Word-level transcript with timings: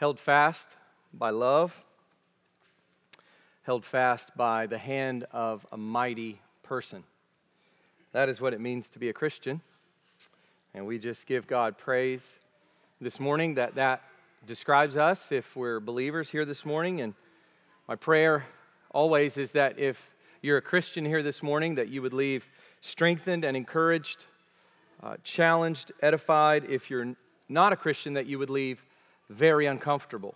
held 0.00 0.18
fast 0.18 0.76
by 1.12 1.28
love, 1.28 1.84
held 3.64 3.84
fast 3.84 4.34
by 4.34 4.64
the 4.64 4.78
hand 4.78 5.26
of 5.30 5.66
a 5.72 5.76
mighty 5.76 6.40
person. 6.62 7.04
That 8.12 8.30
is 8.30 8.40
what 8.40 8.54
it 8.54 8.62
means 8.62 8.88
to 8.90 8.98
be 8.98 9.10
a 9.10 9.12
Christian. 9.12 9.60
And 10.72 10.86
we 10.86 10.98
just 10.98 11.26
give 11.26 11.46
God 11.46 11.76
praise 11.76 12.38
this 12.98 13.20
morning 13.20 13.56
that 13.56 13.74
that 13.74 14.00
describes 14.46 14.96
us 14.96 15.32
if 15.32 15.54
we're 15.54 15.80
believers 15.80 16.30
here 16.30 16.46
this 16.46 16.64
morning. 16.64 17.02
And 17.02 17.12
my 17.86 17.94
prayer 17.94 18.46
always 18.92 19.36
is 19.36 19.50
that 19.50 19.78
if 19.78 20.14
you're 20.40 20.56
a 20.56 20.62
Christian 20.62 21.04
here 21.04 21.22
this 21.22 21.42
morning, 21.42 21.74
that 21.74 21.88
you 21.88 22.00
would 22.00 22.14
leave 22.14 22.48
strengthened 22.80 23.44
and 23.44 23.54
encouraged, 23.54 24.24
uh, 25.02 25.16
challenged, 25.24 25.92
edified. 26.00 26.64
If 26.70 26.88
you're 26.88 27.14
not 27.50 27.74
a 27.74 27.76
Christian, 27.76 28.14
that 28.14 28.24
you 28.24 28.38
would 28.38 28.48
leave 28.48 28.82
very 29.30 29.66
uncomfortable, 29.66 30.34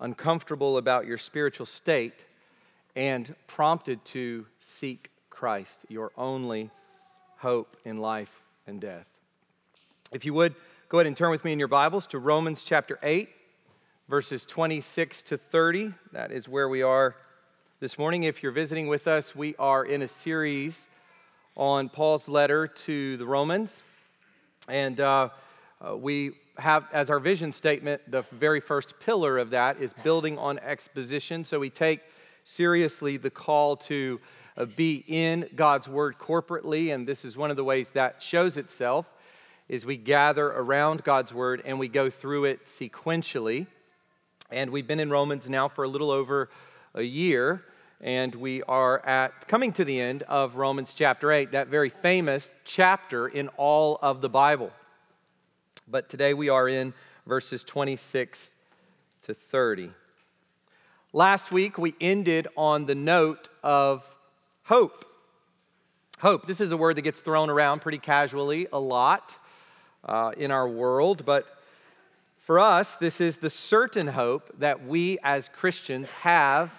uncomfortable 0.00 0.76
about 0.76 1.06
your 1.06 1.16
spiritual 1.16 1.64
state, 1.64 2.24
and 2.96 3.34
prompted 3.46 4.04
to 4.04 4.44
seek 4.58 5.10
Christ, 5.30 5.86
your 5.88 6.10
only 6.16 6.70
hope 7.38 7.76
in 7.84 7.98
life 7.98 8.42
and 8.66 8.80
death. 8.80 9.06
If 10.10 10.24
you 10.24 10.34
would, 10.34 10.54
go 10.88 10.98
ahead 10.98 11.06
and 11.06 11.16
turn 11.16 11.30
with 11.30 11.44
me 11.44 11.52
in 11.52 11.58
your 11.58 11.68
Bibles 11.68 12.06
to 12.08 12.18
Romans 12.18 12.64
chapter 12.64 12.98
8, 13.04 13.28
verses 14.08 14.44
26 14.44 15.22
to 15.22 15.38
30. 15.38 15.94
That 16.12 16.32
is 16.32 16.48
where 16.48 16.68
we 16.68 16.82
are 16.82 17.14
this 17.78 17.98
morning. 17.98 18.24
If 18.24 18.42
you're 18.42 18.52
visiting 18.52 18.88
with 18.88 19.06
us, 19.06 19.34
we 19.34 19.54
are 19.60 19.84
in 19.84 20.02
a 20.02 20.08
series 20.08 20.88
on 21.56 21.88
Paul's 21.88 22.28
letter 22.28 22.66
to 22.66 23.16
the 23.16 23.26
Romans. 23.26 23.84
And 24.68 25.00
uh, 25.00 25.28
uh, 25.80 25.96
we 25.96 26.32
have 26.58 26.86
as 26.92 27.10
our 27.10 27.18
vision 27.18 27.52
statement 27.52 28.02
the 28.10 28.22
very 28.32 28.60
first 28.60 28.98
pillar 29.00 29.38
of 29.38 29.50
that 29.50 29.80
is 29.80 29.92
building 29.92 30.38
on 30.38 30.58
exposition. 30.58 31.44
So 31.44 31.58
we 31.58 31.70
take 31.70 32.00
seriously 32.44 33.16
the 33.16 33.30
call 33.30 33.76
to 33.76 34.20
uh, 34.56 34.66
be 34.66 35.04
in 35.06 35.48
God's 35.54 35.88
word 35.88 36.18
corporately, 36.18 36.92
and 36.92 37.06
this 37.06 37.24
is 37.24 37.36
one 37.36 37.50
of 37.50 37.56
the 37.56 37.64
ways 37.64 37.90
that 37.90 38.22
shows 38.22 38.56
itself 38.56 39.06
is 39.68 39.86
we 39.86 39.96
gather 39.96 40.48
around 40.48 41.02
God's 41.04 41.32
word 41.32 41.62
and 41.64 41.78
we 41.78 41.88
go 41.88 42.10
through 42.10 42.44
it 42.44 42.66
sequentially. 42.66 43.66
And 44.50 44.70
we've 44.70 44.86
been 44.86 45.00
in 45.00 45.08
Romans 45.08 45.48
now 45.48 45.68
for 45.68 45.84
a 45.84 45.88
little 45.88 46.10
over 46.10 46.50
a 46.94 47.02
year, 47.02 47.64
and 48.02 48.34
we 48.34 48.62
are 48.64 49.04
at 49.06 49.48
coming 49.48 49.72
to 49.72 49.84
the 49.84 49.98
end 49.98 50.24
of 50.24 50.56
Romans 50.56 50.92
chapter 50.92 51.32
8, 51.32 51.52
that 51.52 51.68
very 51.68 51.88
famous 51.88 52.54
chapter 52.64 53.28
in 53.28 53.48
all 53.56 53.98
of 54.02 54.20
the 54.20 54.28
Bible. 54.28 54.70
But 55.88 56.08
today 56.08 56.32
we 56.32 56.48
are 56.48 56.68
in 56.68 56.94
verses 57.26 57.64
26 57.64 58.54
to 59.22 59.34
30. 59.34 59.90
Last 61.12 61.50
week 61.50 61.76
we 61.76 61.94
ended 62.00 62.48
on 62.56 62.86
the 62.86 62.94
note 62.94 63.48
of 63.62 64.04
hope. 64.64 65.04
Hope. 66.20 66.46
This 66.46 66.60
is 66.60 66.72
a 66.72 66.76
word 66.76 66.96
that 66.96 67.02
gets 67.02 67.20
thrown 67.20 67.50
around 67.50 67.80
pretty 67.80 67.98
casually 67.98 68.68
a 68.72 68.78
lot 68.78 69.36
uh, 70.04 70.32
in 70.36 70.50
our 70.50 70.68
world, 70.68 71.24
but 71.24 71.46
for 72.38 72.58
us, 72.58 72.96
this 72.96 73.20
is 73.20 73.36
the 73.36 73.50
certain 73.50 74.08
hope 74.08 74.50
that 74.58 74.84
we 74.84 75.18
as 75.22 75.48
Christians 75.48 76.10
have 76.10 76.72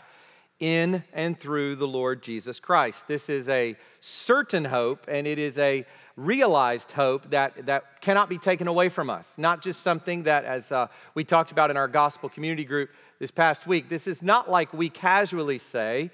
in 0.59 1.03
and 1.13 1.39
through 1.39 1.75
the 1.75 1.87
Lord 1.87 2.21
Jesus 2.21 2.59
Christ. 2.59 3.07
This 3.07 3.29
is 3.29 3.49
a 3.49 3.75
certain 3.99 4.65
hope, 4.65 5.05
and 5.07 5.25
it 5.27 5.39
is 5.39 5.57
a 5.57 5.85
realized 6.15 6.91
hope 6.91 7.29
that, 7.31 7.65
that 7.65 8.01
cannot 8.01 8.29
be 8.29 8.37
taken 8.37 8.67
away 8.67 8.89
from 8.89 9.09
us. 9.09 9.37
Not 9.37 9.61
just 9.61 9.81
something 9.81 10.23
that, 10.23 10.45
as 10.45 10.71
uh, 10.71 10.87
we 11.15 11.23
talked 11.23 11.51
about 11.51 11.71
in 11.71 11.77
our 11.77 11.87
gospel 11.87 12.29
community 12.29 12.65
group 12.65 12.89
this 13.19 13.31
past 13.31 13.65
week, 13.65 13.89
this 13.89 14.07
is 14.07 14.21
not 14.21 14.49
like 14.49 14.73
we 14.73 14.89
casually 14.89 15.59
say, 15.59 16.11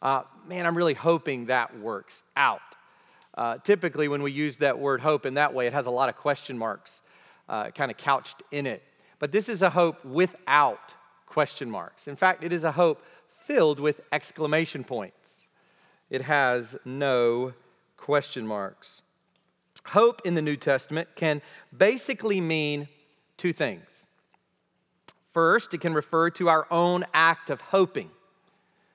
uh, 0.00 0.22
man, 0.48 0.66
I'm 0.66 0.76
really 0.76 0.94
hoping 0.94 1.46
that 1.46 1.78
works 1.78 2.22
out. 2.36 2.60
Uh, 3.34 3.58
typically, 3.58 4.08
when 4.08 4.22
we 4.22 4.32
use 4.32 4.56
that 4.58 4.78
word 4.78 5.00
hope 5.00 5.26
in 5.26 5.34
that 5.34 5.52
way, 5.52 5.66
it 5.66 5.74
has 5.74 5.86
a 5.86 5.90
lot 5.90 6.08
of 6.08 6.16
question 6.16 6.56
marks 6.56 7.02
uh, 7.48 7.70
kind 7.70 7.90
of 7.90 7.96
couched 7.96 8.42
in 8.50 8.66
it. 8.66 8.82
But 9.18 9.32
this 9.32 9.48
is 9.48 9.62
a 9.62 9.70
hope 9.70 10.04
without 10.04 10.94
question 11.26 11.70
marks. 11.70 12.08
In 12.08 12.16
fact, 12.16 12.44
it 12.44 12.52
is 12.52 12.64
a 12.64 12.72
hope 12.72 13.02
filled 13.40 13.80
with 13.80 14.00
exclamation 14.12 14.84
points. 14.84 15.48
It 16.08 16.22
has 16.22 16.76
no 16.84 17.52
question 17.96 18.46
marks. 18.46 19.02
Hope 19.88 20.22
in 20.24 20.34
the 20.34 20.42
New 20.42 20.56
Testament 20.56 21.08
can 21.14 21.42
basically 21.76 22.40
mean 22.40 22.88
two 23.36 23.52
things. 23.52 24.06
First, 25.32 25.74
it 25.74 25.80
can 25.80 25.94
refer 25.94 26.30
to 26.30 26.48
our 26.48 26.66
own 26.70 27.04
act 27.12 27.50
of 27.50 27.60
hoping. 27.60 28.10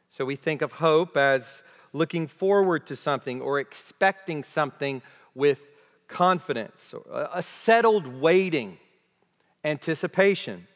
So 0.09 0.25
we 0.25 0.35
think 0.35 0.62
of 0.62 0.74
hope 0.74 1.16
as 1.16 1.63
looking 1.94 2.28
forward 2.28 2.85
to 2.88 2.96
something 2.96 3.41
or 3.41 3.59
expecting 3.59 4.44
something 4.44 5.02
with 5.35 5.62
confidence, 6.07 6.94
a 7.12 7.41
settled 7.41 8.08
waiting, 8.08 8.78
anticipation. 9.63 10.68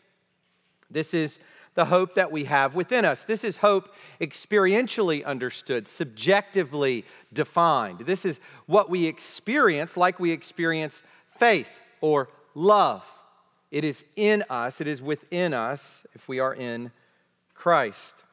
This 0.90 1.14
is 1.14 1.40
the 1.75 1.86
hope 1.86 2.16
that 2.16 2.31
we 2.31 2.46
have 2.46 2.74
within 2.74 3.06
us. 3.06 3.24
This 3.24 3.44
is 3.44 3.58
hope 3.58 3.94
experientially 4.19 5.24
understood, 5.24 5.88
subjectively 5.88 7.06
defined. 7.31 8.00
This 8.00 8.25
is 8.25 8.40
what 8.66 8.90
we 8.90 9.06
experience 9.06 9.96
like 9.96 10.19
we 10.19 10.31
experience 10.31 11.03
faith 11.38 11.80
or 12.02 12.30
love. 12.56 13.03
It 13.72 13.84
is 13.84 14.06
in 14.16 14.44
us, 14.50 14.80
it 14.80 14.88
is 14.88 15.02
within 15.02 15.53
us 15.53 16.06
if 16.16 16.28
we 16.28 16.40
are 16.40 16.53
in 16.53 16.91
Christ. 17.53 18.24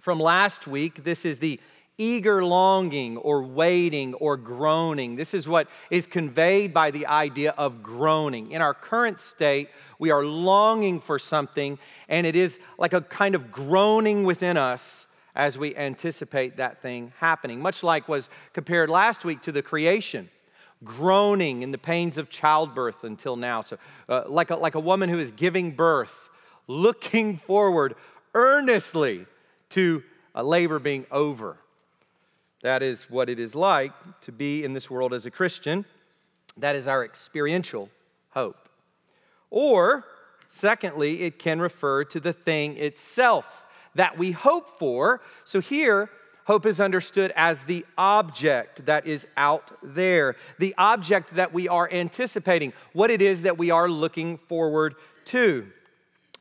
From 0.00 0.20
last 0.20 0.66
week, 0.66 1.04
this 1.04 1.24
is 1.24 1.38
the 1.38 1.58
eager 1.98 2.44
longing 2.44 3.16
or 3.18 3.42
waiting 3.42 4.14
or 4.14 4.36
groaning. 4.36 5.16
This 5.16 5.34
is 5.34 5.48
what 5.48 5.68
is 5.90 6.06
conveyed 6.06 6.72
by 6.72 6.92
the 6.92 7.06
idea 7.06 7.52
of 7.58 7.82
groaning. 7.82 8.52
In 8.52 8.62
our 8.62 8.72
current 8.72 9.20
state, 9.20 9.68
we 9.98 10.10
are 10.10 10.24
longing 10.24 11.00
for 11.00 11.18
something, 11.18 11.78
and 12.08 12.26
it 12.26 12.36
is 12.36 12.58
like 12.78 12.92
a 12.92 13.00
kind 13.02 13.34
of 13.34 13.50
groaning 13.50 14.22
within 14.24 14.56
us 14.56 15.08
as 15.34 15.58
we 15.58 15.74
anticipate 15.76 16.56
that 16.56 16.80
thing 16.80 17.12
happening, 17.18 17.60
much 17.60 17.82
like 17.82 18.08
was 18.08 18.30
compared 18.52 18.88
last 18.88 19.24
week 19.24 19.40
to 19.42 19.52
the 19.52 19.62
creation. 19.62 20.30
Groaning 20.84 21.62
in 21.62 21.72
the 21.72 21.78
pains 21.78 22.18
of 22.18 22.30
childbirth 22.30 23.02
until 23.02 23.34
now. 23.34 23.60
So, 23.60 23.78
uh, 24.08 24.22
like, 24.28 24.50
a, 24.50 24.56
like 24.56 24.76
a 24.76 24.80
woman 24.80 25.08
who 25.08 25.18
is 25.18 25.32
giving 25.32 25.72
birth, 25.72 26.28
looking 26.68 27.38
forward 27.38 27.96
earnestly 28.34 29.26
to 29.70 30.04
a 30.34 30.44
labor 30.44 30.78
being 30.78 31.04
over. 31.10 31.56
That 32.62 32.82
is 32.82 33.08
what 33.08 33.28
it 33.28 33.38
is 33.38 33.54
like 33.54 33.92
to 34.22 34.32
be 34.32 34.64
in 34.64 34.72
this 34.72 34.90
world 34.90 35.14
as 35.14 35.26
a 35.26 35.30
Christian. 35.30 35.84
That 36.56 36.74
is 36.74 36.88
our 36.88 37.04
experiential 37.04 37.88
hope. 38.30 38.68
Or, 39.50 40.04
secondly, 40.48 41.22
it 41.22 41.38
can 41.38 41.60
refer 41.60 42.04
to 42.04 42.20
the 42.20 42.32
thing 42.32 42.76
itself 42.76 43.62
that 43.94 44.18
we 44.18 44.32
hope 44.32 44.78
for. 44.78 45.20
So 45.44 45.60
here, 45.60 46.10
hope 46.44 46.66
is 46.66 46.80
understood 46.80 47.32
as 47.36 47.64
the 47.64 47.86
object 47.96 48.86
that 48.86 49.06
is 49.06 49.26
out 49.36 49.70
there, 49.82 50.34
the 50.58 50.74
object 50.78 51.34
that 51.36 51.52
we 51.52 51.68
are 51.68 51.88
anticipating, 51.92 52.72
what 52.92 53.10
it 53.10 53.22
is 53.22 53.42
that 53.42 53.56
we 53.56 53.70
are 53.70 53.88
looking 53.88 54.36
forward 54.36 54.94
to. 55.26 55.66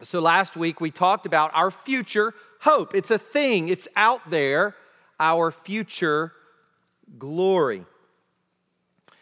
So 0.01 0.19
last 0.19 0.55
week 0.55 0.81
we 0.81 0.91
talked 0.91 1.25
about 1.25 1.51
our 1.53 1.69
future 1.69 2.33
hope. 2.61 2.95
It's 2.95 3.11
a 3.11 3.17
thing, 3.17 3.69
it's 3.69 3.87
out 3.95 4.29
there 4.29 4.75
our 5.19 5.51
future 5.51 6.33
glory. 7.17 7.85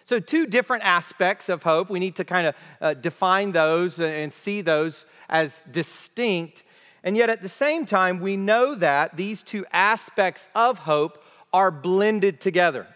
So, 0.04 0.20
two 0.20 0.46
different 0.46 0.84
aspects 0.84 1.50
of 1.50 1.64
hope. 1.64 1.90
We 1.90 2.00
need 2.00 2.18
to 2.18 2.24
kind 2.24 2.48
of 2.48 2.56
uh, 2.80 2.94
define 2.94 3.52
those 3.54 4.00
and 4.00 4.32
see 4.32 4.62
those 4.62 5.06
as 5.30 5.62
distinct. 5.72 6.64
And 7.04 7.18
yet, 7.18 7.30
at 7.30 7.42
the 7.42 7.50
same 7.50 7.86
time, 7.86 8.20
we 8.20 8.38
know 8.38 8.76
that 8.76 9.18
these 9.18 9.42
two 9.42 9.66
aspects 9.72 10.48
of 10.54 10.80
hope 10.80 11.24
are 11.52 11.72
blended 11.72 12.40
together. 12.40 12.88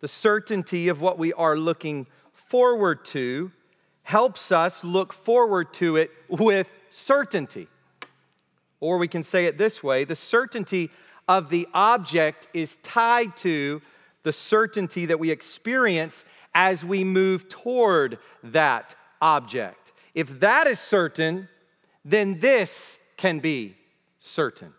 The 0.00 0.08
certainty 0.08 0.88
of 0.88 1.00
what 1.00 1.18
we 1.18 1.32
are 1.32 1.56
looking 1.56 2.06
forward 2.32 3.04
to 3.06 3.50
helps 4.02 4.50
us 4.50 4.84
look 4.84 5.12
forward 5.12 5.72
to 5.74 5.96
it 5.96 6.10
with 6.28 6.70
certainty. 6.88 7.68
Or 8.80 8.98
we 8.98 9.08
can 9.08 9.22
say 9.22 9.46
it 9.46 9.58
this 9.58 9.82
way 9.82 10.04
the 10.04 10.16
certainty 10.16 10.90
of 11.28 11.50
the 11.50 11.68
object 11.74 12.48
is 12.52 12.76
tied 12.82 13.36
to 13.38 13.80
the 14.22 14.32
certainty 14.32 15.06
that 15.06 15.20
we 15.20 15.30
experience 15.30 16.24
as 16.54 16.84
we 16.84 17.04
move 17.04 17.48
toward 17.48 18.18
that 18.42 18.94
object. 19.22 19.92
If 20.14 20.40
that 20.40 20.66
is 20.66 20.80
certain, 20.80 21.48
then 22.04 22.40
this 22.40 22.98
can 23.16 23.38
be 23.38 23.76
certain. 24.18 24.74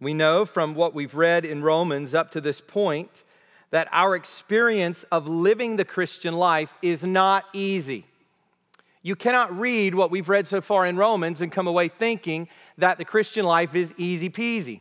We 0.00 0.14
know 0.14 0.44
from 0.44 0.74
what 0.74 0.94
we've 0.94 1.14
read 1.14 1.44
in 1.44 1.62
Romans 1.62 2.14
up 2.14 2.30
to 2.32 2.40
this 2.40 2.60
point 2.60 3.24
that 3.70 3.88
our 3.92 4.16
experience 4.16 5.04
of 5.12 5.26
living 5.26 5.76
the 5.76 5.84
Christian 5.84 6.34
life 6.34 6.74
is 6.82 7.04
not 7.04 7.44
easy. 7.52 8.06
You 9.02 9.16
cannot 9.16 9.58
read 9.58 9.94
what 9.94 10.10
we've 10.10 10.28
read 10.28 10.46
so 10.46 10.60
far 10.60 10.86
in 10.86 10.96
Romans 10.96 11.40
and 11.40 11.50
come 11.50 11.66
away 11.66 11.88
thinking 11.88 12.48
that 12.76 12.98
the 12.98 13.04
Christian 13.04 13.46
life 13.46 13.74
is 13.74 13.94
easy 13.96 14.28
peasy, 14.28 14.80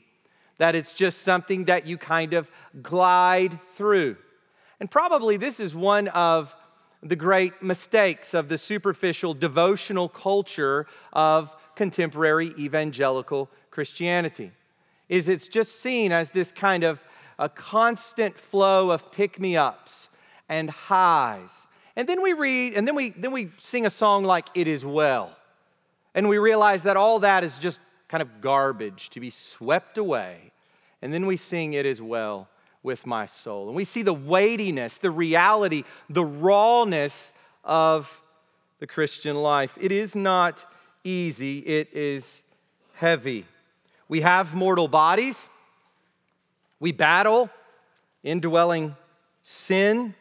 that 0.57 0.75
it's 0.75 0.94
just 0.94 1.21
something 1.21 1.66
that 1.66 1.88
you 1.88 1.98
kind 1.98 2.33
of 2.33 2.51
glide 2.81 3.60
through. 3.75 4.18
And 4.80 4.92
probably 4.92 5.38
this 5.38 5.60
is 5.60 5.74
one 5.74 6.10
of 6.10 6.56
the 7.01 7.16
great 7.16 7.63
mistakes 7.63 8.33
of 8.33 8.50
the 8.50 8.57
superficial 8.57 9.33
devotional 9.33 10.10
culture 10.10 10.86
of 11.13 11.56
contemporary 11.75 12.54
evangelical 12.60 13.50
Christianity 13.71 14.51
is 15.07 15.30
it's 15.30 15.48
just 15.48 15.80
seen 15.80 16.12
as 16.12 16.31
this 16.31 16.51
kind 16.51 16.83
of 16.83 17.01
a 17.39 17.48
constant 17.48 18.38
flow 18.38 18.92
of 18.92 19.13
pick-me-ups 19.13 20.10
and 20.50 20.69
highs. 20.69 21.69
And 22.00 22.07
then 22.07 22.22
we 22.22 22.31
read 22.31 22.75
and 22.75 22.88
then 22.88 22.96
we 22.96 23.10
then 23.10 23.34
we 23.34 23.51
sing 23.57 23.86
a 23.86 23.90
song 23.90 24.24
like 24.24 24.48
it 24.56 24.69
is 24.69 24.86
well. 24.86 25.36
And 26.16 26.30
we 26.30 26.38
realize 26.38 26.84
that 26.84 26.96
all 26.96 27.19
that 27.19 27.44
is 27.44 27.60
just 27.60 27.81
kind 28.07 28.22
of 28.22 28.40
garbage 28.40 29.10
to 29.10 29.19
be 29.19 29.30
swept 29.30 29.98
away. 29.98 30.54
And 31.01 31.13
then 31.13 31.25
we 31.25 31.36
sing 31.36 31.74
it 31.74 31.86
is 31.86 32.01
well 32.01 32.48
with 32.84 33.06
my 33.06 33.25
soul. 33.25 33.68
And 33.68 33.75
we 33.75 33.84
see 33.84 34.01
the 34.01 34.13
weightiness, 34.13 34.96
the 34.96 35.12
reality, 35.12 35.84
the 36.10 36.24
rawness 36.24 37.34
of 37.66 38.22
the 38.80 38.88
Christian 38.88 39.36
life. 39.36 39.78
It 39.81 39.92
is 39.92 40.16
not 40.16 40.66
easy, 41.04 41.60
it 41.60 41.90
is 41.92 42.44
heavy. 42.94 43.44
We 44.07 44.22
have 44.22 44.56
mortal 44.56 44.88
bodies, 44.88 45.50
we 46.80 46.94
battle 46.94 47.50
indwelling 48.24 48.95
sin, 49.42 50.16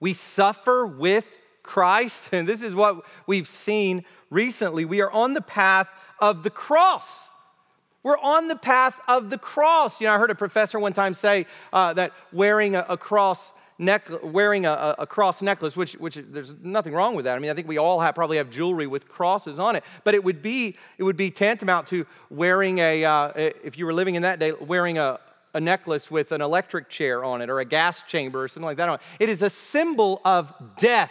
we 0.00 0.12
suffer 0.12 0.86
with 0.86 1.26
Christ. 1.62 2.28
And 2.32 2.48
this 2.48 2.62
is 2.62 2.74
what 2.74 3.04
we've 3.26 3.48
seen 3.48 4.04
recently. 4.30 4.84
We 4.84 5.00
are 5.00 5.10
on 5.10 5.34
the 5.34 5.40
path 5.40 5.88
of 6.20 6.42
the 6.42 6.50
cross. 6.50 7.28
We're 8.02 8.18
on 8.18 8.48
the 8.48 8.56
path 8.56 8.96
of 9.08 9.30
the 9.30 9.38
cross. 9.38 10.00
You 10.00 10.06
know, 10.06 10.14
I 10.14 10.18
heard 10.18 10.30
a 10.30 10.36
professor 10.36 10.78
one 10.78 10.92
time 10.92 11.12
say 11.12 11.46
uh, 11.72 11.92
that 11.94 12.12
wearing 12.32 12.76
a, 12.76 12.86
a 12.88 12.96
cross 12.96 13.52
necklace, 13.78 14.22
wearing 14.22 14.64
a, 14.64 14.94
a, 14.98 15.06
cross 15.06 15.42
necklace, 15.42 15.76
which, 15.76 15.94
which 15.94 16.18
there's 16.28 16.54
nothing 16.62 16.92
wrong 16.92 17.14
with 17.14 17.24
that. 17.24 17.36
I 17.36 17.38
mean, 17.40 17.50
I 17.50 17.54
think 17.54 17.68
we 17.68 17.78
all 17.78 18.00
have, 18.00 18.14
probably 18.14 18.36
have 18.36 18.48
jewelry 18.48 18.86
with 18.86 19.08
crosses 19.08 19.58
on 19.58 19.76
it, 19.76 19.84
but 20.04 20.14
it 20.14 20.22
would 20.22 20.40
be 20.40 20.76
it 20.98 21.02
would 21.02 21.16
be 21.16 21.30
tantamount 21.30 21.88
to 21.88 22.06
wearing 22.30 22.78
a 22.78 23.04
uh, 23.04 23.32
if 23.36 23.76
you 23.76 23.86
were 23.86 23.92
living 23.92 24.14
in 24.14 24.22
that 24.22 24.38
day, 24.38 24.52
wearing 24.52 24.98
a, 24.98 25.18
a 25.56 25.60
necklace 25.60 26.10
with 26.10 26.32
an 26.32 26.42
electric 26.42 26.90
chair 26.90 27.24
on 27.24 27.40
it 27.40 27.48
or 27.48 27.60
a 27.60 27.64
gas 27.64 28.02
chamber 28.02 28.44
or 28.44 28.48
something 28.48 28.66
like 28.66 28.76
that. 28.76 29.00
It 29.18 29.30
is 29.30 29.40
a 29.40 29.48
symbol 29.48 30.20
of 30.22 30.52
death. 30.78 31.10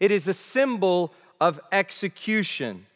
It 0.00 0.10
is 0.10 0.26
a 0.26 0.34
symbol 0.34 1.14
of 1.40 1.60
execution. 1.70 2.86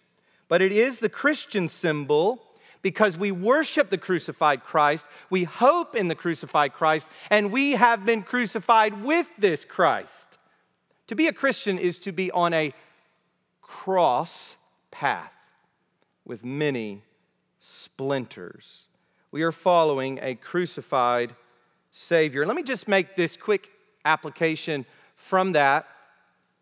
But 0.49 0.63
it 0.63 0.73
is 0.73 0.99
the 0.99 1.09
Christian 1.09 1.69
symbol 1.69 2.43
because 2.83 3.17
we 3.17 3.31
worship 3.31 3.91
the 3.91 3.99
crucified 3.99 4.65
Christ, 4.65 5.07
we 5.31 5.45
hope 5.45 5.95
in 5.95 6.09
the 6.09 6.15
crucified 6.15 6.73
Christ, 6.73 7.09
and 7.31 7.53
we 7.53 7.73
have 7.73 8.05
been 8.05 8.23
crucified 8.23 9.05
with 9.05 9.29
this 9.39 9.65
Christ. 9.65 10.37
To 11.07 11.15
be 11.15 11.29
a 11.29 11.33
Christian 11.33 11.79
is 11.79 11.99
to 12.01 12.13
be 12.13 12.33
on 12.33 12.53
a 12.53 12.73
cross 13.63 14.57
path 14.91 15.33
with 16.25 16.45
many 16.45 17.03
splinters. 17.61 18.89
We 19.37 19.43
are 19.43 19.53
following 19.53 20.19
a 20.23 20.35
crucified 20.35 21.37
Savior. 21.93 22.47
Let 22.47 22.57
me 22.57 22.63
just 22.63 22.89
make 22.89 23.17
this 23.17 23.37
quick 23.37 23.69
application 24.03 24.87
from 25.15 25.53
that, 25.53 25.87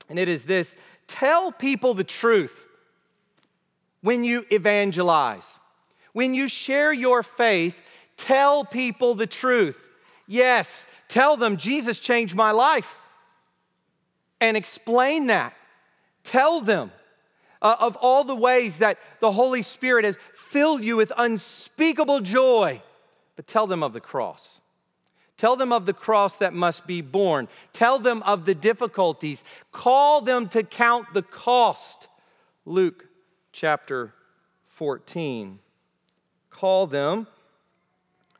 and 0.09 0.19
it 0.19 0.29
is 0.29 0.45
this 0.45 0.75
tell 1.07 1.53
people 1.53 1.95
the 1.95 2.03
truth 2.03 2.67
when 4.01 4.25
you 4.25 4.45
evangelize. 4.51 5.61
When 6.15 6.35
you 6.35 6.49
share 6.49 6.93
your 6.93 7.23
faith, 7.23 7.77
tell 8.17 8.65
people 8.65 9.15
the 9.15 9.29
truth. 9.29 9.79
Yes, 10.27 10.85
tell 11.07 11.37
them 11.37 11.57
Jesus 11.57 12.01
changed 12.01 12.35
my 12.35 12.51
life 12.51 12.99
and 14.41 14.57
explain 14.57 15.29
that. 15.29 15.55
Tell 16.25 16.61
them 16.61 16.91
uh, 17.65 17.77
of 17.81 17.97
all 17.97 18.23
the 18.23 18.37
ways 18.37 18.79
that 18.79 18.99
the 19.19 19.33
Holy 19.33 19.63
Spirit 19.63 20.05
has 20.05 20.17
filled 20.35 20.85
you 20.85 20.97
with 20.97 21.11
unspeakable 21.17 22.21
joy, 22.21 22.81
but 23.35 23.49
tell 23.49 23.67
them 23.67 23.83
of 23.83 23.93
the 23.93 24.01
cross. 24.01 24.61
Tell 25.37 25.57
them 25.57 25.73
of 25.73 25.85
the 25.85 25.93
cross 25.93 26.37
that 26.37 26.53
must 26.55 26.87
be 26.87 27.01
borne. 27.01 27.49
Tell 27.73 27.99
them 27.99 28.23
of 28.23 28.45
the 28.45 28.55
difficulties. 28.55 29.43
Call 29.73 30.21
them 30.21 30.49
to 30.51 30.63
count 30.63 31.13
the 31.13 31.23
cost. 31.23 32.07
Luke 32.65 33.09
chapter 33.51 34.15
14 34.69 35.59
call 36.55 36.87
them 36.87 37.27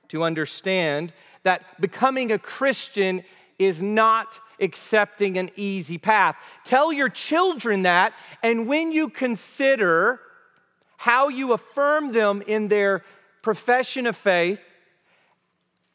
to 0.09 0.23
understand 0.23 1.13
that 1.43 1.81
becoming 1.81 2.31
a 2.31 2.39
Christian 2.39 3.23
is 3.59 3.83
not 3.83 4.41
accepting 4.61 5.39
an 5.39 5.51
easy 5.57 5.99
path. 5.99 6.37
Tell 6.65 6.93
your 6.93 7.09
children 7.09 7.83
that, 7.83 8.13
and 8.43 8.67
when 8.67 8.93
you 8.93 9.09
consider 9.09 10.21
how 10.97 11.29
you 11.29 11.53
affirm 11.53 12.13
them 12.13 12.43
in 12.47 12.69
their 12.69 13.05
profession 13.43 14.07
of 14.07 14.17
faith, 14.17 14.61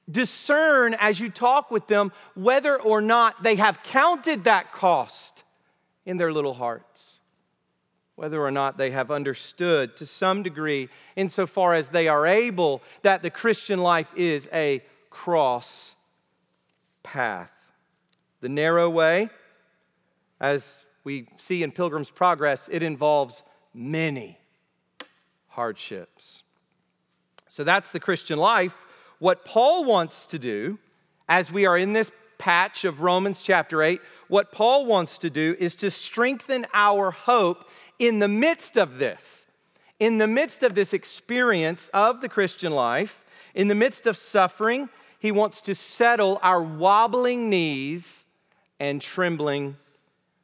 discern 0.10 0.96
as 0.96 1.20
you 1.20 1.30
talk 1.30 1.72
with 1.72 1.88
them 1.88 2.12
whether 2.36 2.80
or 2.82 3.02
not 3.02 3.44
they 3.44 3.56
have 3.56 3.84
counted 3.84 4.44
that 4.44 4.72
cost 4.72 5.44
in 6.06 6.18
their 6.18 6.34
little 6.34 6.54
hearts 6.54 7.20
whether 8.20 8.44
or 8.44 8.52
not 8.52 8.78
they 8.78 8.92
have 8.92 9.12
understood 9.12 9.96
to 9.96 10.06
some 10.06 10.44
degree, 10.44 10.90
insofar 11.16 11.74
as 11.74 11.88
they 11.88 12.10
are 12.10 12.28
able, 12.28 12.82
that 13.02 13.22
the 13.22 13.30
Christian 13.30 13.80
life 13.80 14.12
is 14.14 14.50
a 14.52 14.84
cross 15.10 15.96
path. 17.02 17.50
The 18.41 18.50
narrow 18.50 18.89
way, 18.89 19.30
as 20.39 20.86
we 21.03 21.27
see 21.38 21.63
in 21.63 21.71
Pilgrim's 21.71 22.12
Progress, 22.12 22.69
it 22.71 22.83
involves 22.83 23.44
many 23.74 24.38
hardships. 25.47 26.44
So 27.47 27.63
that's 27.63 27.91
the 27.91 28.00
Christian 28.00 28.39
life. 28.39 28.75
What 29.19 29.44
Paul 29.44 29.83
wants 29.83 30.27
to 30.27 30.39
do, 30.39 30.80
as 31.27 31.51
we 31.51 31.65
are 31.65 31.77
in 31.77 31.94
this 31.94 32.12
patch 32.38 32.86
of 32.86 33.01
Romans 33.01 33.41
chapter 33.44 33.83
8, 33.83 34.00
what 34.30 34.51
Paul 34.51 34.86
wants 34.86 35.17
to 35.17 35.29
do 35.29 35.55
is 35.60 35.75
to 35.77 35.91
strengthen 35.91 36.65
our 36.74 37.12
hope 37.12 37.69
in 37.98 38.19
the 38.19 38.29
midst 38.29 38.77
of 38.77 38.98
this, 39.00 39.46
in 40.00 40.17
the 40.17 40.27
midst 40.27 40.63
of 40.63 40.75
this 40.75 40.93
experience 40.93 41.89
of 41.93 42.22
the 42.22 42.29
Christian 42.29 42.72
life, 42.72 43.22
in 43.53 43.67
the 43.67 43.75
midst 43.75 44.08
of 44.08 44.15
suffering, 44.15 44.88
he 45.19 45.34
wants 45.34 45.62
to 45.63 45.75
settle 45.75 46.39
our 46.41 46.62
wobbling 46.62 47.50
knees 47.50 48.24
and 48.79 49.01
trembling 49.01 49.77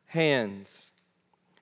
hands. 0.08 0.92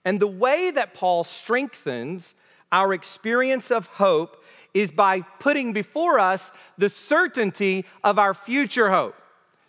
And 0.05 0.19
the 0.19 0.27
way 0.27 0.71
that 0.71 0.93
Paul 0.93 1.23
strengthens 1.23 2.35
our 2.71 2.93
experience 2.93 3.71
of 3.71 3.87
hope 3.87 4.43
is 4.73 4.91
by 4.91 5.21
putting 5.39 5.73
before 5.73 6.19
us 6.19 6.51
the 6.77 6.89
certainty 6.89 7.85
of 8.03 8.17
our 8.17 8.33
future 8.33 8.89
hope. 8.89 9.15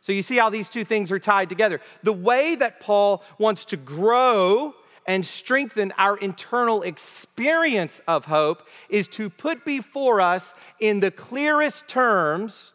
So 0.00 0.12
you 0.12 0.20
see 0.20 0.36
how 0.36 0.50
these 0.50 0.68
two 0.68 0.84
things 0.84 1.10
are 1.10 1.18
tied 1.18 1.48
together. 1.48 1.80
The 2.02 2.12
way 2.12 2.56
that 2.56 2.78
Paul 2.78 3.22
wants 3.38 3.64
to 3.66 3.78
grow 3.78 4.74
and 5.06 5.24
strengthen 5.24 5.94
our 5.96 6.18
internal 6.18 6.82
experience 6.82 8.02
of 8.06 8.26
hope 8.26 8.66
is 8.90 9.08
to 9.08 9.30
put 9.30 9.64
before 9.64 10.20
us 10.20 10.54
in 10.78 11.00
the 11.00 11.10
clearest 11.10 11.88
terms, 11.88 12.73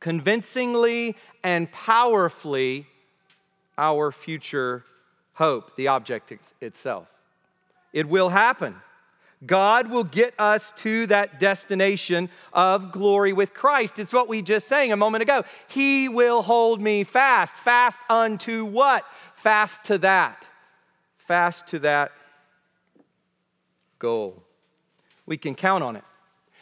convincingly 0.00 1.16
and 1.44 1.70
powerfully, 1.70 2.86
our 3.78 4.10
future 4.10 4.84
hope, 5.34 5.76
the 5.76 5.88
object 5.88 6.32
itself. 6.60 7.08
It 7.92 8.08
will 8.08 8.28
happen. 8.28 8.76
God 9.46 9.88
will 9.88 10.04
get 10.04 10.34
us 10.38 10.72
to 10.72 11.06
that 11.06 11.40
destination 11.40 12.28
of 12.52 12.92
glory 12.92 13.32
with 13.32 13.54
Christ. 13.54 13.98
It's 13.98 14.12
what 14.12 14.28
we 14.28 14.42
just 14.42 14.68
sang 14.68 14.92
a 14.92 14.96
moment 14.96 15.22
ago. 15.22 15.44
He 15.68 16.08
will 16.08 16.42
hold 16.42 16.80
me 16.80 17.04
fast. 17.04 17.54
Fast 17.56 18.00
unto 18.10 18.66
what? 18.66 19.04
Fast 19.36 19.84
to 19.84 19.98
that 19.98 20.46
fast 21.30 21.68
to 21.68 21.78
that 21.78 22.10
goal. 24.00 24.42
We 25.26 25.36
can 25.36 25.54
count 25.54 25.84
on 25.84 25.94
it. 25.94 26.02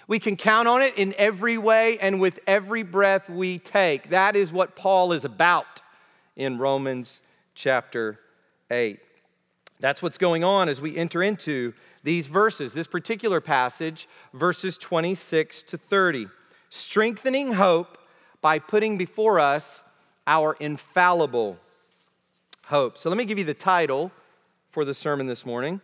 We 0.09 0.19
can 0.19 0.37
count 0.37 0.67
on 0.67 0.81
it 0.81 0.97
in 0.97 1.15
every 1.19 1.59
way 1.59 1.99
and 1.99 2.19
with 2.19 2.41
every 2.47 2.83
breath 2.83 3.29
we 3.29 3.59
take. 3.59 4.11
That 4.11 4.35
is 4.35 4.50
what 4.50 4.75
Paul 4.75 5.12
is 5.12 5.27
about 5.27 5.83
in 6.35 6.57
Romans 6.57 7.21
chapter 7.55 8.19
8. 8.71 8.99
That's 9.81 10.03
what's 10.03 10.19
going 10.19 10.43
on 10.43 10.69
as 10.71 10.81
we 10.81 10.97
enter 10.97 11.23
into 11.23 11.75
these 12.03 12.27
verses, 12.27 12.73
this 12.73 12.87
particular 12.87 13.41
passage, 13.41 14.09
verses 14.33 14.79
26 14.79 15.62
to 15.65 15.77
30. 15.77 16.27
Strengthening 16.71 17.53
hope 17.53 17.99
by 18.41 18.59
putting 18.59 18.97
before 18.97 19.38
us 19.38 19.83
our 20.27 20.57
infallible 20.59 21.59
hope. 22.65 22.97
So 22.97 23.11
let 23.11 23.19
me 23.19 23.25
give 23.25 23.38
you 23.38 23.45
the 23.45 23.55
title 23.55 24.11
for 24.71 24.85
the 24.85 24.95
sermon 24.95 25.27
this 25.27 25.45
morning. 25.45 25.81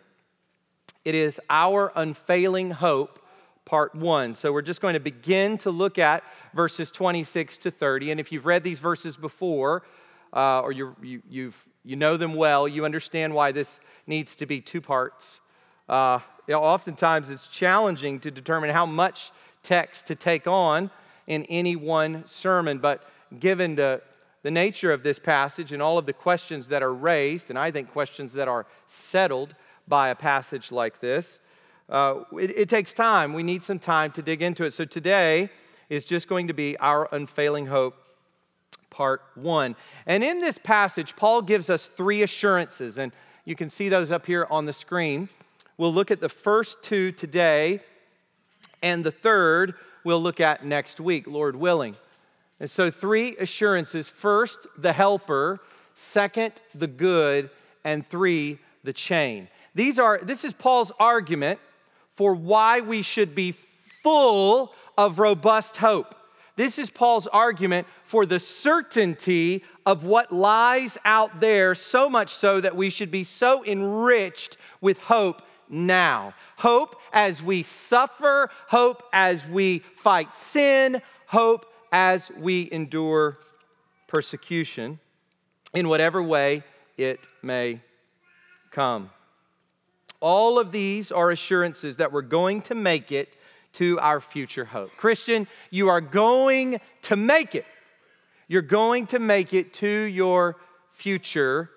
It 1.05 1.15
is 1.15 1.41
Our 1.51 1.93
Unfailing 1.95 2.71
Hope, 2.71 3.19
part 3.65 3.95
one. 3.95 4.35
So 4.35 4.53
we're 4.53 4.63
just 4.63 4.81
going 4.81 4.95
to 4.95 5.01
begin 5.01 5.59
to 5.59 5.71
look 5.71 5.99
at 5.99 6.23
verses 6.55 6.91
26 6.91 7.57
to 7.59 7.71
30. 7.71 8.11
And 8.11 8.21
if 8.21 8.31
you've 8.31 8.47
read 8.47 8.63
these 8.63 8.79
verses 8.79 9.17
before, 9.17 9.83
uh, 10.33 10.61
or 10.61 10.73
you 10.73 10.97
you, 11.03 11.23
you've, 11.29 11.67
you 11.85 11.97
know 11.97 12.17
them 12.17 12.35
well, 12.35 12.67
you 12.69 12.85
understand 12.85 13.35
why 13.35 13.53
this 13.53 13.81
needs 14.07 14.37
to 14.37 14.47
be 14.47 14.61
two 14.61 14.81
parts. 14.81 15.41
Uh, 15.89 16.19
you 16.47 16.53
know, 16.53 16.63
oftentimes 16.63 17.31
it's 17.31 17.47
challenging 17.47 18.21
to 18.21 18.31
determine 18.31 18.71
how 18.71 18.87
much 18.87 19.31
text 19.63 20.07
to 20.09 20.15
take 20.15 20.47
on 20.47 20.91
in 21.27 21.45
any 21.45 21.77
one 21.77 22.27
sermon, 22.27 22.79
but 22.79 23.03
given 23.41 23.75
the, 23.75 24.03
the 24.43 24.51
nature 24.51 24.93
of 24.93 25.03
this 25.03 25.19
passage 25.19 25.73
and 25.73 25.83
all 25.83 25.97
of 25.97 26.07
the 26.07 26.13
questions 26.13 26.69
that 26.69 26.83
are 26.83 26.93
raised, 26.93 27.51
and 27.51 27.59
I 27.59 27.71
think 27.71 27.91
questions 27.91 28.35
that 28.35 28.49
are 28.49 28.67
settled 28.87 29.55
by 29.89 30.11
a 30.11 30.15
passage 30.15 30.71
like 30.71 31.01
this, 31.01 31.41
uh, 31.89 32.21
it, 32.33 32.59
it 32.59 32.69
takes 32.69 32.95
time. 32.95 33.33
We 33.33 33.43
need 33.43 33.63
some 33.63 33.79
time 33.79 34.13
to 34.13 34.23
dig 34.23 34.43
into 34.43 34.65
it. 34.65 34.73
So 34.73 34.85
today 34.85 35.51
is 35.89 36.05
just 36.05 36.29
going 36.29 36.49
to 36.49 36.55
be 36.55 36.77
our 36.79 37.09
unfailing 37.13 37.67
hope 37.67 37.97
part 38.91 39.23
one. 39.35 39.77
And 40.07 40.23
in 40.23 40.41
this 40.41 40.57
passage, 40.57 41.17
Paul 41.17 41.43
gives 41.43 41.69
us 41.69 41.89
three 41.89 42.23
assurances, 42.23 42.97
and 42.99 43.13
you 43.45 43.57
can 43.57 43.69
see 43.69 43.89
those 43.89 44.11
up 44.11 44.25
here 44.25 44.47
on 44.51 44.67
the 44.67 44.73
screen. 44.73 45.29
We'll 45.77 45.93
look 45.93 46.11
at 46.11 46.21
the 46.21 46.29
first 46.29 46.83
two 46.83 47.11
today, 47.13 47.81
and 48.83 49.05
the 49.05 49.11
third 49.11 49.75
we'll 50.05 50.23
look 50.23 50.41
at 50.41 50.65
next 50.65 51.01
week, 51.01 51.27
Lord 51.27 51.57
willing. 51.57 51.97
And 52.61 52.71
so, 52.71 52.91
three 52.91 53.37
assurances 53.37 54.09
first, 54.09 54.67
the 54.79 54.93
helper, 54.93 55.61
second, 55.95 56.53
the 56.75 56.87
good, 56.87 57.51
and 57.83 58.07
three, 58.07 58.61
the 58.85 58.93
chain. 58.93 59.49
These 59.75 59.99
are, 59.99 60.21
this 60.23 60.45
is 60.45 60.53
Paul's 60.53 60.93
argument 61.01 61.59
for 62.17 62.35
why 62.35 62.81
we 62.81 63.03
should 63.03 63.35
be 63.35 63.55
full 64.03 64.73
of 64.97 65.19
robust 65.19 65.77
hope. 65.79 66.15
This 66.57 66.79
is 66.79 66.89
Paul's 66.89 67.27
argument 67.27 67.87
for 68.05 68.27
the 68.27 68.39
certainty 68.39 69.65
of 69.85 70.05
what 70.05 70.31
lies 70.31 70.97
out 71.05 71.41
there, 71.41 71.75
so 71.75 72.09
much 72.09 72.33
so 72.33 72.61
that 72.61 72.77
we 72.77 72.91
should 72.91 73.11
be 73.11 73.25
so 73.25 73.65
enriched 73.65 74.57
with 74.81 74.99
hope 74.99 75.43
now. 75.69 76.33
Hope 76.59 77.01
as 77.13 77.43
we 77.43 77.63
suffer, 77.65 78.51
hope 78.69 79.03
as 79.13 79.47
we 79.47 79.81
fight 79.97 80.37
sin, 80.37 81.03
hope 81.27 81.67
as 81.91 82.31
we 82.39 82.69
endure 82.71 83.39
persecution 84.07 85.01
in 85.73 85.89
whatever 85.89 86.23
way 86.23 86.63
it 86.97 87.27
may 87.43 87.81
come. 88.71 89.11
All 90.21 90.59
of 90.59 90.73
these 90.73 91.13
are 91.13 91.31
assurances 91.31 91.97
that 91.99 92.13
we're 92.13 92.23
going 92.23 92.63
to 92.63 92.75
make 92.75 93.13
it 93.13 93.37
to 93.75 93.99
our 94.01 94.21
future 94.21 94.65
hope. 94.65 94.91
Christian, 94.97 95.47
you 95.71 95.89
are 95.89 96.01
going 96.01 96.81
to 97.03 97.17
make 97.17 97.55
it. 97.55 97.67
You're 98.49 98.63
going 98.63 99.07
to 99.09 99.19
make 99.19 99.53
it 99.53 99.73
to 99.75 99.89
your 99.89 100.57
future 100.93 101.71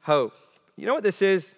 hope. 0.00 0.34
You 0.76 0.86
know 0.86 0.94
what 0.94 1.04
this 1.04 1.22
is? 1.22 1.54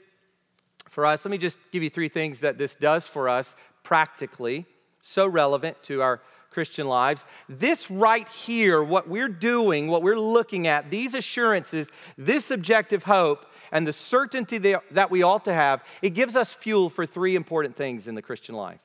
for 0.95 1.05
us. 1.05 1.25
Let 1.25 1.33
me 1.33 1.39
just 1.39 1.59
give 1.73 1.83
you 1.83 1.91
three 1.91 2.09
things 2.09 2.39
that 2.39 2.57
this 2.57 2.77
does 2.77 3.07
for 3.07 3.29
us 3.29 3.57
practically, 3.83 4.65
so 5.03 5.27
relevant 5.27 5.83
to 5.83 6.01
our 6.01 6.23
Christian 6.55 6.87
lives. 6.87 7.25
This 7.49 7.91
right 7.91 8.27
here, 8.29 8.83
what 8.83 9.09
we're 9.09 9.29
doing, 9.29 9.89
what 9.89 10.03
we're 10.03 10.19
looking 10.19 10.67
at, 10.69 10.91
these 10.91 11.15
assurances, 11.15 11.91
this 12.17 12.51
objective 12.51 13.05
hope, 13.05 13.45
and 13.73 13.87
the 13.87 13.93
certainty 13.93 14.59
that 14.59 15.11
we 15.11 15.25
ought 15.25 15.45
to 15.47 15.53
have, 15.53 15.83
it 16.01 16.11
gives 16.11 16.37
us 16.37 16.53
fuel 16.53 16.89
for 16.89 17.05
three 17.05 17.35
important 17.35 17.75
things 17.77 18.07
in 18.07 18.15
the 18.15 18.23
Christian 18.23 18.55
life. 18.55 18.79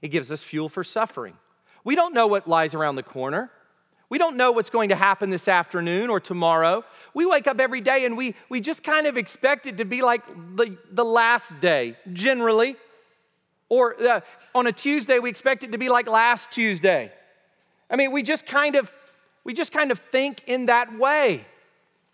It 0.00 0.08
gives 0.08 0.32
us 0.32 0.42
fuel 0.42 0.70
for 0.70 0.82
suffering. 0.82 1.34
We 1.84 1.94
don't 1.94 2.14
know 2.14 2.26
what 2.26 2.48
lies 2.48 2.74
around 2.74 2.96
the 2.96 3.02
corner. 3.02 3.50
We 4.08 4.18
don't 4.18 4.36
know 4.36 4.50
what's 4.50 4.70
going 4.70 4.88
to 4.88 4.96
happen 4.96 5.30
this 5.30 5.46
afternoon 5.46 6.10
or 6.10 6.20
tomorrow. 6.20 6.84
We 7.14 7.26
wake 7.26 7.46
up 7.46 7.60
every 7.60 7.80
day 7.80 8.06
and 8.06 8.16
we, 8.16 8.34
we 8.48 8.60
just 8.60 8.82
kind 8.82 9.06
of 9.06 9.16
expect 9.16 9.66
it 9.66 9.76
to 9.76 9.84
be 9.84 10.02
like 10.02 10.26
the, 10.56 10.76
the 10.90 11.04
last 11.04 11.60
day, 11.60 11.96
generally. 12.12 12.76
Or 13.70 13.98
uh, 14.02 14.20
on 14.54 14.66
a 14.66 14.72
Tuesday, 14.72 15.18
we 15.18 15.30
expect 15.30 15.64
it 15.64 15.72
to 15.72 15.78
be 15.78 15.88
like 15.88 16.08
last 16.08 16.50
Tuesday. 16.50 17.10
I 17.88 17.96
mean, 17.96 18.12
we 18.12 18.22
just 18.22 18.46
kind 18.46 18.76
of 18.76 18.92
we 19.44 19.54
just 19.54 19.72
kind 19.72 19.90
of 19.90 19.98
think 19.98 20.42
in 20.46 20.66
that 20.66 20.98
way. 20.98 21.46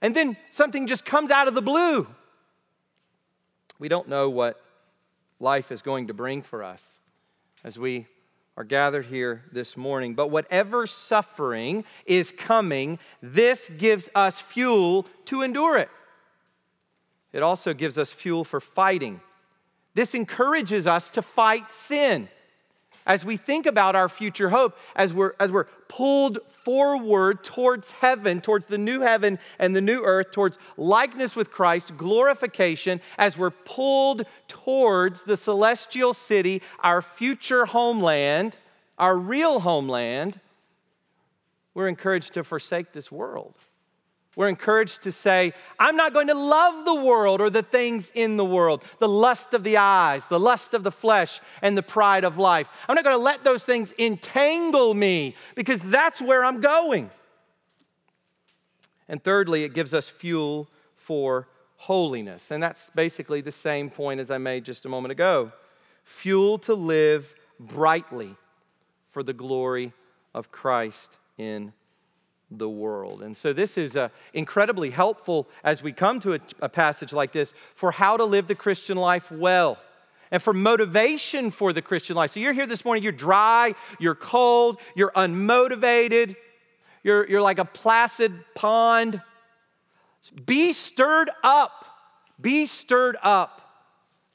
And 0.01 0.15
then 0.15 0.37
something 0.51 0.87
just 0.87 1.05
comes 1.05 1.33
out 1.33 1.49
of 1.49 1.55
the 1.55 1.63
blue. 1.63 2.07
We 3.79 3.89
don't 3.89 4.09
know 4.09 4.31
what 4.31 4.63
life 5.41 5.73
is 5.73 5.83
going 5.83 6.07
to 6.07 6.15
bring 6.15 6.43
for 6.43 6.63
us 6.63 7.01
as 7.65 7.79
we 7.79 8.07
are 8.57 8.65
gathered 8.65 9.07
here 9.07 9.43
this 9.53 9.77
morning. 9.77 10.15
But 10.15 10.31
whatever 10.31 10.87
suffering 10.87 11.85
is 12.05 12.33
coming, 12.33 12.99
this 13.21 13.71
gives 13.77 14.09
us 14.15 14.41
fuel 14.41 15.07
to 15.27 15.43
endure 15.43 15.79
it. 15.79 15.91
It 17.33 17.43
also 17.43 17.75
gives 17.75 17.99
us 17.99 18.13
fuel 18.13 18.45
for 18.45 18.61
fighting. 18.61 19.21
This 19.97 20.15
encourages 20.15 20.87
us 20.87 21.09
to 21.13 21.23
fight 21.23 21.73
sin 21.73 22.29
as 23.07 23.25
we 23.25 23.39
think 23.39 23.65
about 23.65 23.97
our 23.97 24.11
future 24.11 24.51
hope, 24.51 24.77
as 24.95 25.15
we're, 25.15 25.33
as 25.41 25.51
we're 25.51 25.65
pulled 25.89 26.39
forward 26.51 27.43
towards 27.43 27.93
heaven, 27.93 28.43
towards 28.43 28.67
the 28.67 28.77
new 28.77 29.01
heaven 29.01 29.39
and 29.59 29.75
the 29.75 29.81
new 29.81 30.03
earth, 30.03 30.33
towards 30.33 30.59
likeness 30.77 31.35
with 31.35 31.51
Christ, 31.51 31.97
glorification, 31.97 33.01
as 33.17 33.39
we're 33.39 33.49
pulled 33.49 34.27
towards 34.49 35.23
the 35.23 35.37
celestial 35.37 36.13
city, 36.13 36.61
our 36.81 37.01
future 37.01 37.65
homeland, 37.65 38.59
our 38.99 39.17
real 39.17 39.61
homeland, 39.61 40.39
we're 41.73 41.89
encouraged 41.89 42.35
to 42.35 42.45
forsake 42.45 42.93
this 42.93 43.11
world. 43.11 43.55
We're 44.37 44.49
encouraged 44.49 45.03
to 45.05 45.13
say, 45.13 45.55
I'm 45.79 45.97
not 45.97 46.13
going 46.13 46.27
to 46.27 46.35
love 46.35 46.85
the 46.85 46.95
world 46.95 47.41
or 47.41 47.49
the 47.49 47.63
things 47.63 48.13
in 48.15 48.37
the 48.37 48.45
world, 48.45 48.85
the 48.99 49.09
lust 49.09 49.55
of 49.55 49.65
the 49.65 49.79
eyes, 49.79 50.29
the 50.29 50.39
lust 50.39 50.75
of 50.75 50.85
the 50.85 50.93
flesh, 50.93 51.41
and 51.63 51.77
the 51.77 51.83
pride 51.83 52.23
of 52.23 52.37
life. 52.37 52.69
I'm 52.87 52.95
not 52.95 53.05
going 53.05 53.17
to 53.17 53.23
let 53.23 53.45
those 53.45 53.65
things 53.65 53.95
entangle 53.99 54.93
me 54.93 55.35
because 55.55 55.81
that's 55.81 56.21
where 56.21 56.45
I'm 56.45 56.61
going. 56.61 57.11
And 59.09 59.25
thirdly, 59.25 59.65
it 59.65 59.73
gives 59.73 59.95
us 59.95 60.11
fuel 60.11 60.69
for 60.97 61.49
holiness. 61.77 62.51
And 62.51 62.63
that's 62.63 62.91
basically 62.91 63.41
the 63.41 63.53
same 63.53 63.89
point 63.89 64.21
as 64.21 64.31
I 64.31 64.37
made 64.37 64.65
just 64.65 64.85
a 64.85 64.89
moment 64.89 65.13
ago 65.13 65.53
fuel 66.05 66.57
to 66.57 66.73
live 66.73 67.35
brightly 67.59 68.37
for 69.11 69.25
the 69.25 69.33
glory 69.33 69.93
of 70.35 70.53
Christ 70.53 71.17
in 71.37 71.73
the 72.51 72.69
world. 72.69 73.23
And 73.23 73.37
so, 73.37 73.53
this 73.53 73.77
is 73.77 73.97
uh, 73.97 74.09
incredibly 74.33 74.91
helpful 74.91 75.49
as 75.65 75.83
we 75.83 75.93
come 75.93 76.21
to 76.21 76.35
a, 76.35 76.41
a 76.61 76.69
passage 76.69 77.13
like 77.13 77.33
this 77.33 77.55
for 77.75 77.91
how 77.91 78.17
to 78.17 78.25
live 78.25 78.47
the 78.47 78.55
Christian 78.55 78.97
life 78.97 79.31
well 79.31 79.79
and 80.31 80.43
for 80.43 80.53
motivation 80.53 81.51
for 81.51 81.73
the 81.73 81.83
Christian 81.83 82.17
life. 82.17 82.31
So, 82.31 82.41
you're 82.41 82.53
here 82.53 82.67
this 82.67 82.85
morning, 82.85 83.03
you're 83.03 83.13
dry, 83.13 83.75
you're 83.99 84.15
cold, 84.15 84.79
you're 84.95 85.11
unmotivated, 85.13 86.37
you're, 87.03 87.29
you're 87.29 87.43
like 87.43 87.59
a 87.59 87.65
placid 87.65 88.33
pond. 88.55 89.21
Be 90.45 90.73
stirred 90.73 91.31
up. 91.43 91.85
Be 92.41 92.67
stirred 92.67 93.17
up 93.23 93.63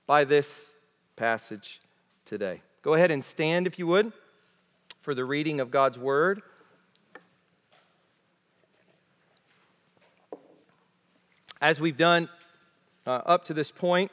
by 0.07 0.23
this 0.23 0.73
passage 1.15 1.81
today. 2.25 2.61
Go 2.81 2.93
ahead 2.95 3.11
and 3.11 3.23
stand 3.23 3.67
if 3.67 3.77
you 3.77 3.87
would 3.87 4.11
for 5.01 5.13
the 5.13 5.25
reading 5.25 5.59
of 5.59 5.69
God's 5.69 5.99
word. 5.99 6.41
As 11.61 11.79
we've 11.79 11.95
done 11.95 12.27
uh, 13.05 13.21
up 13.25 13.45
to 13.45 13.53
this 13.53 13.69
point, 13.69 14.11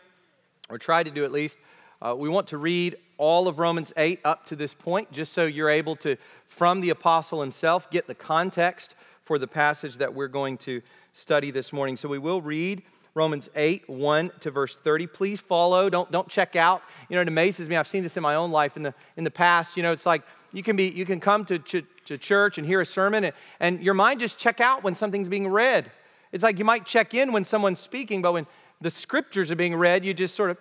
or 0.68 0.76
tried 0.76 1.04
to 1.04 1.10
do 1.10 1.24
at 1.24 1.32
least, 1.32 1.58
uh, 2.02 2.14
we 2.14 2.28
want 2.28 2.48
to 2.48 2.58
read 2.58 2.96
all 3.16 3.48
of 3.48 3.58
Romans 3.58 3.90
8 3.96 4.20
up 4.22 4.44
to 4.46 4.56
this 4.56 4.74
point, 4.74 5.10
just 5.12 5.32
so 5.32 5.46
you're 5.46 5.70
able 5.70 5.96
to, 5.96 6.16
from 6.46 6.82
the 6.82 6.90
apostle 6.90 7.40
himself, 7.40 7.90
get 7.90 8.06
the 8.06 8.14
context 8.14 8.94
for 9.24 9.38
the 9.38 9.46
passage 9.46 9.96
that 9.96 10.12
we're 10.12 10.28
going 10.28 10.58
to 10.58 10.82
study 11.14 11.50
this 11.50 11.72
morning. 11.72 11.96
So 11.96 12.06
we 12.06 12.18
will 12.18 12.42
read 12.42 12.82
Romans 13.14 13.48
8, 13.56 13.88
1 13.88 14.30
to 14.40 14.50
verse 14.50 14.76
30. 14.76 15.06
Please 15.06 15.40
follow. 15.40 15.88
Don't, 15.88 16.12
don't 16.12 16.28
check 16.28 16.54
out. 16.54 16.82
You 17.08 17.16
know, 17.16 17.22
it 17.22 17.28
amazes 17.28 17.66
me. 17.68 17.76
I've 17.76 17.88
seen 17.88 18.02
this 18.02 18.18
in 18.18 18.22
my 18.22 18.34
own 18.34 18.50
life 18.50 18.76
in 18.76 18.82
the, 18.82 18.92
in 19.16 19.24
the 19.24 19.30
past. 19.30 19.74
You 19.74 19.82
know, 19.82 19.92
it's 19.92 20.06
like 20.06 20.22
you 20.52 20.62
can, 20.62 20.76
be, 20.76 20.90
you 20.90 21.06
can 21.06 21.18
come 21.18 21.46
to, 21.46 21.58
to, 21.58 21.82
to 22.04 22.18
church 22.18 22.58
and 22.58 22.66
hear 22.66 22.82
a 22.82 22.86
sermon, 22.86 23.24
and, 23.24 23.34
and 23.58 23.82
your 23.82 23.94
mind 23.94 24.20
just 24.20 24.36
check 24.36 24.60
out 24.60 24.84
when 24.84 24.94
something's 24.94 25.30
being 25.30 25.48
read. 25.48 25.90
It's 26.32 26.44
like 26.44 26.58
you 26.58 26.64
might 26.64 26.84
check 26.84 27.14
in 27.14 27.32
when 27.32 27.44
someone's 27.44 27.78
speaking, 27.78 28.22
but 28.22 28.32
when 28.32 28.46
the 28.80 28.90
scriptures 28.90 29.50
are 29.50 29.56
being 29.56 29.74
read, 29.74 30.04
you 30.04 30.14
just 30.14 30.34
sort 30.34 30.50
of 30.50 30.58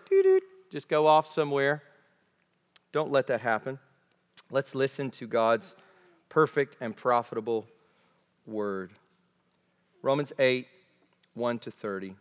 just 0.71 0.89
go 0.89 1.07
off 1.07 1.29
somewhere. 1.29 1.83
Don't 2.91 3.11
let 3.11 3.27
that 3.27 3.41
happen. 3.41 3.79
Let's 4.49 4.73
listen 4.73 5.11
to 5.11 5.27
God's 5.27 5.75
perfect 6.29 6.77
and 6.79 6.95
profitable 6.95 7.67
word. 8.45 8.91
Romans 10.01 10.31
8, 10.39 10.67
1 11.33 11.59
to 11.59 11.71
30. 11.71 12.15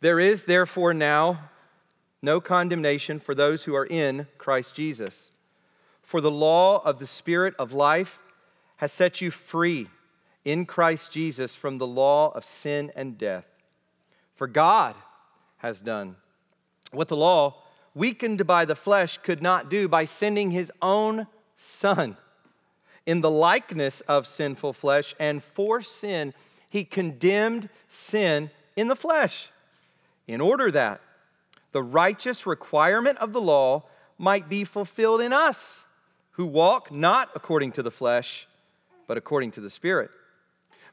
There 0.00 0.20
is 0.20 0.44
therefore 0.44 0.94
now 0.94 1.50
no 2.20 2.40
condemnation 2.40 3.18
for 3.18 3.34
those 3.34 3.64
who 3.64 3.74
are 3.74 3.86
in 3.86 4.26
Christ 4.36 4.74
Jesus. 4.74 5.32
For 6.02 6.20
the 6.20 6.30
law 6.30 6.82
of 6.84 6.98
the 6.98 7.06
Spirit 7.06 7.54
of 7.58 7.72
life 7.72 8.18
has 8.76 8.92
set 8.92 9.20
you 9.20 9.30
free 9.30 9.88
in 10.48 10.64
Christ 10.64 11.12
Jesus 11.12 11.54
from 11.54 11.76
the 11.76 11.86
law 11.86 12.30
of 12.30 12.42
sin 12.42 12.90
and 12.96 13.18
death. 13.18 13.44
For 14.34 14.46
God 14.46 14.96
has 15.58 15.82
done 15.82 16.16
what 16.90 17.08
the 17.08 17.16
law, 17.16 17.62
weakened 17.94 18.46
by 18.46 18.64
the 18.64 18.74
flesh, 18.74 19.18
could 19.18 19.42
not 19.42 19.68
do 19.68 19.88
by 19.88 20.06
sending 20.06 20.50
his 20.50 20.72
own 20.80 21.26
Son 21.58 22.16
in 23.04 23.20
the 23.20 23.30
likeness 23.30 24.00
of 24.02 24.26
sinful 24.26 24.72
flesh, 24.72 25.14
and 25.18 25.42
for 25.42 25.82
sin, 25.82 26.32
he 26.70 26.82
condemned 26.82 27.68
sin 27.90 28.50
in 28.74 28.88
the 28.88 28.96
flesh, 28.96 29.50
in 30.26 30.40
order 30.40 30.70
that 30.70 31.02
the 31.72 31.82
righteous 31.82 32.46
requirement 32.46 33.18
of 33.18 33.34
the 33.34 33.40
law 33.40 33.82
might 34.16 34.48
be 34.48 34.64
fulfilled 34.64 35.20
in 35.20 35.34
us, 35.34 35.84
who 36.32 36.46
walk 36.46 36.90
not 36.90 37.28
according 37.34 37.72
to 37.72 37.82
the 37.82 37.90
flesh, 37.90 38.48
but 39.06 39.18
according 39.18 39.50
to 39.50 39.60
the 39.60 39.68
Spirit. 39.68 40.10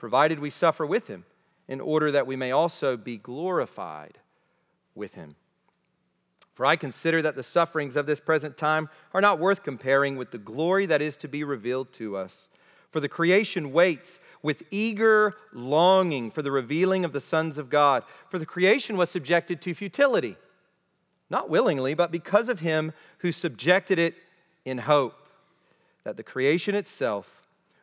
provided 0.00 0.40
we 0.40 0.50
suffer 0.50 0.84
with 0.84 1.06
him, 1.06 1.24
in 1.68 1.80
order 1.80 2.10
that 2.10 2.26
we 2.26 2.34
may 2.34 2.50
also 2.50 2.96
be 2.96 3.16
glorified 3.16 4.18
with 4.96 5.14
him. 5.14 5.36
For 6.54 6.66
I 6.66 6.74
consider 6.74 7.22
that 7.22 7.36
the 7.36 7.42
sufferings 7.42 7.94
of 7.94 8.06
this 8.06 8.18
present 8.18 8.56
time 8.56 8.88
are 9.14 9.20
not 9.20 9.38
worth 9.38 9.62
comparing 9.62 10.16
with 10.16 10.32
the 10.32 10.38
glory 10.38 10.86
that 10.86 11.00
is 11.00 11.16
to 11.18 11.28
be 11.28 11.44
revealed 11.44 11.92
to 11.92 12.16
us. 12.16 12.48
For 12.90 12.98
the 12.98 13.08
creation 13.08 13.72
waits 13.72 14.18
with 14.42 14.64
eager 14.70 15.36
longing 15.52 16.32
for 16.32 16.42
the 16.42 16.50
revealing 16.50 17.04
of 17.04 17.12
the 17.12 17.20
sons 17.20 17.56
of 17.56 17.70
God. 17.70 18.02
For 18.28 18.38
the 18.38 18.46
creation 18.46 18.96
was 18.96 19.10
subjected 19.10 19.60
to 19.62 19.74
futility, 19.74 20.36
not 21.30 21.48
willingly, 21.48 21.94
but 21.94 22.10
because 22.10 22.48
of 22.48 22.60
him 22.60 22.92
who 23.18 23.30
subjected 23.30 23.98
it 23.98 24.16
in 24.64 24.78
hope, 24.78 25.28
that 26.02 26.16
the 26.16 26.24
creation 26.24 26.74
itself 26.74 27.39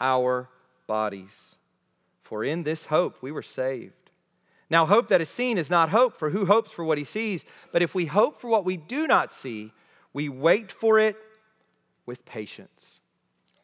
our 0.00 0.48
bodies. 0.86 1.56
For 2.22 2.44
in 2.44 2.62
this 2.62 2.86
hope 2.86 3.22
we 3.22 3.32
were 3.32 3.42
saved. 3.42 3.92
Now, 4.68 4.84
hope 4.86 5.08
that 5.08 5.20
is 5.20 5.28
seen 5.28 5.58
is 5.58 5.70
not 5.70 5.90
hope, 5.90 6.16
for 6.16 6.30
who 6.30 6.46
hopes 6.46 6.72
for 6.72 6.84
what 6.84 6.98
he 6.98 7.04
sees? 7.04 7.44
But 7.70 7.82
if 7.82 7.94
we 7.94 8.06
hope 8.06 8.40
for 8.40 8.48
what 8.48 8.64
we 8.64 8.76
do 8.76 9.06
not 9.06 9.30
see, 9.30 9.72
we 10.12 10.28
wait 10.28 10.72
for 10.72 10.98
it 10.98 11.16
with 12.04 12.24
patience. 12.24 13.00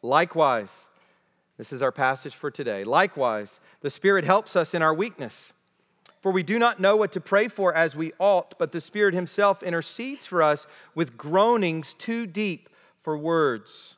Likewise, 0.01 0.87
this 1.57 1.73
is 1.73 1.81
our 1.81 1.91
passage 1.91 2.35
for 2.35 2.49
today. 2.49 2.83
Likewise, 2.83 3.59
the 3.81 3.89
Spirit 3.89 4.23
helps 4.23 4.55
us 4.55 4.73
in 4.73 4.81
our 4.81 4.93
weakness. 4.93 5.51
For 6.21 6.31
we 6.31 6.41
do 6.41 6.57
not 6.57 6.79
know 6.79 6.95
what 6.95 7.11
to 7.13 7.21
pray 7.21 7.49
for 7.49 7.75
as 7.75 7.97
we 7.97 8.13
ought, 8.17 8.57
but 8.57 8.71
the 8.71 8.79
Spirit 8.79 9.13
Himself 9.13 9.61
intercedes 9.61 10.25
for 10.25 10.41
us 10.41 10.67
with 10.95 11.17
groanings 11.17 11.93
too 11.93 12.25
deep 12.25 12.69
for 13.01 13.17
words. 13.17 13.97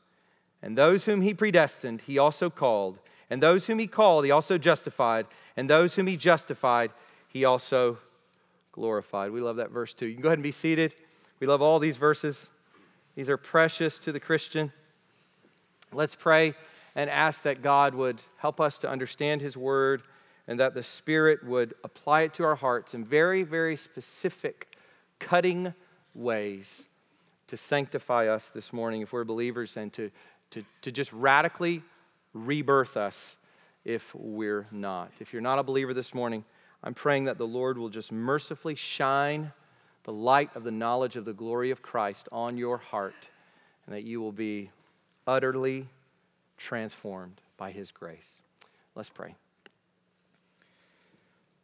And 0.61 0.77
those 0.77 1.05
whom 1.05 1.21
he 1.21 1.33
predestined, 1.33 2.01
he 2.01 2.17
also 2.17 2.49
called. 2.49 2.99
And 3.29 3.41
those 3.41 3.65
whom 3.65 3.79
he 3.79 3.87
called, 3.87 4.25
he 4.25 4.31
also 4.31 4.57
justified. 4.57 5.25
And 5.57 5.69
those 5.69 5.95
whom 5.95 6.07
he 6.07 6.17
justified, 6.17 6.91
he 7.27 7.45
also 7.45 7.97
glorified. 8.71 9.31
We 9.31 9.41
love 9.41 9.57
that 9.57 9.71
verse 9.71 9.93
too. 9.93 10.07
You 10.07 10.13
can 10.13 10.21
go 10.21 10.29
ahead 10.29 10.37
and 10.37 10.43
be 10.43 10.51
seated. 10.51 10.95
We 11.39 11.47
love 11.47 11.61
all 11.61 11.79
these 11.79 11.97
verses, 11.97 12.49
these 13.15 13.29
are 13.29 13.37
precious 13.37 13.97
to 13.99 14.11
the 14.11 14.19
Christian. 14.19 14.71
Let's 15.91 16.15
pray 16.15 16.53
and 16.95 17.09
ask 17.09 17.41
that 17.43 17.61
God 17.61 17.95
would 17.95 18.21
help 18.37 18.61
us 18.61 18.77
to 18.79 18.89
understand 18.89 19.41
his 19.41 19.57
word 19.57 20.03
and 20.47 20.59
that 20.59 20.73
the 20.73 20.83
Spirit 20.83 21.43
would 21.43 21.73
apply 21.83 22.21
it 22.21 22.33
to 22.35 22.43
our 22.43 22.55
hearts 22.55 22.93
in 22.93 23.03
very, 23.03 23.43
very 23.43 23.75
specific, 23.75 24.75
cutting 25.19 25.73
ways 26.13 26.89
to 27.47 27.57
sanctify 27.57 28.27
us 28.27 28.49
this 28.49 28.71
morning 28.71 29.01
if 29.01 29.11
we're 29.11 29.23
believers 29.23 29.75
and 29.75 29.91
to 29.93 30.09
to, 30.51 30.63
to 30.81 30.91
just 30.91 31.11
radically 31.13 31.81
rebirth 32.33 32.97
us 32.97 33.37
if 33.83 34.13
we're 34.13 34.67
not. 34.71 35.11
If 35.19 35.33
you're 35.33 35.41
not 35.41 35.59
a 35.59 35.63
believer 35.63 35.93
this 35.93 36.13
morning, 36.13 36.45
I'm 36.83 36.93
praying 36.93 37.25
that 37.25 37.37
the 37.37 37.47
Lord 37.47 37.77
will 37.77 37.89
just 37.89 38.11
mercifully 38.11 38.75
shine 38.75 39.51
the 40.03 40.13
light 40.13 40.49
of 40.55 40.63
the 40.63 40.71
knowledge 40.71 41.15
of 41.15 41.25
the 41.25 41.33
glory 41.33 41.71
of 41.71 41.81
Christ 41.81 42.27
on 42.31 42.57
your 42.57 42.77
heart 42.77 43.29
and 43.85 43.95
that 43.95 44.03
you 44.03 44.21
will 44.21 44.31
be 44.31 44.71
utterly 45.27 45.87
transformed 46.57 47.41
by 47.57 47.71
his 47.71 47.91
grace. 47.91 48.41
Let's 48.95 49.09
pray. 49.09 49.35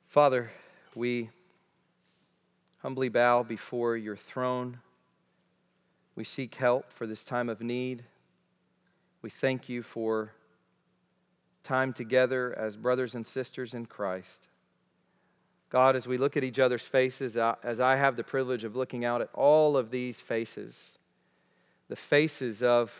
Father, 0.08 0.52
we 0.96 1.30
humbly 2.82 3.10
bow 3.10 3.44
before 3.44 3.98
your 3.98 4.16
throne. 4.16 4.80
We 6.16 6.24
seek 6.24 6.56
help 6.56 6.92
for 6.92 7.06
this 7.06 7.24
time 7.24 7.50
of 7.50 7.62
need. 7.62 8.04
We 9.22 9.30
thank 9.30 9.68
you 9.68 9.84
for 9.84 10.34
time 11.64 11.92
together 11.92 12.58
as 12.58 12.76
brothers 12.78 13.16
and 13.16 13.26
sisters 13.28 13.74
in 13.74 13.86
Christ. 13.86 14.48
God, 15.70 15.96
as 15.96 16.08
we 16.08 16.18
look 16.18 16.38
at 16.38 16.44
each 16.44 16.60
other's 16.60 16.86
faces, 16.86 17.36
as 17.36 17.80
I 17.80 17.98
have 17.98 18.16
the 18.16 18.24
privilege 18.24 18.64
of 18.64 18.76
looking 18.76 19.04
out 19.04 19.22
at 19.22 19.30
all 19.34 19.76
of 19.76 19.92
these 19.92 20.22
faces, 20.22 20.98
the 21.90 21.96
faces 21.96 22.64
of 22.64 22.94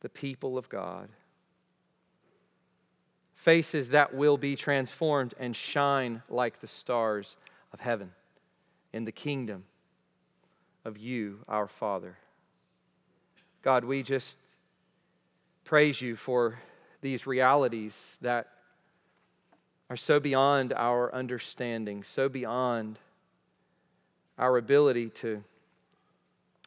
the 0.00 0.08
people 0.08 0.56
of 0.56 0.68
God, 0.68 1.08
faces 3.34 3.88
that 3.88 4.14
will 4.14 4.36
be 4.36 4.54
transformed 4.54 5.34
and 5.36 5.56
shine 5.56 6.22
like 6.28 6.60
the 6.60 6.68
stars 6.68 7.36
of 7.72 7.80
heaven 7.80 8.12
in 8.92 9.04
the 9.04 9.10
kingdom 9.10 9.64
of 10.84 10.96
you, 10.96 11.40
our 11.48 11.66
Father. 11.66 12.18
God, 13.62 13.84
we 13.84 14.04
just 14.04 14.36
praise 15.64 16.00
you 16.00 16.16
for 16.16 16.58
these 17.00 17.26
realities 17.26 18.16
that 18.20 18.48
are 19.90 19.96
so 19.96 20.20
beyond 20.20 20.72
our 20.72 21.14
understanding, 21.14 22.02
so 22.02 22.28
beyond 22.28 22.98
our 24.38 24.56
ability 24.56 25.10
to 25.10 25.42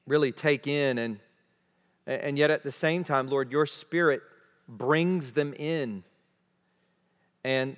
really 0.06 0.32
take 0.32 0.68
in. 0.68 0.98
And 0.98 1.20
and 2.08 2.38
yet 2.38 2.52
at 2.52 2.64
the 2.64 2.72
same 2.72 3.04
time 3.04 3.28
lord 3.28 3.52
your 3.52 3.66
spirit 3.66 4.22
brings 4.68 5.32
them 5.32 5.54
in 5.54 6.04
and 7.44 7.78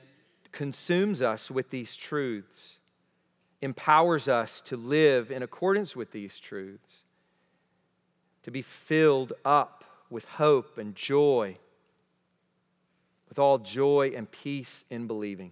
consumes 0.52 1.22
us 1.22 1.52
with 1.52 1.70
these 1.70 1.96
truths 1.96 2.80
empowers 3.62 4.28
us 4.28 4.62
to 4.62 4.78
live 4.78 5.32
in 5.32 5.44
accordance 5.44 5.96
with 5.96 6.12
these 6.12 6.40
truths 6.40 7.04
to 8.44 8.52
be 8.52 8.62
filled 8.62 9.34
up 9.44 9.77
with 10.10 10.26
hope 10.26 10.78
and 10.78 10.96
joy 10.96 11.58
with 13.30 13.40
all 13.40 13.60
joy 13.60 14.14
and 14.16 14.30
peace 14.32 14.86
in 14.90 15.08
believing, 15.08 15.52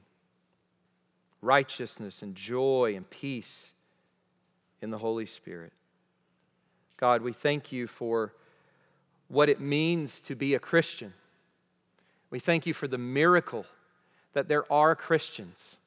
righteousness 1.41 2.21
and 2.21 2.35
joy 2.35 2.93
and 2.95 3.09
peace 3.09 3.73
in 4.81 4.89
the 4.89 4.97
Holy 4.97 5.25
Spirit. 5.25 5.73
God, 6.97 7.21
we 7.21 7.33
thank 7.33 7.71
you 7.71 7.87
for 7.87 8.33
what 9.27 9.49
it 9.49 9.59
means 9.59 10.21
to 10.21 10.35
be 10.35 10.53
a 10.53 10.59
Christian. 10.59 11.13
We 12.29 12.39
thank 12.39 12.65
you 12.65 12.73
for 12.73 12.87
the 12.87 12.97
miracle 12.97 13.65
that 14.33 14.47
there 14.47 14.71
are 14.71 14.95
Christians, 14.95 15.77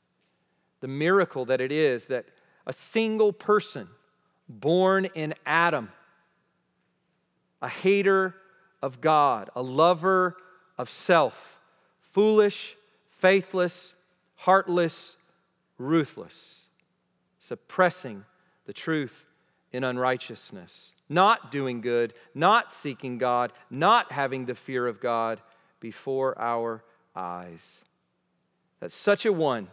the 0.80 0.88
miracle 0.88 1.44
that 1.46 1.60
it 1.60 1.72
is 1.72 2.06
that 2.06 2.26
a 2.66 2.72
single 2.72 3.32
person 3.32 3.88
born 4.48 5.06
in 5.14 5.34
Adam, 5.46 5.90
a 7.60 7.68
hater 7.68 8.34
of 8.82 9.00
God, 9.00 9.50
a 9.54 9.62
lover 9.62 10.36
of 10.76 10.90
self, 10.90 11.58
foolish, 12.00 12.76
faithless, 13.10 13.94
heartless, 14.36 15.16
ruthless, 15.78 16.68
suppressing 17.38 18.24
the 18.66 18.72
truth 18.72 19.26
in 19.72 19.84
unrighteousness, 19.84 20.94
not 21.08 21.50
doing 21.50 21.80
good, 21.80 22.14
not 22.34 22.72
seeking 22.72 23.18
God, 23.18 23.52
not 23.70 24.12
having 24.12 24.46
the 24.46 24.54
fear 24.54 24.86
of 24.86 25.00
God 25.00 25.40
before 25.80 26.38
our 26.40 26.82
eyes. 27.14 27.82
That 28.80 28.92
such 28.92 29.26
a 29.26 29.32
one, 29.32 29.68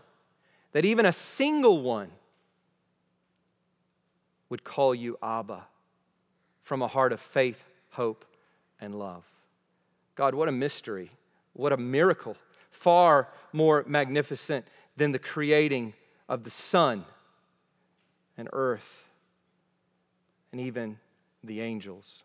that 0.72 0.86
even 0.86 1.06
a 1.06 1.12
single 1.12 1.82
one, 1.82 2.10
would 4.50 4.64
call 4.64 4.94
you 4.94 5.18
Abba 5.22 5.66
from 6.64 6.82
a 6.82 6.88
heart 6.88 7.12
of 7.12 7.20
faith, 7.20 7.64
hope, 7.92 8.26
and 8.80 8.98
love. 8.98 9.24
God, 10.16 10.36
what 10.36 10.50
a 10.50 10.52
mystery 10.52 11.12
what 11.56 11.72
a 11.72 11.78
miracle. 11.78 12.36
Far 12.70 13.30
more 13.54 13.84
magnificent 13.88 14.68
than 14.98 15.12
the 15.12 15.20
creating 15.20 15.94
of 16.28 16.44
the 16.44 16.50
sun 16.50 17.06
and 18.38 18.50
earth 18.52 19.10
and 20.52 20.60
even 20.60 21.00
the 21.44 21.62
angels. 21.62 22.24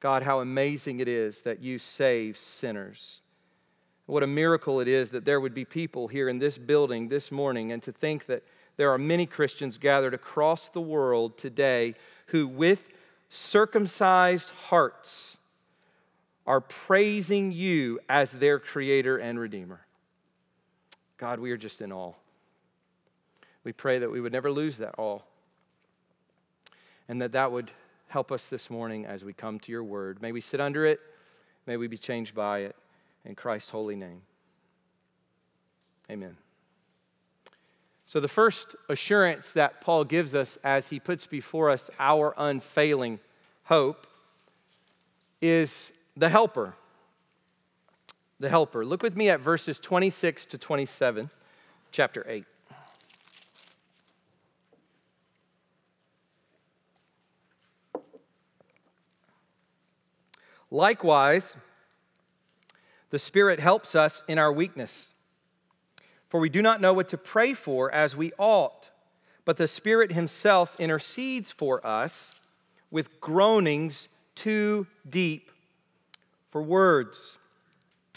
God, 0.00 0.22
how 0.22 0.40
amazing 0.40 1.00
it 1.00 1.08
is 1.08 1.40
that 1.40 1.62
you 1.62 1.78
save 1.78 2.36
sinners. 2.36 3.22
What 4.06 4.22
a 4.22 4.26
miracle 4.26 4.80
it 4.80 4.88
is 4.88 5.10
that 5.10 5.24
there 5.24 5.40
would 5.40 5.54
be 5.54 5.64
people 5.64 6.08
here 6.08 6.28
in 6.28 6.38
this 6.38 6.58
building 6.58 7.08
this 7.08 7.32
morning, 7.32 7.72
and 7.72 7.82
to 7.82 7.92
think 7.92 8.26
that 8.26 8.44
there 8.76 8.90
are 8.92 8.98
many 8.98 9.26
Christians 9.26 9.76
gathered 9.76 10.14
across 10.14 10.68
the 10.68 10.80
world 10.80 11.36
today 11.36 11.94
who, 12.26 12.46
with 12.46 12.82
circumcised 13.28 14.50
hearts, 14.50 15.37
are 16.48 16.62
praising 16.62 17.52
you 17.52 18.00
as 18.08 18.32
their 18.32 18.58
creator 18.58 19.18
and 19.18 19.38
redeemer. 19.38 19.80
God, 21.18 21.40
we 21.40 21.50
are 21.50 21.58
just 21.58 21.82
in 21.82 21.92
awe. 21.92 22.14
We 23.64 23.72
pray 23.74 23.98
that 23.98 24.10
we 24.10 24.18
would 24.18 24.32
never 24.32 24.50
lose 24.50 24.78
that 24.78 24.94
awe 24.96 25.18
and 27.06 27.20
that 27.20 27.32
that 27.32 27.52
would 27.52 27.70
help 28.06 28.32
us 28.32 28.46
this 28.46 28.70
morning 28.70 29.04
as 29.04 29.22
we 29.22 29.34
come 29.34 29.60
to 29.60 29.70
your 29.70 29.84
word. 29.84 30.22
May 30.22 30.32
we 30.32 30.40
sit 30.40 30.58
under 30.58 30.86
it, 30.86 31.00
may 31.66 31.76
we 31.76 31.86
be 31.86 31.98
changed 31.98 32.34
by 32.34 32.60
it. 32.60 32.74
In 33.26 33.34
Christ's 33.34 33.68
holy 33.68 33.96
name. 33.96 34.22
Amen. 36.10 36.34
So, 38.06 38.20
the 38.20 38.28
first 38.28 38.74
assurance 38.88 39.52
that 39.52 39.82
Paul 39.82 40.04
gives 40.04 40.34
us 40.34 40.56
as 40.64 40.88
he 40.88 40.98
puts 40.98 41.26
before 41.26 41.68
us 41.68 41.90
our 41.98 42.32
unfailing 42.38 43.20
hope 43.64 44.06
is 45.42 45.92
the 46.18 46.28
helper. 46.28 46.74
The 48.40 48.48
helper. 48.48 48.84
Look 48.84 49.02
with 49.02 49.16
me 49.16 49.30
at 49.30 49.40
verses 49.40 49.78
26 49.78 50.46
to 50.46 50.58
27, 50.58 51.30
chapter 51.92 52.24
8. 52.28 52.44
Likewise, 60.70 61.56
the 63.10 63.18
Spirit 63.18 63.58
helps 63.58 63.94
us 63.94 64.22
in 64.28 64.38
our 64.38 64.52
weakness. 64.52 65.14
For 66.28 66.40
we 66.40 66.50
do 66.50 66.60
not 66.60 66.80
know 66.80 66.92
what 66.92 67.08
to 67.08 67.16
pray 67.16 67.54
for 67.54 67.90
as 67.90 68.14
we 68.14 68.32
ought, 68.38 68.90
but 69.44 69.56
the 69.56 69.68
Spirit 69.68 70.12
Himself 70.12 70.78
intercedes 70.78 71.50
for 71.50 71.84
us 71.86 72.34
with 72.90 73.20
groanings 73.20 74.08
too 74.34 74.86
deep 75.08 75.50
for 76.50 76.62
words. 76.62 77.38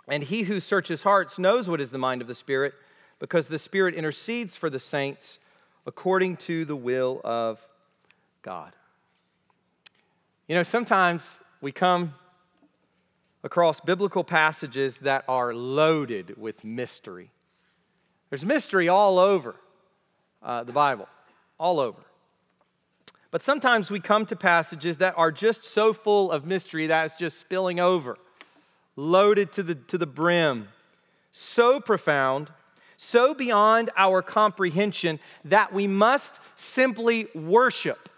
And 0.07 0.23
he 0.23 0.43
who 0.43 0.59
searches 0.59 1.03
hearts 1.03 1.39
knows 1.39 1.69
what 1.69 1.81
is 1.81 1.89
the 1.89 1.97
mind 1.97 2.21
of 2.21 2.27
the 2.27 2.35
Spirit, 2.35 2.73
because 3.19 3.47
the 3.47 3.59
Spirit 3.59 3.95
intercedes 3.95 4.55
for 4.55 4.69
the 4.69 4.79
saints 4.79 5.39
according 5.85 6.37
to 6.37 6.65
the 6.65 6.75
will 6.75 7.21
of 7.23 7.59
God. 8.41 8.73
You 10.47 10.55
know, 10.55 10.63
sometimes 10.63 11.35
we 11.61 11.71
come 11.71 12.13
across 13.43 13.79
biblical 13.79 14.23
passages 14.23 14.97
that 14.99 15.23
are 15.27 15.53
loaded 15.53 16.37
with 16.37 16.63
mystery. 16.63 17.31
There's 18.29 18.45
mystery 18.45 18.89
all 18.89 19.17
over 19.17 19.55
uh, 20.43 20.63
the 20.63 20.71
Bible, 20.71 21.07
all 21.59 21.79
over. 21.79 22.01
But 23.31 23.41
sometimes 23.41 23.89
we 23.89 24.01
come 24.01 24.25
to 24.25 24.35
passages 24.35 24.97
that 24.97 25.17
are 25.17 25.31
just 25.31 25.63
so 25.63 25.93
full 25.93 26.31
of 26.31 26.45
mystery 26.45 26.87
that 26.87 27.05
it's 27.05 27.15
just 27.15 27.37
spilling 27.37 27.79
over, 27.79 28.17
loaded 28.97 29.53
to 29.53 29.63
the, 29.63 29.75
to 29.75 29.97
the 29.97 30.05
brim, 30.05 30.67
so 31.31 31.79
profound, 31.79 32.51
so 32.97 33.33
beyond 33.33 33.89
our 33.95 34.21
comprehension 34.21 35.17
that 35.45 35.73
we 35.73 35.87
must 35.87 36.41
simply 36.57 37.27
worship. 37.33 38.09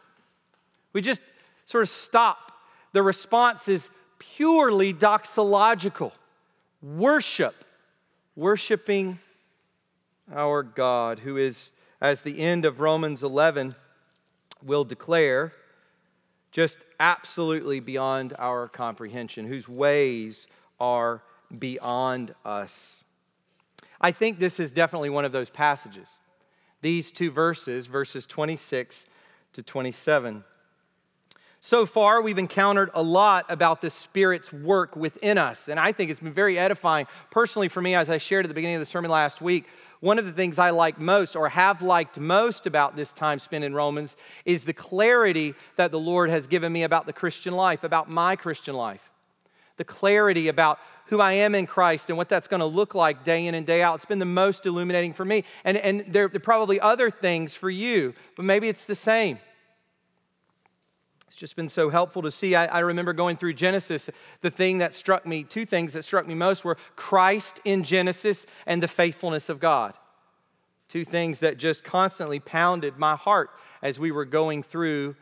We 0.93 1.01
just 1.01 1.21
sort 1.65 1.83
of 1.83 1.89
stop. 1.89 2.51
The 2.91 3.03
response 3.03 3.67
is 3.67 3.91
purely 4.17 4.93
doxological 4.93 6.11
worship, 6.81 7.63
worshiping 8.35 9.19
our 10.33 10.63
God, 10.63 11.19
who 11.19 11.37
is, 11.37 11.71
as 12.01 12.21
the 12.21 12.39
end 12.39 12.65
of 12.65 12.79
Romans 12.79 13.23
11 13.23 13.75
will 14.65 14.83
declare 14.83 15.53
just 16.51 16.77
absolutely 16.99 17.79
beyond 17.79 18.33
our 18.37 18.67
comprehension, 18.67 19.47
whose 19.47 19.67
ways 19.67 20.47
are 20.79 21.23
beyond 21.57 22.33
us. 22.45 23.03
I 23.99 24.11
think 24.11 24.39
this 24.39 24.59
is 24.59 24.71
definitely 24.71 25.09
one 25.09 25.25
of 25.25 25.31
those 25.31 25.49
passages. 25.49 26.19
These 26.81 27.11
two 27.11 27.31
verses, 27.31 27.87
verses 27.87 28.27
26 28.27 29.07
to 29.53 29.63
27. 29.63 30.43
So 31.59 31.85
far, 31.85 32.21
we've 32.21 32.37
encountered 32.37 32.89
a 32.93 33.01
lot 33.01 33.45
about 33.47 33.79
the 33.79 33.89
Spirit's 33.89 34.51
work 34.51 34.97
within 34.97 35.37
us, 35.37 35.69
and 35.69 35.79
I 35.79 35.93
think 35.93 36.11
it's 36.11 36.19
been 36.19 36.33
very 36.33 36.59
edifying. 36.59 37.07
Personally, 37.31 37.69
for 37.69 37.79
me, 37.79 37.95
as 37.95 38.09
I 38.09 38.17
shared 38.17 38.45
at 38.45 38.49
the 38.49 38.53
beginning 38.53 38.75
of 38.75 38.81
the 38.81 38.85
sermon 38.85 39.09
last 39.09 39.41
week, 39.41 39.67
one 40.03 40.19
of 40.19 40.25
the 40.25 40.33
things 40.33 40.59
I 40.59 40.71
like 40.71 40.99
most 40.99 41.33
or 41.33 41.47
have 41.47 41.81
liked 41.81 42.19
most 42.19 42.67
about 42.67 42.97
this 42.97 43.13
time 43.13 43.39
spent 43.39 43.63
in 43.63 43.73
Romans 43.73 44.17
is 44.43 44.65
the 44.65 44.73
clarity 44.73 45.55
that 45.77 45.91
the 45.91 45.99
Lord 45.99 46.29
has 46.29 46.45
given 46.45 46.73
me 46.73 46.83
about 46.83 47.05
the 47.05 47.13
Christian 47.13 47.53
life, 47.53 47.85
about 47.85 48.09
my 48.09 48.35
Christian 48.35 48.75
life. 48.75 49.09
The 49.77 49.85
clarity 49.85 50.49
about 50.49 50.79
who 51.05 51.21
I 51.21 51.31
am 51.31 51.55
in 51.55 51.67
Christ 51.67 52.09
and 52.09 52.17
what 52.17 52.27
that's 52.27 52.47
going 52.47 52.59
to 52.59 52.65
look 52.65 52.93
like 52.93 53.23
day 53.23 53.47
in 53.47 53.55
and 53.55 53.65
day 53.65 53.81
out. 53.81 53.95
It's 53.95 54.05
been 54.05 54.19
the 54.19 54.25
most 54.25 54.65
illuminating 54.65 55.13
for 55.13 55.23
me. 55.23 55.45
And, 55.63 55.77
and 55.77 56.01
there, 56.09 56.27
there 56.27 56.35
are 56.35 56.39
probably 56.41 56.81
other 56.81 57.09
things 57.09 57.55
for 57.55 57.69
you, 57.69 58.13
but 58.35 58.43
maybe 58.43 58.67
it's 58.67 58.83
the 58.83 58.95
same. 58.95 59.39
It's 61.33 61.39
just 61.39 61.55
been 61.55 61.67
so 61.67 61.89
helpful 61.89 62.21
to 62.21 62.29
see. 62.29 62.53
I, 62.53 62.67
I, 62.67 62.79
remember 62.81 63.11
going 63.11 63.37
through 63.37 63.55
Genesis. 63.55 64.07
The 64.41 64.51
thing 64.51 64.77
that 64.77 64.93
struck 64.93 65.25
me, 65.25 65.43
two 65.43 65.65
things 65.65 65.93
that 65.93 66.03
struck 66.03 66.27
me 66.27 66.35
most 66.35 66.63
were 66.63 66.77
Christ 66.95 67.59
in 67.65 67.83
Genesis 67.83 68.45
and 68.67 68.83
the 68.83 68.87
faithfulness 68.87 69.49
of 69.49 69.59
God. 69.59 69.95
Two 70.89 71.03
things 71.03 71.39
that 71.39 71.57
just 71.57 71.83
constantly 71.83 72.39
pounded 72.39 72.99
my 72.99 73.15
heart 73.15 73.49
as 73.81 73.99
we 73.99 74.11
were 74.11 74.25
going 74.25 74.61
through 74.61 75.15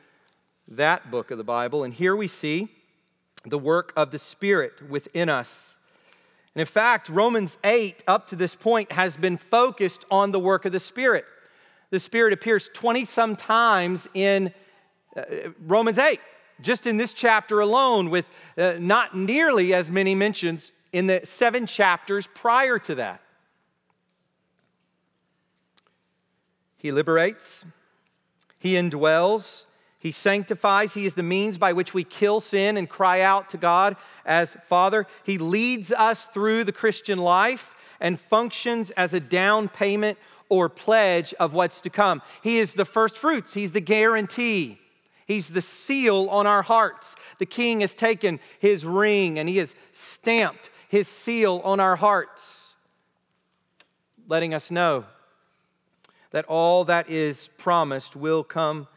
that 0.68 1.10
book 1.10 1.32
of 1.32 1.38
the 1.38 1.46
Bible. 1.46 1.86
And 1.86 1.94
here 1.94 2.14
we 2.14 2.28
see 2.28 2.68
the 3.46 3.58
work 3.58 3.94
of 3.96 4.12
the 4.12 4.20
Spirit 4.20 4.90
within 4.90 5.30
us. 5.30 5.78
And 6.54 6.60
in 6.60 6.68
fact, 6.68 7.08
Romans 7.08 7.58
8, 7.64 8.04
up 8.06 8.28
to 8.28 8.36
this 8.36 8.54
point, 8.54 8.92
has 8.92 9.16
been 9.16 9.38
focused 9.38 10.04
on 10.12 10.34
the 10.34 10.42
work 10.42 10.66
of 10.66 10.74
the 10.74 10.80
Spirit. 10.82 11.24
The 11.90 12.00
Spirit 12.00 12.34
appears 12.34 12.70
20 12.74 13.06
some 13.06 13.38
times 13.38 14.10
in 14.14 14.54
Romans 15.66 15.98
8, 15.98 16.20
just 16.62 16.88
in 16.88 16.98
this 16.98 17.14
chapter 17.14 17.60
alone, 17.60 18.10
with 18.10 18.28
uh, 18.58 18.76
not 18.80 19.16
nearly 19.16 19.74
as 19.74 19.92
many 19.92 20.16
mentions 20.16 20.72
in 20.92 21.08
the 21.08 21.22
seven 21.24 21.66
chapters 21.66 22.28
prior 22.34 22.78
to 22.80 22.96
that. 22.96 23.22
He 26.78 26.92
liberates, 26.92 27.64
He 28.58 28.74
indwells, 28.74 29.66
He 30.00 30.12
sanctifies. 30.12 30.94
He 30.94 31.06
is 31.06 31.14
the 31.14 31.24
means 31.24 31.58
by 31.58 31.74
which 31.74 31.94
we 31.94 32.04
kill 32.04 32.40
sin 32.40 32.76
and 32.76 32.90
cry 32.90 33.22
out 33.22 33.50
to 33.50 33.58
God 33.58 33.96
as 34.26 34.58
Father. 34.66 35.06
He 35.24 35.38
leads 35.38 35.92
us 35.92 36.26
through 36.26 36.64
the 36.64 36.72
Christian 36.72 37.20
life 37.20 37.76
and 38.00 38.20
functions 38.20 38.90
as 38.92 39.14
a 39.14 39.20
down 39.20 39.70
payment 39.70 40.18
or 40.50 40.70
pledge 40.70 41.34
of 41.36 41.54
what's 41.54 41.82
to 41.82 41.90
come. 41.90 42.22
He 42.42 42.58
is 42.58 42.74
the 42.74 42.84
first 42.84 43.18
fruits, 43.18 43.54
He's 43.54 43.72
the 43.72 43.80
guarantee. 43.80 44.81
He's 45.32 45.48
the 45.48 45.62
seal 45.62 46.28
on 46.30 46.46
our 46.46 46.62
hearts. 46.62 47.16
The 47.40 47.46
king 47.46 47.80
has 47.80 47.94
taken 47.94 48.42
his 48.60 48.84
ring 48.86 49.40
and 49.40 49.48
he 49.48 49.58
has 49.58 49.76
stamped 49.94 50.70
his 50.90 51.08
seal 51.08 51.62
on 51.64 51.80
our 51.80 51.96
hearts, 51.96 52.74
letting 54.28 54.54
us 54.54 54.70
know 54.72 55.06
that 56.32 56.44
all 56.50 56.84
that 56.84 57.10
is 57.10 57.48
promised 57.58 58.14
will 58.14 58.44
come 58.44 58.90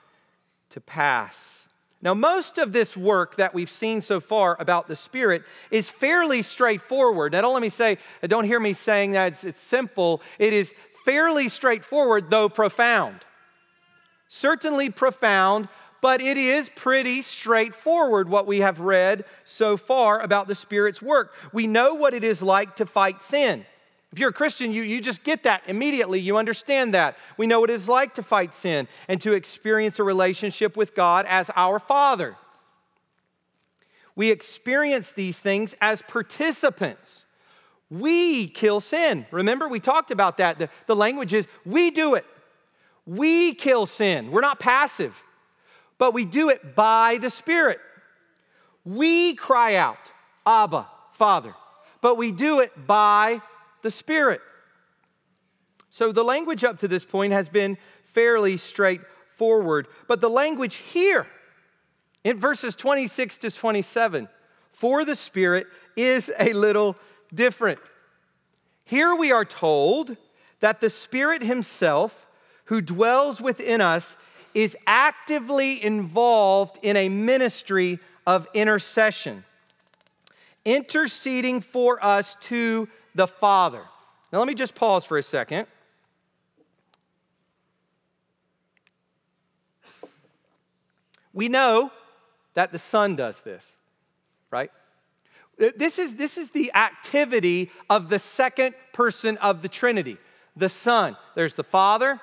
to 0.71 0.81
pass. 0.81 1.69
Now, 2.03 2.15
most 2.15 2.59
of 2.59 2.73
this 2.73 2.97
work 2.97 3.37
that 3.37 3.55
we've 3.55 3.71
seen 3.71 4.01
so 4.01 4.19
far 4.19 4.57
about 4.59 4.89
the 4.89 4.97
Spirit 4.97 5.45
is 5.71 5.89
fairly 5.89 6.43
straightforward. 6.43 7.31
Now, 7.31 7.43
don't 7.43 7.53
let 7.53 7.63
me 7.63 7.69
say, 7.69 7.99
don't 8.27 8.45
hear 8.45 8.59
me 8.59 8.73
saying 8.73 9.13
that 9.13 9.29
it's, 9.29 9.45
it's 9.45 9.63
simple. 9.63 10.21
It 10.41 10.53
is 10.53 10.75
fairly 11.05 11.49
straightforward, 11.49 12.29
though 12.29 12.49
profound. 12.49 13.21
Certainly 14.27 14.91
profound, 14.91 15.69
but 16.05 16.21
it 16.21 16.37
is 16.37 16.69
pretty 16.69 17.23
straightforward 17.23 18.29
what 18.29 18.47
we 18.47 18.61
have 18.61 18.79
read 18.79 19.25
so 19.43 19.75
far 19.75 20.21
about 20.21 20.47
the 20.47 20.55
Spirit's 20.55 21.01
work. 21.01 21.33
We 21.51 21.67
know 21.67 21.95
what 21.95 22.13
it 22.13 22.23
is 22.23 22.43
like 22.43 22.77
to 22.77 22.85
fight 22.85 23.23
sin. 23.23 23.65
If 24.13 24.19
you're 24.19 24.29
a 24.29 24.35
Christian, 24.35 24.71
you, 24.71 24.83
you 24.83 25.01
just 25.01 25.25
get 25.25 25.45
that 25.45 25.63
immediately. 25.67 26.21
You 26.21 26.37
understand 26.37 26.93
that. 26.93 27.17
We 27.39 27.47
know 27.47 27.59
what 27.59 27.71
it 27.71 27.73
is 27.73 27.89
like 27.89 28.13
to 28.17 28.23
fight 28.23 28.53
sin 28.55 28.87
and 29.09 29.19
to 29.23 29.33
experience 29.33 29.99
a 29.99 30.05
relationship 30.05 30.77
with 30.77 30.95
God 30.95 31.25
as 31.27 31.51
our 31.57 31.79
Father. 31.79 32.37
We 34.15 34.31
experience 34.31 35.11
these 35.11 35.39
things 35.39 35.75
as 35.81 36.03
participants. 36.03 37.25
We 37.89 38.49
kill 38.49 38.81
sin. 38.81 39.25
Remember, 39.31 39.71
we 39.71 39.81
talked 39.81 40.11
about 40.11 40.37
that. 40.37 40.59
The, 40.59 40.69
the 40.87 40.97
language 40.97 41.33
is 41.33 41.47
we 41.65 41.91
do 41.91 42.15
it. 42.15 42.27
We 43.07 43.55
kill 43.55 43.87
sin. 43.87 44.31
We're 44.31 44.43
not 44.43 44.61
passive 44.61 45.23
but 45.99 46.15
we 46.15 46.25
do 46.25 46.51
it 46.51 46.75
by 46.75 47.19
the 47.21 47.31
Spirit. 47.31 47.79
We 48.85 49.35
cry 49.35 49.77
out, 49.77 49.99
Abba, 50.47 50.87
Father, 51.13 51.55
but 52.01 52.17
we 52.17 52.31
do 52.33 52.61
it 52.61 52.87
by 52.87 53.41
the 53.83 53.91
Spirit. 53.91 54.41
So 55.91 56.13
the 56.13 56.25
language 56.25 56.65
up 56.65 56.81
to 56.81 56.89
this 56.89 57.05
point 57.05 57.33
has 57.33 57.49
been 57.49 57.79
fairly 58.13 58.57
straightforward, 58.57 59.89
but 60.09 60.21
the 60.21 60.31
language 60.31 60.77
here 60.77 61.27
in 62.25 62.39
verses 62.39 62.75
26 62.75 63.39
to 63.39 63.51
27 63.51 64.29
for 64.73 65.05
the 65.05 65.15
Spirit 65.15 65.67
is 65.97 66.33
a 66.39 66.53
little 66.53 66.97
different. 67.33 67.79
Here 68.85 69.15
we 69.15 69.33
are 69.33 69.45
told 69.45 70.17
that 70.61 70.81
the 70.81 70.91
Spirit 70.91 71.43
Himself, 71.43 72.27
who 72.67 72.81
dwells 72.81 73.41
within 73.41 73.81
us, 73.81 74.17
is 74.55 74.77
actively 74.87 75.83
involved 75.83 76.79
in 76.83 76.97
a 76.97 77.09
ministry 77.09 77.99
of 78.27 78.47
intercession, 78.55 79.45
interceding 80.65 81.61
for 81.61 82.03
us 82.03 82.37
to 82.37 82.89
the 83.15 83.27
Father. 83.27 83.83
Now, 84.33 84.39
let 84.39 84.49
me 84.49 84.55
just 84.55 84.75
pause 84.75 85.05
for 85.05 85.19
a 85.19 85.23
second. 85.23 85.67
We 91.33 91.49
know 91.49 91.91
that 92.55 92.71
the 92.71 92.79
Son 92.79 93.17
does 93.17 93.41
this, 93.41 93.77
right? 94.51 94.71
This 95.59 95.99
is, 95.99 96.15
this 96.15 96.39
is 96.39 96.51
the 96.51 96.73
activity 96.75 97.71
of 97.91 98.09
the 98.09 98.19
second 98.19 98.75
person 98.93 99.37
of 99.39 99.63
the 99.63 99.69
Trinity, 99.69 100.17
the 100.57 100.69
Son. 100.69 101.17
There's 101.35 101.55
the 101.55 101.65
Father, 101.65 102.21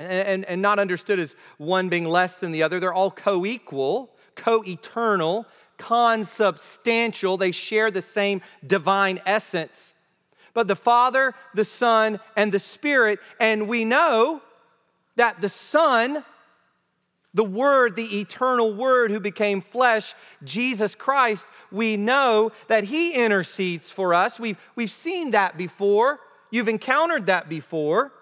and, 0.00 0.44
and 0.46 0.62
not 0.62 0.78
understood 0.78 1.18
as 1.18 1.36
one 1.58 1.88
being 1.88 2.04
less 2.04 2.36
than 2.36 2.52
the 2.52 2.62
other. 2.62 2.80
They're 2.80 2.92
all 2.92 3.10
co 3.10 3.44
equal, 3.44 4.10
co 4.34 4.62
eternal, 4.66 5.46
consubstantial. 5.78 7.36
They 7.36 7.52
share 7.52 7.90
the 7.90 8.02
same 8.02 8.42
divine 8.66 9.20
essence. 9.26 9.94
But 10.52 10.68
the 10.68 10.76
Father, 10.76 11.34
the 11.54 11.64
Son, 11.64 12.18
and 12.36 12.50
the 12.50 12.58
Spirit, 12.58 13.20
and 13.38 13.68
we 13.68 13.84
know 13.84 14.42
that 15.16 15.40
the 15.40 15.48
Son, 15.48 16.24
the 17.34 17.44
Word, 17.44 17.94
the 17.94 18.20
eternal 18.20 18.74
Word 18.74 19.10
who 19.10 19.20
became 19.20 19.60
flesh, 19.60 20.14
Jesus 20.42 20.94
Christ, 20.94 21.46
we 21.70 21.96
know 21.96 22.50
that 22.66 22.84
He 22.84 23.12
intercedes 23.12 23.90
for 23.90 24.12
us. 24.12 24.40
We've, 24.40 24.58
we've 24.74 24.90
seen 24.90 25.32
that 25.32 25.56
before. 25.56 26.18
You've 26.50 26.68
encountered 26.68 27.26
that 27.26 27.48
before. 27.48 28.12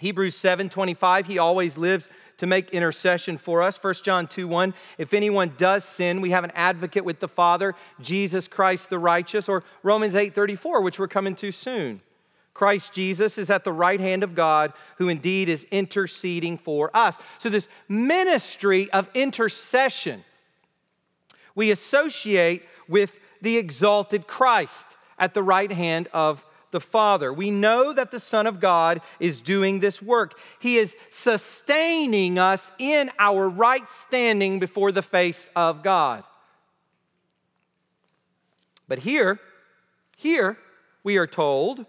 Hebrews 0.00 0.34
7 0.34 0.68
25, 0.68 1.26
he 1.26 1.38
always 1.38 1.76
lives 1.76 2.08
to 2.38 2.46
make 2.46 2.70
intercession 2.70 3.36
for 3.36 3.62
us. 3.62 3.76
1 3.76 3.94
John 4.02 4.26
2 4.26 4.48
1, 4.48 4.74
if 4.96 5.12
anyone 5.12 5.52
does 5.58 5.84
sin, 5.84 6.22
we 6.22 6.30
have 6.30 6.42
an 6.42 6.52
advocate 6.54 7.04
with 7.04 7.20
the 7.20 7.28
Father, 7.28 7.74
Jesus 8.00 8.48
Christ 8.48 8.88
the 8.88 8.98
righteous. 8.98 9.48
Or 9.48 9.62
Romans 9.82 10.14
8 10.14 10.34
34, 10.34 10.80
which 10.80 10.98
we're 10.98 11.06
coming 11.06 11.34
to 11.36 11.52
soon. 11.52 12.00
Christ 12.54 12.94
Jesus 12.94 13.38
is 13.38 13.50
at 13.50 13.64
the 13.64 13.72
right 13.72 14.00
hand 14.00 14.22
of 14.22 14.34
God, 14.34 14.72
who 14.96 15.08
indeed 15.08 15.48
is 15.48 15.64
interceding 15.70 16.56
for 16.58 16.90
us. 16.94 17.16
So, 17.38 17.50
this 17.50 17.68
ministry 17.88 18.90
of 18.92 19.08
intercession 19.14 20.24
we 21.54 21.70
associate 21.70 22.64
with 22.88 23.20
the 23.42 23.58
exalted 23.58 24.26
Christ 24.26 24.96
at 25.18 25.34
the 25.34 25.42
right 25.42 25.70
hand 25.70 26.08
of 26.12 26.44
the 26.70 26.80
Father. 26.80 27.32
We 27.32 27.50
know 27.50 27.92
that 27.92 28.10
the 28.10 28.20
Son 28.20 28.46
of 28.46 28.60
God 28.60 29.00
is 29.18 29.40
doing 29.42 29.80
this 29.80 30.00
work. 30.00 30.38
He 30.58 30.78
is 30.78 30.96
sustaining 31.10 32.38
us 32.38 32.72
in 32.78 33.10
our 33.18 33.48
right 33.48 33.88
standing 33.90 34.58
before 34.58 34.92
the 34.92 35.02
face 35.02 35.50
of 35.56 35.82
God. 35.82 36.24
But 38.88 39.00
here, 39.00 39.38
here, 40.16 40.58
we 41.04 41.16
are 41.16 41.26
told 41.26 41.86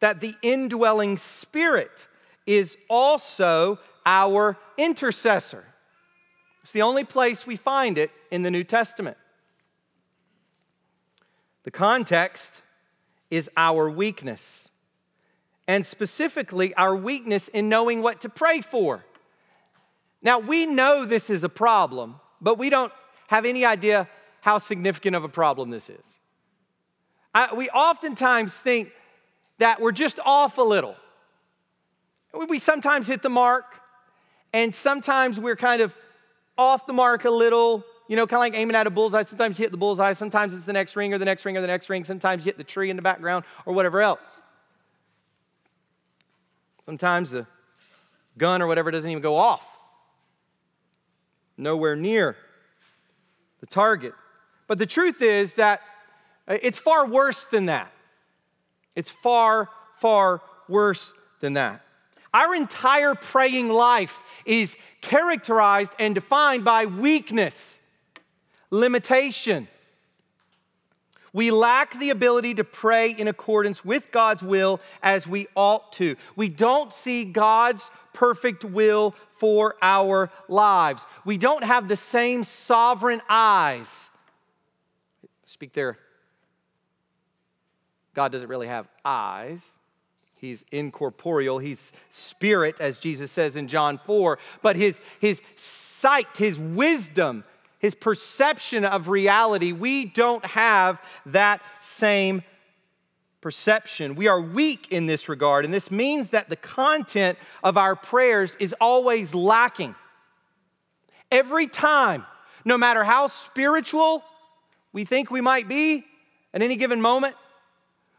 that 0.00 0.20
the 0.20 0.34
indwelling 0.42 1.18
Spirit 1.18 2.08
is 2.46 2.76
also 2.88 3.78
our 4.04 4.56
intercessor. 4.76 5.64
It's 6.62 6.72
the 6.72 6.82
only 6.82 7.04
place 7.04 7.46
we 7.46 7.56
find 7.56 7.96
it 7.98 8.10
in 8.30 8.42
the 8.42 8.50
New 8.50 8.64
Testament. 8.64 9.16
The 11.62 11.70
context 11.70 12.62
is 13.30 13.50
our 13.56 13.88
weakness, 13.88 14.70
and 15.68 15.86
specifically 15.86 16.74
our 16.74 16.96
weakness 16.96 17.48
in 17.48 17.68
knowing 17.68 18.02
what 18.02 18.20
to 18.22 18.28
pray 18.28 18.60
for. 18.60 19.04
Now, 20.22 20.38
we 20.38 20.66
know 20.66 21.04
this 21.04 21.30
is 21.30 21.44
a 21.44 21.48
problem, 21.48 22.16
but 22.40 22.58
we 22.58 22.70
don't 22.70 22.92
have 23.28 23.44
any 23.44 23.64
idea 23.64 24.08
how 24.40 24.58
significant 24.58 25.16
of 25.16 25.24
a 25.24 25.28
problem 25.28 25.70
this 25.70 25.88
is. 25.88 26.18
I, 27.34 27.54
we 27.54 27.68
oftentimes 27.70 28.56
think 28.56 28.90
that 29.58 29.80
we're 29.80 29.92
just 29.92 30.18
off 30.24 30.58
a 30.58 30.62
little. 30.62 30.96
We 32.48 32.58
sometimes 32.58 33.06
hit 33.06 33.22
the 33.22 33.30
mark, 33.30 33.80
and 34.52 34.74
sometimes 34.74 35.38
we're 35.38 35.56
kind 35.56 35.82
of 35.82 35.94
off 36.58 36.86
the 36.86 36.92
mark 36.92 37.24
a 37.24 37.30
little, 37.30 37.84
you 38.10 38.16
know, 38.16 38.26
kind 38.26 38.38
of 38.38 38.40
like 38.40 38.60
aiming 38.60 38.74
at 38.74 38.88
a 38.88 38.90
bullseye. 38.90 39.22
Sometimes 39.22 39.56
you 39.56 39.62
hit 39.62 39.70
the 39.70 39.78
bullseye, 39.78 40.14
sometimes 40.14 40.52
it's 40.52 40.64
the 40.64 40.72
next 40.72 40.96
ring 40.96 41.14
or 41.14 41.18
the 41.18 41.24
next 41.24 41.44
ring 41.44 41.56
or 41.56 41.60
the 41.60 41.68
next 41.68 41.88
ring. 41.88 42.02
Sometimes 42.02 42.44
you 42.44 42.48
hit 42.48 42.58
the 42.58 42.64
tree 42.64 42.90
in 42.90 42.96
the 42.96 43.02
background 43.02 43.44
or 43.64 43.72
whatever 43.72 44.02
else. 44.02 44.40
Sometimes 46.84 47.30
the 47.30 47.46
gun 48.36 48.62
or 48.62 48.66
whatever 48.66 48.90
doesn't 48.90 49.08
even 49.08 49.22
go 49.22 49.36
off, 49.36 49.64
nowhere 51.56 51.94
near 51.94 52.36
the 53.60 53.66
target. 53.66 54.14
But 54.66 54.80
the 54.80 54.86
truth 54.86 55.22
is 55.22 55.52
that 55.52 55.80
uh, 56.48 56.58
it's 56.60 56.78
far 56.78 57.06
worse 57.06 57.46
than 57.46 57.66
that. 57.66 57.92
It's 58.96 59.10
far, 59.10 59.68
far 59.98 60.42
worse 60.68 61.14
than 61.38 61.52
that. 61.52 61.82
Our 62.34 62.56
entire 62.56 63.14
praying 63.14 63.68
life 63.68 64.20
is 64.44 64.76
characterized 65.00 65.92
and 66.00 66.12
defined 66.12 66.64
by 66.64 66.86
weakness, 66.86 67.79
limitation. 68.70 69.68
We 71.32 71.50
lack 71.50 71.98
the 71.98 72.10
ability 72.10 72.54
to 72.54 72.64
pray 72.64 73.10
in 73.10 73.28
accordance 73.28 73.84
with 73.84 74.10
God's 74.10 74.42
will 74.42 74.80
as 75.02 75.28
we 75.28 75.46
ought 75.54 75.92
to. 75.94 76.16
We 76.34 76.48
don't 76.48 76.92
see 76.92 77.24
God's 77.24 77.90
perfect 78.12 78.64
will 78.64 79.14
for 79.38 79.76
our 79.80 80.30
lives. 80.48 81.06
We 81.24 81.38
don't 81.38 81.62
have 81.62 81.86
the 81.86 81.96
same 81.96 82.42
sovereign 82.42 83.22
eyes. 83.28 84.10
Speak 85.46 85.72
there. 85.72 85.98
God 88.14 88.32
doesn't 88.32 88.48
really 88.48 88.66
have 88.66 88.88
eyes. 89.04 89.64
He's 90.38 90.64
incorporeal, 90.72 91.58
he's 91.58 91.92
spirit, 92.08 92.80
as 92.80 92.98
Jesus 92.98 93.30
says 93.30 93.56
in 93.56 93.68
John 93.68 94.00
4. 94.06 94.38
But 94.62 94.76
his, 94.76 95.00
his 95.20 95.42
sight, 95.54 96.28
his 96.36 96.58
wisdom, 96.58 97.44
his 97.80 97.94
perception 97.94 98.84
of 98.84 99.08
reality, 99.08 99.72
we 99.72 100.04
don't 100.04 100.44
have 100.44 101.00
that 101.26 101.62
same 101.80 102.42
perception. 103.40 104.14
We 104.14 104.28
are 104.28 104.40
weak 104.40 104.92
in 104.92 105.06
this 105.06 105.28
regard, 105.28 105.64
and 105.64 105.72
this 105.72 105.90
means 105.90 106.28
that 106.28 106.50
the 106.50 106.56
content 106.56 107.38
of 107.64 107.78
our 107.78 107.96
prayers 107.96 108.54
is 108.60 108.74
always 108.80 109.34
lacking. 109.34 109.94
Every 111.30 111.66
time, 111.66 112.26
no 112.66 112.76
matter 112.76 113.02
how 113.02 113.28
spiritual 113.28 114.22
we 114.92 115.06
think 115.06 115.30
we 115.30 115.40
might 115.40 115.66
be 115.66 116.04
at 116.52 116.60
any 116.60 116.76
given 116.76 117.00
moment, 117.00 117.34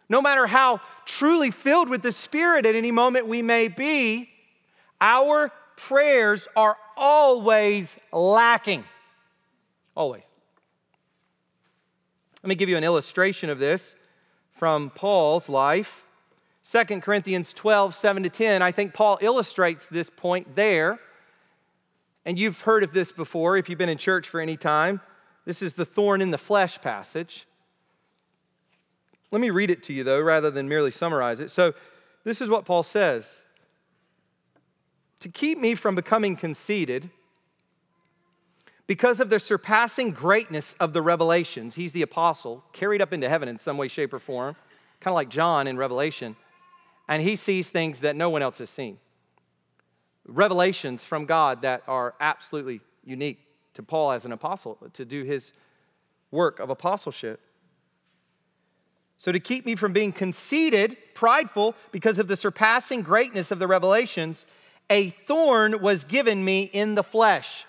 no 0.10 0.24
matter 0.24 0.48
how 0.48 0.82
truly 1.06 1.52
filled 1.52 1.88
with 1.88 2.02
the 2.02 2.12
Spirit 2.12 2.66
at 2.66 2.74
any 2.74 2.92
moment 2.92 3.28
we 3.28 3.44
may 3.44 3.68
be, 3.68 4.28
our 5.00 5.52
prayers 5.78 6.48
are 6.56 6.78
always 6.98 7.96
lacking. 8.12 8.84
Always. 9.96 10.24
Let 12.44 12.50
me 12.50 12.56
give 12.56 12.70
you 12.70 12.78
an 12.78 12.84
illustration 12.84 13.50
of 13.50 13.60
this 13.60 13.96
from 14.54 14.90
Paul's 14.90 15.50
life. 15.50 16.04
2 16.70 17.02
Corinthians 17.02 17.54
12, 17.54 17.94
7 17.96 18.24
to 18.24 18.30
10. 18.30 18.62
I 18.62 18.72
think 18.72 18.94
Paul 18.94 19.18
illustrates 19.22 19.88
this 19.88 20.10
point 20.10 20.56
there. 20.56 21.00
And 22.26 22.38
you've 22.38 22.62
heard 22.62 22.84
of 22.84 22.94
this 22.94 23.12
before 23.12 23.58
if 23.58 23.70
you've 23.70 23.80
been 23.80 23.90
in 23.90 23.98
church 23.98 24.30
for 24.30 24.40
any 24.40 24.58
time. 24.58 25.02
This 25.46 25.62
is 25.62 25.74
the 25.74 25.86
thorn 25.86 26.22
in 26.22 26.32
the 26.32 26.38
flesh 26.38 26.80
passage. 26.82 27.48
Let 29.32 29.42
me 29.42 29.50
read 29.50 29.72
it 29.72 29.82
to 29.84 29.94
you, 29.94 30.04
though, 30.04 30.22
rather 30.22 30.52
than 30.52 30.70
merely 30.70 30.92
summarize 30.92 31.40
it. 31.40 31.50
So, 31.50 31.74
this 32.24 32.42
is 32.42 32.50
what 32.50 32.66
Paul 32.66 32.84
says 32.84 33.42
To 35.22 35.30
keep 35.30 35.58
me 35.58 35.74
from 35.74 35.96
becoming 35.96 36.36
conceited, 36.36 37.10
because 38.92 39.22
of 39.22 39.30
the 39.30 39.40
surpassing 39.40 40.12
greatness 40.12 40.76
of 40.82 40.92
the 40.92 41.02
revelations, 41.02 41.76
he's 41.76 41.94
the 41.94 42.02
apostle, 42.02 42.62
carried 42.74 43.02
up 43.02 43.14
into 43.14 43.30
heaven 43.30 43.48
in 43.48 43.58
some 43.58 43.78
way, 43.78 43.88
shape, 43.88 44.14
or 44.14 44.20
form, 44.20 44.54
kind 45.00 45.14
of 45.14 45.16
like 45.16 45.30
John 45.30 45.66
in 45.66 45.78
Revelation, 45.78 46.36
and 47.08 47.22
he 47.22 47.38
sees 47.38 47.70
things 47.70 48.00
that 48.00 48.18
no 48.18 48.30
one 48.30 48.42
else 48.42 48.58
has 48.58 48.70
seen. 48.70 48.98
Revelations 50.28 51.06
from 51.06 51.26
God 51.26 51.62
that 51.62 51.84
are 51.88 52.16
absolutely 52.20 52.82
unique 53.06 53.40
to 53.76 53.82
Paul 53.82 54.12
as 54.12 54.26
an 54.26 54.34
apostle 54.34 54.78
to 54.92 55.06
do 55.06 55.24
his 55.24 55.54
work 56.30 56.60
of 56.60 56.70
apostleship. 56.70 57.40
So, 59.16 59.32
to 59.32 59.40
keep 59.40 59.66
me 59.66 59.78
from 59.78 59.94
being 59.94 60.12
conceited, 60.12 60.98
prideful, 61.14 61.76
because 61.94 62.20
of 62.20 62.28
the 62.28 62.36
surpassing 62.36 63.04
greatness 63.04 63.52
of 63.52 63.60
the 63.60 63.68
revelations, 63.68 64.46
a 64.90 65.12
thorn 65.12 65.82
was 65.82 66.04
given 66.04 66.44
me 66.44 66.64
in 66.64 66.96
the 66.96 67.04
flesh, 67.04 67.66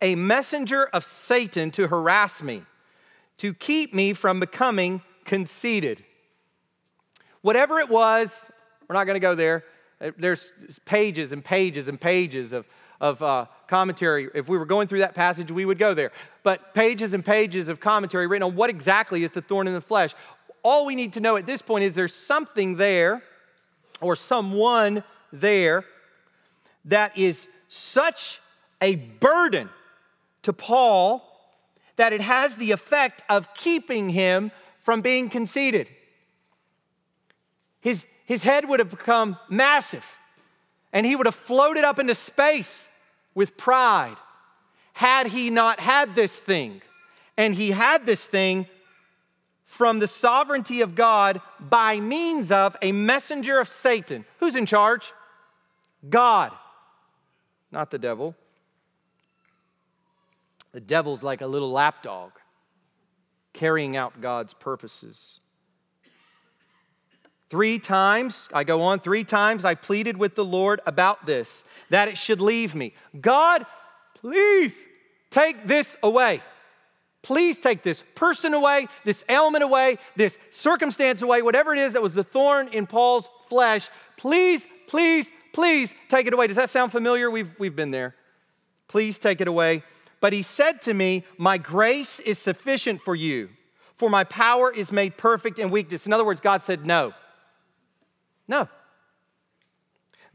a 0.00 0.14
messenger 0.14 0.84
of 0.84 1.04
Satan 1.04 1.70
to 1.72 1.88
harass 1.88 2.42
me, 2.42 2.62
to 3.38 3.54
keep 3.54 3.94
me 3.94 4.12
from 4.12 4.40
becoming 4.40 5.02
conceited. 5.24 6.04
Whatever 7.42 7.78
it 7.80 7.88
was, 7.88 8.50
we're 8.88 8.94
not 8.94 9.04
going 9.04 9.14
to 9.14 9.20
go 9.20 9.34
there. 9.34 9.64
There's 10.18 10.52
pages 10.84 11.32
and 11.32 11.44
pages 11.44 11.88
and 11.88 12.00
pages 12.00 12.52
of, 12.52 12.66
of 13.00 13.22
uh, 13.22 13.46
commentary. 13.66 14.28
If 14.34 14.48
we 14.48 14.58
were 14.58 14.66
going 14.66 14.88
through 14.88 14.98
that 14.98 15.14
passage, 15.14 15.50
we 15.50 15.64
would 15.64 15.78
go 15.78 15.94
there. 15.94 16.12
But 16.42 16.74
pages 16.74 17.14
and 17.14 17.24
pages 17.24 17.68
of 17.68 17.80
commentary 17.80 18.26
written 18.26 18.42
on 18.42 18.54
what 18.54 18.68
exactly 18.68 19.24
is 19.24 19.30
the 19.30 19.40
thorn 19.40 19.66
in 19.66 19.72
the 19.72 19.80
flesh. 19.80 20.14
All 20.62 20.84
we 20.84 20.94
need 20.94 21.14
to 21.14 21.20
know 21.20 21.36
at 21.36 21.46
this 21.46 21.62
point 21.62 21.84
is 21.84 21.94
there's 21.94 22.14
something 22.14 22.76
there 22.76 23.22
or 24.00 24.16
someone 24.16 25.02
there 25.32 25.84
that 26.84 27.16
is 27.16 27.48
such 27.68 28.40
a 28.80 28.96
burden 28.96 29.70
to 30.46 30.52
Paul 30.52 31.24
that 31.96 32.12
it 32.12 32.20
has 32.20 32.54
the 32.54 32.70
effect 32.70 33.20
of 33.28 33.52
keeping 33.52 34.10
him 34.10 34.52
from 34.78 35.00
being 35.00 35.28
conceited. 35.28 35.88
His, 37.80 38.06
his 38.24 38.44
head 38.44 38.68
would 38.68 38.78
have 38.78 38.90
become 38.90 39.38
massive 39.50 40.06
and 40.92 41.04
he 41.04 41.16
would 41.16 41.26
have 41.26 41.34
floated 41.34 41.82
up 41.82 41.98
into 41.98 42.14
space 42.14 42.88
with 43.34 43.56
pride 43.56 44.16
had 44.92 45.26
he 45.26 45.50
not 45.50 45.80
had 45.80 46.14
this 46.14 46.36
thing. 46.36 46.80
And 47.36 47.52
he 47.52 47.72
had 47.72 48.06
this 48.06 48.24
thing 48.24 48.68
from 49.64 49.98
the 49.98 50.06
sovereignty 50.06 50.80
of 50.80 50.94
God 50.94 51.40
by 51.58 51.98
means 51.98 52.52
of 52.52 52.76
a 52.80 52.92
messenger 52.92 53.58
of 53.58 53.68
Satan. 53.68 54.24
Who's 54.38 54.54
in 54.54 54.64
charge? 54.64 55.12
God, 56.08 56.52
not 57.72 57.90
the 57.90 57.98
devil. 57.98 58.36
The 60.76 60.80
devil's 60.82 61.22
like 61.22 61.40
a 61.40 61.46
little 61.46 61.70
lapdog 61.70 62.32
carrying 63.54 63.96
out 63.96 64.20
God's 64.20 64.52
purposes. 64.52 65.40
Three 67.48 67.78
times, 67.78 68.46
I 68.52 68.62
go 68.62 68.82
on, 68.82 69.00
three 69.00 69.24
times 69.24 69.64
I 69.64 69.74
pleaded 69.74 70.18
with 70.18 70.34
the 70.34 70.44
Lord 70.44 70.82
about 70.84 71.24
this, 71.24 71.64
that 71.88 72.08
it 72.08 72.18
should 72.18 72.42
leave 72.42 72.74
me. 72.74 72.92
God, 73.18 73.64
please 74.16 74.78
take 75.30 75.66
this 75.66 75.96
away. 76.02 76.42
Please 77.22 77.58
take 77.58 77.82
this 77.82 78.04
person 78.14 78.52
away, 78.52 78.86
this 79.06 79.24
ailment 79.30 79.64
away, 79.64 79.96
this 80.14 80.36
circumstance 80.50 81.22
away, 81.22 81.40
whatever 81.40 81.72
it 81.72 81.78
is 81.78 81.94
that 81.94 82.02
was 82.02 82.12
the 82.12 82.22
thorn 82.22 82.68
in 82.68 82.86
Paul's 82.86 83.30
flesh. 83.48 83.88
Please, 84.18 84.66
please, 84.88 85.32
please 85.54 85.94
take 86.10 86.26
it 86.26 86.34
away. 86.34 86.48
Does 86.48 86.56
that 86.56 86.68
sound 86.68 86.92
familiar? 86.92 87.30
We've, 87.30 87.58
we've 87.58 87.74
been 87.74 87.92
there. 87.92 88.14
Please 88.88 89.18
take 89.18 89.40
it 89.40 89.48
away. 89.48 89.82
But 90.20 90.32
he 90.32 90.42
said 90.42 90.82
to 90.82 90.94
me, 90.94 91.24
My 91.38 91.58
grace 91.58 92.20
is 92.20 92.38
sufficient 92.38 93.00
for 93.02 93.14
you, 93.14 93.50
for 93.94 94.08
my 94.08 94.24
power 94.24 94.72
is 94.72 94.92
made 94.92 95.16
perfect 95.16 95.58
in 95.58 95.70
weakness. 95.70 96.06
In 96.06 96.12
other 96.12 96.24
words, 96.24 96.40
God 96.40 96.62
said, 96.62 96.86
No. 96.86 97.12
No. 98.48 98.68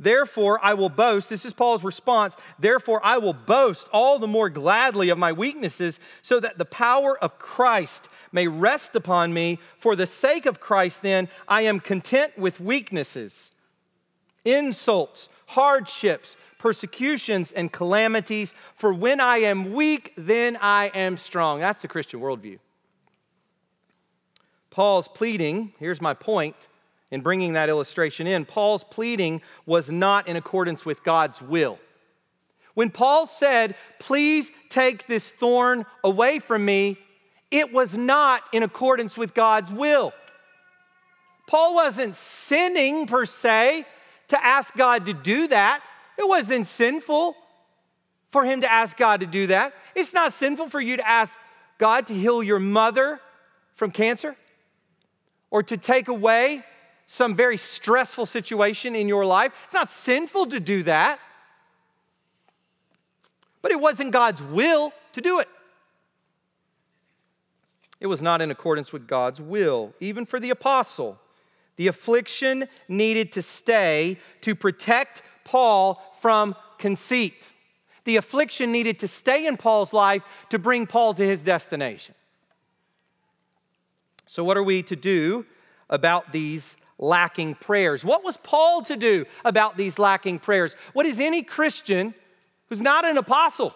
Therefore, 0.02 0.60
I 0.64 0.74
will 0.74 0.90
boast. 0.90 1.30
This 1.30 1.46
is 1.46 1.54
Paul's 1.54 1.84
response. 1.84 2.36
Therefore, 2.58 3.00
I 3.04 3.20
will 3.20 3.34
boast 3.34 3.88
all 3.94 4.18
the 4.18 4.28
more 4.28 4.50
gladly 4.50 5.10
of 5.10 5.20
my 5.20 5.32
weaknesses, 5.32 6.00
so 6.24 6.40
that 6.40 6.58
the 6.58 6.66
power 6.66 7.20
of 7.20 7.38
Christ 7.38 8.10
may 8.32 8.48
rest 8.48 8.96
upon 8.96 9.32
me. 9.32 9.60
For 9.78 9.96
the 9.96 10.08
sake 10.08 10.48
of 10.48 10.60
Christ, 10.60 11.04
then, 11.04 11.30
I 11.48 11.62
am 11.62 11.80
content 11.80 12.36
with 12.36 12.60
weaknesses, 12.60 13.52
insults, 14.44 15.30
hardships, 15.46 16.36
persecutions 16.62 17.52
and 17.52 17.72
calamities. 17.72 18.54
For 18.76 18.94
when 18.94 19.20
I 19.20 19.38
am 19.38 19.74
weak, 19.74 20.14
then 20.16 20.58
I 20.62 20.92
am 20.94 21.18
strong. 21.18 21.60
That's 21.60 21.82
the 21.82 21.88
Christian 21.88 22.20
worldview. 22.20 22.60
Paul's 24.70 25.08
pleading, 25.08 25.74
here's 25.80 26.00
my 26.00 26.14
point 26.14 26.68
in 27.10 27.22
bringing 27.22 27.54
that 27.54 27.68
illustration 27.68 28.28
in. 28.28 28.46
Paul's 28.46 28.84
pleading 28.84 29.42
was 29.66 29.90
not 29.90 30.28
in 30.28 30.36
accordance 30.36 30.86
with 30.86 31.04
God's 31.04 31.42
will. 31.42 31.80
When 32.76 32.92
Paul 32.92 33.26
said, 33.26 33.76
Please 34.00 34.52
take 34.70 35.08
this 35.08 35.32
thorn 35.32 35.86
away 36.04 36.38
from 36.38 36.64
me, 36.64 37.00
it 37.50 37.74
was 37.74 37.98
not 37.98 38.44
in 38.54 38.62
accordance 38.62 39.18
with 39.18 39.34
God's 39.34 39.72
will. 39.72 40.14
Paul 41.48 41.74
wasn't 41.74 42.16
sinning 42.16 43.08
per 43.08 43.26
se 43.26 43.86
to 44.28 44.46
ask 44.46 44.74
God 44.76 45.08
to 45.08 45.14
do 45.14 45.48
that. 45.48 45.82
It 46.22 46.30
wasn't 46.30 46.68
sinful 46.68 47.36
for 48.30 48.46
him 48.46 48.62
to 48.62 48.72
ask 48.72 48.96
God 48.96 49.22
to 49.22 49.26
do 49.26 49.48
that. 49.48 49.74
It's 49.96 50.14
not 50.14 50.32
sinful 50.34 50.70
for 50.70 50.80
you 50.80 50.98
to 50.98 51.08
ask 51.08 51.36
God 51.80 52.06
to 52.08 52.14
heal 52.14 52.44
your 52.44 52.60
mother 52.60 53.20
from 53.74 53.90
cancer 53.90 54.36
or 55.50 55.64
to 55.64 55.78
take 55.78 56.10
away 56.10 56.64
some 57.08 57.36
very 57.36 57.58
stressful 57.58 58.28
situation 58.28 58.96
in 58.96 59.08
your 59.08 59.26
life. 59.26 59.52
It's 59.66 59.74
not 59.74 59.90
sinful 59.90 60.46
to 60.48 60.60
do 60.60 60.84
that. 60.84 61.20
But 63.64 63.72
it 63.72 63.82
wasn't 63.82 64.12
God's 64.12 64.44
will 64.44 64.94
to 65.14 65.22
do 65.22 65.40
it. 65.40 65.50
It 68.00 68.06
was 68.06 68.22
not 68.22 68.44
in 68.44 68.52
accordance 68.52 68.94
with 68.94 69.08
God's 69.08 69.42
will, 69.42 69.96
even 70.00 70.28
for 70.28 70.40
the 70.40 70.52
apostle. 70.52 71.20
The 71.78 71.88
affliction 71.88 72.68
needed 72.88 73.32
to 73.32 73.42
stay 73.42 74.20
to 74.42 74.54
protect 74.54 75.24
Paul 75.44 76.02
from 76.22 76.56
conceit. 76.78 77.52
The 78.06 78.16
affliction 78.16 78.72
needed 78.72 79.00
to 79.00 79.08
stay 79.08 79.46
in 79.46 79.58
Paul's 79.58 79.94
life 79.94 80.24
to 80.50 80.60
bring 80.60 80.88
Paul 80.88 81.14
to 81.16 81.24
his 81.24 81.42
destination. 81.42 82.16
So, 84.26 84.44
what 84.44 84.56
are 84.56 84.64
we 84.64 84.82
to 84.84 84.96
do 84.96 85.46
about 85.90 86.32
these 86.32 86.78
lacking 86.98 87.56
prayers? 87.56 88.06
What 88.06 88.24
was 88.24 88.38
Paul 88.38 88.82
to 88.84 88.96
do 88.96 89.26
about 89.44 89.78
these 89.78 90.00
lacking 90.00 90.40
prayers? 90.40 90.76
What 90.94 91.06
is 91.06 91.20
any 91.20 91.44
Christian 91.44 92.14
who's 92.70 92.82
not 92.82 93.04
an 93.04 93.18
apostle? 93.18 93.76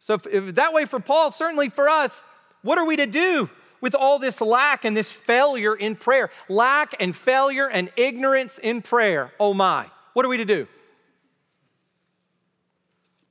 So, 0.00 0.14
if, 0.14 0.26
if 0.26 0.54
that 0.56 0.72
way 0.72 0.84
for 0.84 1.00
Paul, 1.00 1.30
certainly 1.30 1.68
for 1.68 1.88
us, 1.88 2.24
what 2.62 2.78
are 2.78 2.86
we 2.86 2.96
to 2.96 3.06
do 3.06 3.48
with 3.80 3.94
all 3.94 4.18
this 4.18 4.40
lack 4.40 4.84
and 4.84 4.96
this 4.96 5.10
failure 5.10 5.76
in 5.76 5.96
prayer? 5.96 6.30
Lack 6.48 6.94
and 6.98 7.14
failure 7.14 7.68
and 7.70 7.90
ignorance 7.96 8.58
in 8.58 8.82
prayer. 8.82 9.32
Oh 9.38 9.54
my. 9.54 9.86
What 10.14 10.24
are 10.24 10.28
we 10.28 10.38
to 10.38 10.44
do? 10.44 10.66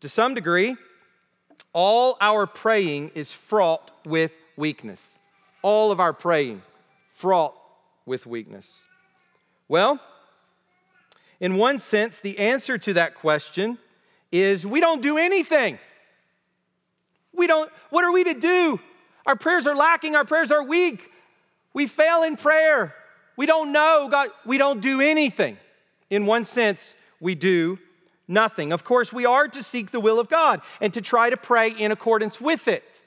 To 0.01 0.09
some 0.09 0.33
degree, 0.33 0.75
all 1.73 2.17
our 2.21 2.47
praying 2.47 3.11
is 3.15 3.31
fraught 3.31 3.91
with 4.05 4.31
weakness. 4.55 5.17
All 5.61 5.91
of 5.91 5.99
our 5.99 6.13
praying 6.13 6.61
fraught 7.13 7.55
with 8.05 8.25
weakness. 8.25 8.83
Well, 9.67 9.99
in 11.39 11.57
one 11.57 11.79
sense, 11.79 12.19
the 12.19 12.37
answer 12.39 12.77
to 12.77 12.93
that 12.93 13.15
question 13.15 13.77
is 14.31 14.65
we 14.65 14.79
don't 14.79 15.01
do 15.01 15.17
anything. 15.17 15.79
We 17.33 17.47
don't, 17.47 17.69
what 17.89 18.05
are 18.05 18.11
we 18.11 18.23
to 18.23 18.33
do? 18.33 18.79
Our 19.25 19.35
prayers 19.35 19.67
are 19.67 19.75
lacking, 19.75 20.15
our 20.15 20.25
prayers 20.25 20.51
are 20.51 20.63
weak. 20.63 21.11
We 21.73 21.87
fail 21.87 22.23
in 22.23 22.37
prayer. 22.37 22.95
We 23.35 23.45
don't 23.45 23.73
know, 23.73 24.07
God, 24.09 24.29
we 24.45 24.57
don't 24.57 24.79
do 24.79 25.01
anything. 25.01 25.57
In 26.09 26.25
one 26.25 26.45
sense, 26.45 26.95
we 27.19 27.35
do 27.35 27.79
nothing. 28.27 28.71
Of 28.71 28.83
course, 28.83 29.11
we 29.13 29.25
are 29.25 29.47
to 29.47 29.63
seek 29.63 29.91
the 29.91 29.99
will 29.99 30.19
of 30.19 30.29
God 30.29 30.61
and 30.81 30.93
to 30.93 31.01
try 31.01 31.29
to 31.29 31.37
pray 31.37 31.69
in 31.69 31.91
accordance 31.91 32.39
with 32.39 32.67
it. 32.67 33.01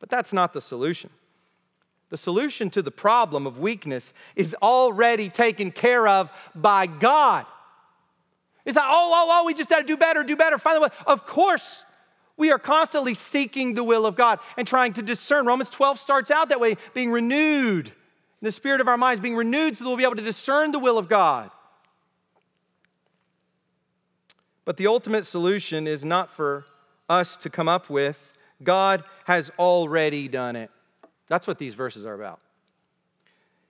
But 0.00 0.08
that's 0.08 0.32
not 0.32 0.52
the 0.52 0.60
solution. 0.60 1.10
The 2.10 2.16
solution 2.16 2.70
to 2.70 2.82
the 2.82 2.90
problem 2.90 3.46
of 3.46 3.58
weakness 3.58 4.12
is 4.34 4.54
already 4.62 5.28
taken 5.28 5.70
care 5.70 6.08
of 6.08 6.32
by 6.54 6.86
God. 6.86 7.44
It's 8.64 8.76
not, 8.76 8.86
oh, 8.88 9.10
oh, 9.14 9.28
oh, 9.30 9.44
we 9.44 9.54
just 9.54 9.68
got 9.68 9.80
to 9.80 9.86
do 9.86 9.96
better, 9.96 10.22
do 10.22 10.36
better, 10.36 10.58
find 10.58 10.76
the 10.76 10.80
way. 10.82 10.88
Of 11.06 11.26
course, 11.26 11.84
we 12.36 12.50
are 12.52 12.58
constantly 12.58 13.14
seeking 13.14 13.74
the 13.74 13.84
will 13.84 14.06
of 14.06 14.14
God 14.14 14.38
and 14.56 14.66
trying 14.66 14.92
to 14.94 15.02
discern. 15.02 15.46
Romans 15.46 15.70
12 15.70 15.98
starts 15.98 16.30
out 16.30 16.48
that 16.50 16.60
way, 16.60 16.76
being 16.94 17.10
renewed. 17.10 17.92
The 18.40 18.52
spirit 18.52 18.80
of 18.80 18.88
our 18.88 18.96
minds 18.96 19.20
being 19.20 19.34
renewed 19.34 19.76
so 19.76 19.84
that 19.84 19.90
we'll 19.90 19.96
be 19.96 20.04
able 20.04 20.16
to 20.16 20.22
discern 20.22 20.70
the 20.70 20.78
will 20.78 20.96
of 20.96 21.08
God. 21.08 21.50
But 24.68 24.76
the 24.76 24.86
ultimate 24.86 25.24
solution 25.24 25.86
is 25.86 26.04
not 26.04 26.30
for 26.30 26.66
us 27.08 27.38
to 27.38 27.48
come 27.48 27.70
up 27.70 27.88
with. 27.88 28.34
God 28.62 29.02
has 29.24 29.50
already 29.58 30.28
done 30.28 30.56
it. 30.56 30.70
That's 31.26 31.46
what 31.46 31.56
these 31.56 31.72
verses 31.72 32.04
are 32.04 32.12
about. 32.12 32.38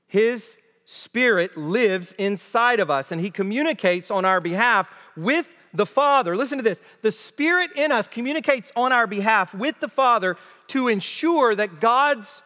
His 0.09 0.57
Spirit 0.85 1.57
lives 1.57 2.15
inside 2.15 2.81
of 2.81 2.91
us 2.91 3.13
and 3.13 3.21
He 3.21 3.31
communicates 3.31 4.11
on 4.11 4.25
our 4.25 4.41
behalf 4.41 4.91
with 5.17 5.49
the 5.73 5.87
Father, 5.87 6.35
listen 6.35 6.59
to 6.59 6.65
this 6.65 6.83
the 7.03 7.13
Spirit 7.13 7.71
in 7.77 7.93
us 7.93 8.09
communicates 8.09 8.73
on 8.75 8.91
our 8.93 9.07
behalf 9.07 9.55
with 9.55 9.79
the 9.79 9.87
Father 9.89 10.37
to 10.67 10.89
ensure 10.89 11.55
that 11.55 11.79
God's 11.79 12.43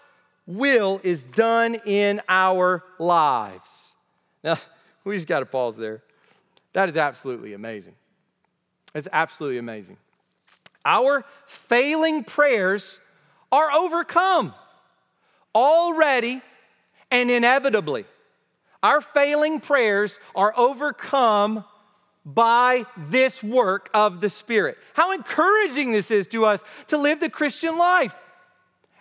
will 0.46 1.00
is 1.02 1.24
done 1.24 1.76
in 1.86 2.20
our 2.28 2.84
lives. 2.98 3.94
Now, 4.44 4.58
we 5.04 5.14
just 5.14 5.26
got 5.26 5.40
to 5.40 5.46
pause 5.46 5.78
there. 5.78 6.02
That 6.74 6.90
is 6.90 6.98
absolutely 6.98 7.54
amazing. 7.54 7.94
It's 8.94 9.08
absolutely 9.12 9.58
amazing. 9.58 9.96
Our 10.84 11.24
failing 11.46 12.24
prayers 12.24 13.00
are 13.50 13.70
overcome 13.72 14.54
already 15.54 16.42
and 17.10 17.30
inevitably. 17.30 18.04
Our 18.82 19.00
failing 19.00 19.60
prayers 19.60 20.18
are 20.34 20.52
overcome 20.56 21.64
by 22.24 22.86
this 22.96 23.42
work 23.42 23.90
of 23.94 24.20
the 24.20 24.30
Spirit. 24.30 24.78
How 24.94 25.12
encouraging 25.12 25.92
this 25.92 26.10
is 26.10 26.26
to 26.28 26.44
us 26.44 26.62
to 26.88 26.96
live 26.96 27.20
the 27.20 27.30
Christian 27.30 27.78
life 27.78 28.14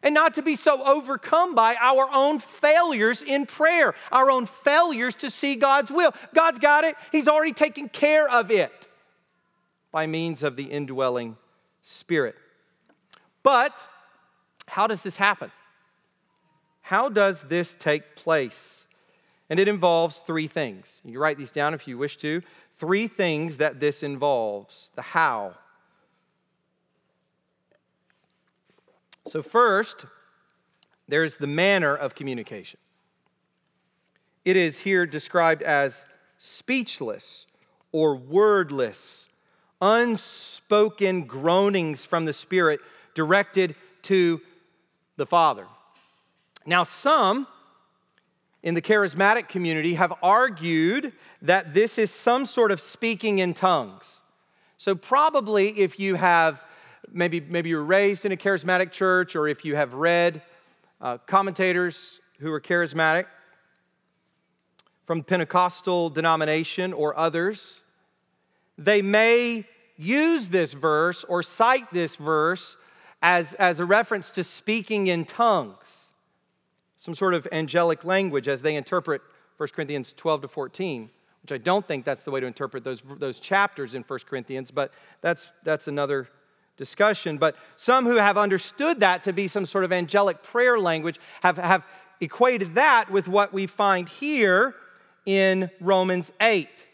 and 0.03 0.13
not 0.15 0.35
to 0.35 0.41
be 0.41 0.55
so 0.55 0.83
overcome 0.83 1.53
by 1.53 1.75
our 1.79 2.09
own 2.11 2.39
failures 2.39 3.21
in 3.21 3.45
prayer, 3.45 3.93
our 4.11 4.31
own 4.31 4.45
failures 4.47 5.15
to 5.17 5.29
see 5.29 5.55
God's 5.55 5.91
will. 5.91 6.13
God's 6.33 6.59
got 6.59 6.83
it, 6.83 6.95
He's 7.11 7.27
already 7.27 7.53
taken 7.53 7.89
care 7.89 8.27
of 8.29 8.49
it 8.51 8.80
by 9.91 10.07
means 10.07 10.43
of 10.43 10.55
the 10.55 10.65
indwelling 10.65 11.37
Spirit. 11.81 12.35
But 13.43 13.77
how 14.67 14.87
does 14.87 15.03
this 15.03 15.17
happen? 15.17 15.51
How 16.81 17.09
does 17.09 17.41
this 17.43 17.75
take 17.75 18.15
place? 18.15 18.87
And 19.49 19.59
it 19.59 19.67
involves 19.67 20.17
three 20.17 20.47
things. 20.47 21.01
You 21.03 21.19
write 21.19 21.37
these 21.37 21.51
down 21.51 21.73
if 21.73 21.87
you 21.87 21.97
wish 21.97 22.17
to 22.17 22.41
three 22.77 23.07
things 23.07 23.57
that 23.57 23.79
this 23.79 24.03
involves 24.03 24.91
the 24.95 25.01
how. 25.01 25.55
So, 29.27 29.41
first, 29.41 30.05
there's 31.07 31.35
the 31.35 31.47
manner 31.47 31.95
of 31.95 32.15
communication. 32.15 32.79
It 34.45 34.57
is 34.57 34.79
here 34.79 35.05
described 35.05 35.61
as 35.61 36.05
speechless 36.37 37.45
or 37.91 38.15
wordless, 38.15 39.29
unspoken 39.81 41.23
groanings 41.23 42.05
from 42.05 42.25
the 42.25 42.33
Spirit 42.33 42.79
directed 43.13 43.75
to 44.03 44.39
the 45.17 45.25
Father. 45.25 45.65
Now, 46.65 46.83
some 46.83 47.47
in 48.63 48.75
the 48.75 48.81
charismatic 48.81 49.49
community 49.49 49.95
have 49.95 50.13
argued 50.21 51.13
that 51.41 51.73
this 51.73 51.97
is 51.97 52.11
some 52.11 52.45
sort 52.45 52.71
of 52.71 52.79
speaking 52.79 53.39
in 53.39 53.53
tongues. 53.53 54.21
So, 54.77 54.95
probably 54.95 55.79
if 55.79 55.99
you 55.99 56.15
have 56.15 56.63
maybe, 57.11 57.39
maybe 57.39 57.69
you're 57.69 57.83
raised 57.83 58.25
in 58.25 58.31
a 58.31 58.37
charismatic 58.37 58.91
church, 58.91 59.35
or 59.35 59.47
if 59.47 59.65
you 59.65 59.75
have 59.75 59.93
read 59.93 60.41
uh, 60.99 61.17
commentators 61.25 62.19
who 62.39 62.51
are 62.51 62.61
charismatic 62.61 63.25
from 65.05 65.23
Pentecostal 65.23 66.09
denomination 66.09 66.93
or 66.93 67.17
others, 67.17 67.83
they 68.77 69.01
may 69.01 69.65
use 69.97 70.49
this 70.49 70.73
verse 70.73 71.23
or 71.23 71.43
cite 71.43 71.91
this 71.91 72.15
verse 72.15 72.77
as, 73.21 73.53
as 73.55 73.79
a 73.79 73.85
reference 73.85 74.31
to 74.31 74.43
speaking 74.43 75.07
in 75.07 75.25
tongues 75.25 76.11
some 77.01 77.15
sort 77.15 77.33
of 77.33 77.47
angelic 77.51 78.05
language 78.05 78.47
as 78.47 78.61
they 78.61 78.75
interpret 78.75 79.23
1 79.57 79.69
Corinthians 79.69 80.13
12 80.13 80.43
to 80.43 80.47
14, 80.47 81.09
which 81.41 81.51
I 81.51 81.57
don't 81.57 81.83
think 81.83 82.05
that's 82.05 82.21
the 82.21 82.29
way 82.29 82.39
to 82.39 82.45
interpret 82.45 82.83
those, 82.83 83.01
those 83.17 83.39
chapters 83.39 83.95
in 83.95 84.03
1 84.03 84.19
Corinthians, 84.29 84.69
but 84.69 84.93
that's, 85.21 85.51
that's 85.63 85.87
another 85.87 86.27
discussion. 86.77 87.39
But 87.39 87.55
some 87.75 88.05
who 88.05 88.17
have 88.17 88.37
understood 88.37 88.99
that 88.99 89.23
to 89.23 89.33
be 89.33 89.47
some 89.47 89.65
sort 89.65 89.83
of 89.83 89.91
angelic 89.91 90.43
prayer 90.43 90.79
language 90.79 91.19
have, 91.41 91.57
have 91.57 91.87
equated 92.19 92.75
that 92.75 93.09
with 93.09 93.27
what 93.27 93.51
we 93.51 93.65
find 93.65 94.07
here 94.07 94.75
in 95.25 95.71
Romans 95.79 96.31
8. 96.39 96.85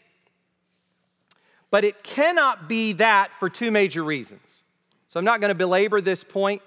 But 1.70 1.84
it 1.84 2.02
cannot 2.02 2.68
be 2.68 2.94
that 2.94 3.32
for 3.34 3.50
two 3.50 3.70
major 3.70 4.02
reasons. 4.02 4.62
So 5.08 5.18
I'm 5.18 5.24
not 5.24 5.40
going 5.40 5.50
to 5.50 5.54
belabor 5.54 6.00
this 6.00 6.24
point, 6.24 6.62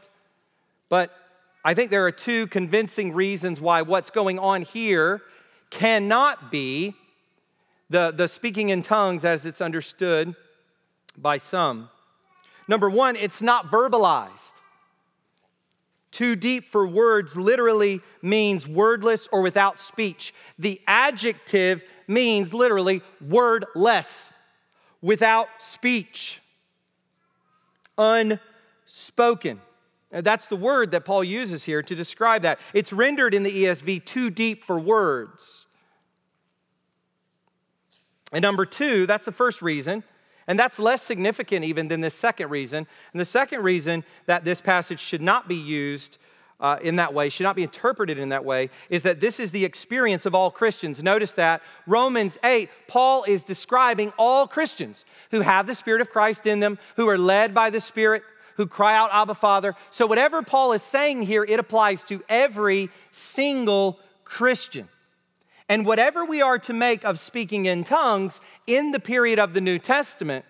but 0.89 1.11
I 1.63 1.73
think 1.73 1.91
there 1.91 2.05
are 2.05 2.11
two 2.11 2.47
convincing 2.47 3.13
reasons 3.13 3.61
why 3.61 3.83
what's 3.83 4.09
going 4.09 4.39
on 4.39 4.63
here 4.63 5.21
cannot 5.69 6.51
be 6.51 6.95
the, 7.89 8.11
the 8.11 8.27
speaking 8.27 8.69
in 8.69 8.81
tongues 8.81 9.25
as 9.25 9.45
it's 9.45 9.61
understood 9.61 10.35
by 11.17 11.37
some. 11.37 11.89
Number 12.67 12.89
one, 12.89 13.15
it's 13.15 13.41
not 13.41 13.71
verbalized. 13.71 14.53
Too 16.11 16.35
deep 16.35 16.67
for 16.67 16.85
words 16.85 17.37
literally 17.37 18.01
means 18.21 18.67
wordless 18.67 19.27
or 19.31 19.41
without 19.41 19.79
speech. 19.79 20.33
The 20.59 20.81
adjective 20.87 21.83
means 22.07 22.53
literally 22.53 23.01
wordless, 23.21 24.29
without 25.01 25.47
speech, 25.59 26.41
unspoken. 27.97 29.61
That's 30.11 30.47
the 30.47 30.57
word 30.57 30.91
that 30.91 31.05
Paul 31.05 31.23
uses 31.23 31.63
here 31.63 31.81
to 31.83 31.95
describe 31.95 32.41
that. 32.41 32.59
It's 32.73 32.91
rendered 32.91 33.33
in 33.33 33.43
the 33.43 33.63
ESV 33.63 34.05
too 34.05 34.29
deep 34.29 34.63
for 34.63 34.79
words. 34.79 35.67
And 38.33 38.41
number 38.41 38.65
two, 38.65 39.05
that's 39.05 39.25
the 39.25 39.31
first 39.31 39.61
reason, 39.61 40.03
and 40.47 40.57
that's 40.57 40.79
less 40.79 41.01
significant 41.01 41.65
even 41.65 41.87
than 41.87 42.01
the 42.01 42.09
second 42.09 42.49
reason. 42.49 42.87
And 43.13 43.19
the 43.19 43.25
second 43.25 43.63
reason 43.63 44.03
that 44.25 44.45
this 44.45 44.61
passage 44.61 44.99
should 44.99 45.21
not 45.21 45.47
be 45.47 45.55
used 45.55 46.17
uh, 46.61 46.77
in 46.81 46.97
that 46.97 47.13
way, 47.13 47.29
should 47.29 47.43
not 47.43 47.55
be 47.55 47.63
interpreted 47.63 48.17
in 48.17 48.29
that 48.29 48.45
way, 48.45 48.69
is 48.89 49.01
that 49.01 49.19
this 49.19 49.39
is 49.39 49.51
the 49.51 49.65
experience 49.65 50.25
of 50.25 50.35
all 50.35 50.51
Christians. 50.51 51.01
Notice 51.01 51.33
that 51.33 51.61
Romans 51.87 52.37
8, 52.43 52.69
Paul 52.87 53.23
is 53.23 53.43
describing 53.43 54.13
all 54.17 54.47
Christians 54.47 55.05
who 55.31 55.41
have 55.41 55.67
the 55.67 55.75
Spirit 55.75 56.01
of 56.01 56.09
Christ 56.09 56.45
in 56.45 56.59
them, 56.59 56.77
who 56.95 57.09
are 57.09 57.17
led 57.17 57.53
by 57.53 57.71
the 57.71 57.81
Spirit, 57.81 58.23
who 58.55 58.67
cry 58.67 58.95
out, 58.95 59.09
Abba, 59.11 59.33
Father. 59.33 59.75
So, 59.89 60.05
whatever 60.05 60.43
Paul 60.43 60.73
is 60.73 60.83
saying 60.83 61.23
here, 61.23 61.43
it 61.43 61.59
applies 61.59 62.03
to 62.05 62.23
every 62.29 62.89
single 63.09 63.99
Christian. 64.23 64.87
And 65.67 65.85
whatever 65.85 66.25
we 66.25 66.41
are 66.41 66.59
to 66.59 66.73
make 66.73 67.05
of 67.05 67.17
speaking 67.17 67.65
in 67.65 67.85
tongues 67.85 68.41
in 68.67 68.91
the 68.91 68.99
period 68.99 69.39
of 69.39 69.53
the 69.53 69.61
New 69.61 69.79
Testament, 69.79 70.45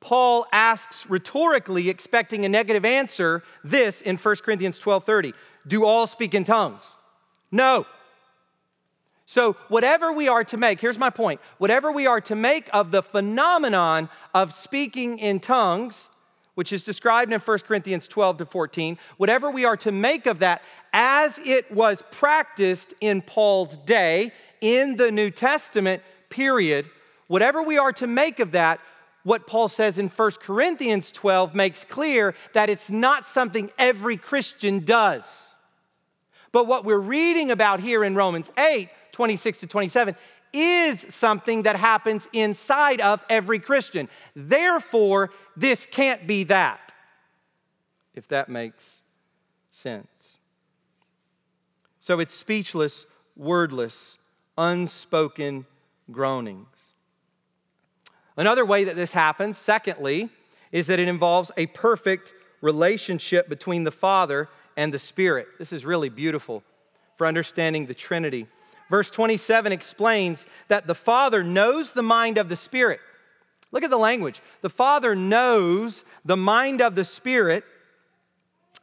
Paul 0.00 0.46
asks 0.52 1.08
rhetorically, 1.08 1.88
expecting 1.88 2.44
a 2.44 2.48
negative 2.48 2.84
answer, 2.84 3.42
this 3.64 4.00
in 4.00 4.16
1 4.16 4.36
Corinthians 4.44 4.78
12:30. 4.78 5.34
Do 5.66 5.84
all 5.84 6.06
speak 6.06 6.34
in 6.34 6.44
tongues? 6.44 6.96
No. 7.50 7.86
So, 9.26 9.56
whatever 9.68 10.12
we 10.12 10.28
are 10.28 10.44
to 10.44 10.56
make, 10.56 10.80
here's 10.80 10.98
my 10.98 11.10
point 11.10 11.40
whatever 11.58 11.92
we 11.92 12.06
are 12.06 12.20
to 12.22 12.34
make 12.34 12.70
of 12.72 12.90
the 12.90 13.02
phenomenon 13.02 14.08
of 14.34 14.54
speaking 14.54 15.18
in 15.18 15.40
tongues, 15.40 16.08
which 16.54 16.72
is 16.72 16.84
described 16.84 17.32
in 17.32 17.40
1 17.40 17.58
Corinthians 17.66 18.08
12 18.08 18.38
to 18.38 18.46
14, 18.46 18.98
whatever 19.18 19.50
we 19.50 19.64
are 19.64 19.76
to 19.76 19.92
make 19.92 20.26
of 20.26 20.38
that 20.38 20.62
as 20.92 21.38
it 21.44 21.70
was 21.70 22.02
practiced 22.10 22.94
in 23.00 23.20
Paul's 23.20 23.76
day 23.78 24.32
in 24.60 24.96
the 24.96 25.12
New 25.12 25.30
Testament 25.30 26.02
period, 26.30 26.88
whatever 27.26 27.62
we 27.62 27.76
are 27.78 27.92
to 27.92 28.06
make 28.06 28.40
of 28.40 28.52
that, 28.52 28.80
what 29.28 29.46
Paul 29.46 29.68
says 29.68 29.98
in 29.98 30.08
1 30.08 30.30
Corinthians 30.40 31.12
12 31.12 31.54
makes 31.54 31.84
clear 31.84 32.34
that 32.54 32.70
it's 32.70 32.90
not 32.90 33.26
something 33.26 33.70
every 33.78 34.16
Christian 34.16 34.86
does. 34.86 35.58
But 36.50 36.66
what 36.66 36.86
we're 36.86 36.96
reading 36.96 37.50
about 37.50 37.80
here 37.80 38.04
in 38.04 38.14
Romans 38.14 38.50
8, 38.56 38.88
26 39.12 39.60
to 39.60 39.66
27, 39.66 40.16
is 40.54 41.14
something 41.14 41.64
that 41.64 41.76
happens 41.76 42.26
inside 42.32 43.02
of 43.02 43.22
every 43.28 43.58
Christian. 43.58 44.08
Therefore, 44.34 45.28
this 45.54 45.84
can't 45.84 46.26
be 46.26 46.44
that, 46.44 46.94
if 48.14 48.28
that 48.28 48.48
makes 48.48 49.02
sense. 49.70 50.38
So 51.98 52.18
it's 52.18 52.32
speechless, 52.32 53.04
wordless, 53.36 54.16
unspoken 54.56 55.66
groanings. 56.10 56.94
Another 58.38 58.64
way 58.64 58.84
that 58.84 58.94
this 58.94 59.10
happens, 59.10 59.58
secondly, 59.58 60.30
is 60.70 60.86
that 60.86 61.00
it 61.00 61.08
involves 61.08 61.50
a 61.56 61.66
perfect 61.66 62.32
relationship 62.60 63.48
between 63.48 63.82
the 63.82 63.90
Father 63.90 64.48
and 64.76 64.94
the 64.94 64.98
Spirit. 64.98 65.48
This 65.58 65.72
is 65.72 65.84
really 65.84 66.08
beautiful 66.08 66.62
for 67.16 67.26
understanding 67.26 67.86
the 67.86 67.94
Trinity. 67.94 68.46
Verse 68.88 69.10
27 69.10 69.72
explains 69.72 70.46
that 70.68 70.86
the 70.86 70.94
Father 70.94 71.42
knows 71.42 71.92
the 71.92 72.02
mind 72.02 72.38
of 72.38 72.48
the 72.48 72.54
Spirit. 72.54 73.00
Look 73.72 73.82
at 73.82 73.90
the 73.90 73.98
language. 73.98 74.40
The 74.62 74.70
Father 74.70 75.16
knows 75.16 76.04
the 76.24 76.36
mind 76.36 76.80
of 76.80 76.94
the 76.94 77.04
Spirit, 77.04 77.64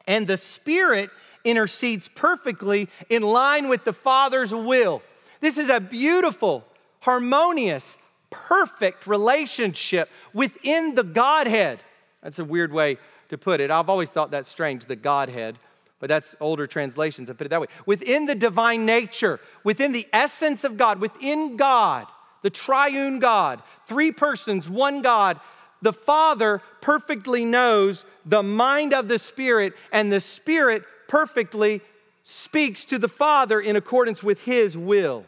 and 0.05 0.27
the 0.27 0.37
Spirit 0.37 1.09
intercedes 1.45 2.09
perfectly 2.13 2.89
in 3.09 3.23
line 3.23 3.69
with 3.69 3.85
the 3.85 3.93
Father's 3.93 4.53
will. 4.53 5.01
This 5.39 5.57
is 5.57 5.69
a 5.69 5.79
beautiful, 5.79 6.65
harmonious, 6.99 7.95
perfect 8.29 9.07
relationship 9.07 10.09
within 10.33 10.95
the 10.95 11.03
Godhead. 11.03 11.79
That's 12.21 12.39
a 12.39 12.45
weird 12.45 12.71
way 12.71 12.97
to 13.29 13.37
put 13.37 13.59
it. 13.59 13.71
I've 13.71 13.89
always 13.89 14.09
thought 14.09 14.31
that's 14.31 14.49
strange, 14.49 14.85
the 14.85 14.95
Godhead 14.95 15.57
but 15.99 16.09
that's 16.09 16.35
older 16.39 16.67
translations 16.67 17.27
that 17.27 17.37
put 17.37 17.47
it 17.47 17.49
that 17.49 17.61
way. 17.61 17.67
Within 17.85 18.25
the 18.25 18.35
divine 18.35 18.85
nature, 18.85 19.39
within 19.63 19.91
the 19.91 20.07
essence 20.11 20.63
of 20.63 20.77
God, 20.77 20.99
within 20.99 21.57
God, 21.57 22.07
the 22.41 22.49
triune 22.49 23.19
God, 23.19 23.63
three 23.87 24.11
persons, 24.11 24.69
one 24.69 25.01
God, 25.01 25.39
the 25.81 25.93
Father 25.93 26.61
perfectly 26.81 27.45
knows 27.45 28.05
the 28.25 28.43
mind 28.43 28.93
of 28.93 29.07
the 29.07 29.19
Spirit, 29.19 29.73
and 29.91 30.11
the 30.11 30.19
Spirit 30.19 30.83
perfectly 31.07 31.81
speaks 32.23 32.85
to 32.85 32.99
the 32.99 33.07
Father 33.07 33.59
in 33.59 33.75
accordance 33.75 34.21
with 34.21 34.41
His 34.41 34.77
will. 34.77 35.25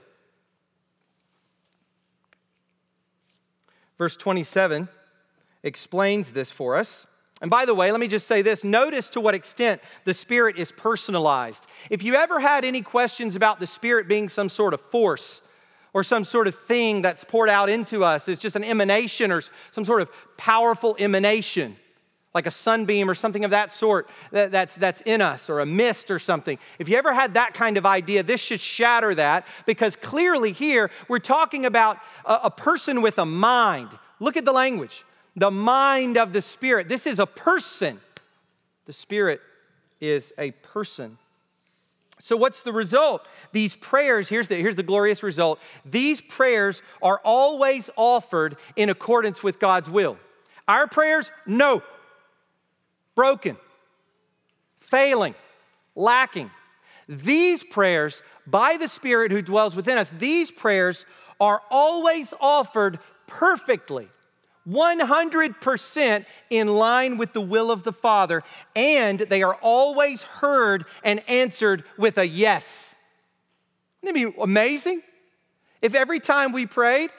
Verse 3.97 4.15
27 4.15 4.87
explains 5.63 6.31
this 6.31 6.51
for 6.51 6.77
us. 6.77 7.07
And 7.41 7.51
by 7.51 7.65
the 7.65 7.75
way, 7.75 7.91
let 7.91 7.99
me 7.99 8.07
just 8.07 8.27
say 8.27 8.41
this 8.41 8.63
notice 8.63 9.09
to 9.09 9.21
what 9.21 9.35
extent 9.35 9.81
the 10.05 10.13
Spirit 10.13 10.57
is 10.57 10.71
personalized. 10.71 11.67
If 11.89 12.01
you 12.01 12.15
ever 12.15 12.39
had 12.39 12.65
any 12.65 12.81
questions 12.81 13.35
about 13.35 13.59
the 13.59 13.67
Spirit 13.67 14.07
being 14.07 14.27
some 14.27 14.49
sort 14.49 14.73
of 14.73 14.81
force 14.81 15.41
or 15.93 16.03
some 16.03 16.23
sort 16.23 16.47
of 16.47 16.55
thing 16.55 17.01
that's 17.01 17.23
poured 17.23 17.49
out 17.49 17.69
into 17.69 18.03
us, 18.03 18.27
it's 18.27 18.41
just 18.41 18.55
an 18.55 18.63
emanation 18.63 19.31
or 19.31 19.41
some 19.71 19.85
sort 19.85 20.01
of 20.01 20.09
powerful 20.35 20.95
emanation, 20.99 21.75
like 22.37 22.45
a 22.45 22.51
sunbeam 22.51 23.09
or 23.09 23.15
something 23.15 23.43
of 23.43 23.51
that 23.51 23.71
sort 23.71 24.07
that, 24.31 24.51
that's, 24.51 24.75
that's 24.75 25.01
in 25.01 25.21
us, 25.21 25.49
or 25.49 25.59
a 25.59 25.65
mist 25.65 26.11
or 26.11 26.19
something. 26.19 26.59
If 26.77 26.87
you 26.87 26.95
ever 26.95 27.13
had 27.13 27.33
that 27.33 27.55
kind 27.55 27.77
of 27.77 27.85
idea, 27.85 28.21
this 28.21 28.39
should 28.39 28.61
shatter 28.61 29.15
that 29.15 29.47
because 29.65 29.95
clearly 29.95 30.51
here 30.51 30.91
we're 31.07 31.17
talking 31.17 31.65
about 31.65 31.97
a, 32.25 32.41
a 32.43 32.51
person 32.51 33.01
with 33.01 33.17
a 33.17 33.25
mind. 33.25 33.89
Look 34.19 34.37
at 34.37 34.45
the 34.45 34.53
language 34.53 35.03
the 35.35 35.51
mind 35.51 36.17
of 36.17 36.33
the 36.33 36.41
Spirit. 36.41 36.89
This 36.89 37.05
is 37.05 37.19
a 37.19 37.27
person. 37.27 37.99
The 38.85 38.93
Spirit 38.93 39.39
is 39.99 40.33
a 40.37 40.51
person. 40.51 41.17
So, 42.19 42.35
what's 42.35 42.61
the 42.61 42.73
result? 42.73 43.27
These 43.51 43.75
prayers, 43.75 44.27
here's 44.27 44.47
the, 44.47 44.55
here's 44.55 44.75
the 44.75 44.83
glorious 44.83 45.21
result. 45.21 45.59
These 45.85 46.21
prayers 46.21 46.81
are 47.01 47.21
always 47.23 47.89
offered 47.95 48.57
in 48.75 48.89
accordance 48.89 49.43
with 49.43 49.59
God's 49.59 49.89
will. 49.89 50.17
Our 50.67 50.87
prayers, 50.87 51.31
no. 51.45 51.83
Broken, 53.17 53.57
failing, 54.79 55.33
lacking. 55.95 56.51
These 57.09 57.63
prayers, 57.63 58.21
by 58.45 58.77
the 58.77 58.87
Spirit 58.87 59.31
who 59.31 59.41
dwells 59.41 59.75
within 59.75 59.97
us, 59.97 60.07
these 60.19 60.51
prayers 60.51 61.07
are 61.39 61.63
always 61.71 62.31
offered 62.39 62.99
perfectly 63.25 64.07
100% 64.69 66.25
in 66.51 66.67
line 66.67 67.17
with 67.17 67.33
the 67.33 67.41
will 67.41 67.71
of 67.71 67.81
the 67.81 67.91
Father, 67.91 68.43
and 68.75 69.17
they 69.17 69.41
are 69.41 69.55
always 69.63 70.21
heard 70.21 70.85
and 71.03 71.27
answered 71.27 71.85
with 71.97 72.19
a 72.19 72.27
yes. 72.27 72.93
Wouldn't 74.03 74.15
it 74.21 74.35
be 74.35 74.41
amazing? 74.41 75.01
If 75.81 75.95
every 75.95 76.19
time 76.19 76.51
we 76.51 76.67
prayed, 76.67 77.09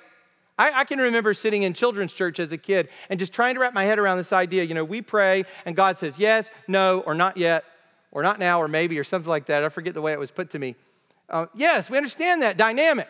I, 0.58 0.80
I, 0.80 0.84
can 0.84 0.98
remember 0.98 1.34
sitting 1.34 1.62
in 1.62 1.72
children's 1.72 2.12
church 2.12 2.40
as 2.40 2.50
a 2.50 2.58
kid 2.58 2.88
and 3.08 3.18
just 3.18 3.32
trying 3.32 3.54
to 3.54 3.60
wrap 3.60 3.74
my 3.74 3.84
head 3.84 3.98
around 3.98 4.16
this 4.16 4.32
idea. 4.32 4.64
You 4.64 4.74
know, 4.74 4.84
we 4.84 5.00
pray 5.00 5.44
and 5.64 5.76
God 5.76 5.98
says 5.98 6.18
yes, 6.18 6.50
no, 6.66 7.00
or 7.00 7.14
not 7.14 7.36
yet, 7.36 7.64
or 8.10 8.22
not 8.22 8.38
now, 8.38 8.60
or 8.60 8.68
maybe, 8.68 8.98
or 8.98 9.04
something 9.04 9.30
like 9.30 9.46
that. 9.46 9.62
I 9.62 9.68
forget 9.68 9.94
the 9.94 10.02
way 10.02 10.12
it 10.12 10.18
was 10.18 10.30
put 10.30 10.50
to 10.50 10.58
me. 10.58 10.74
Uh, 11.30 11.46
yes, 11.54 11.88
we 11.88 11.96
understand 11.96 12.42
that 12.42 12.56
dynamic 12.56 13.08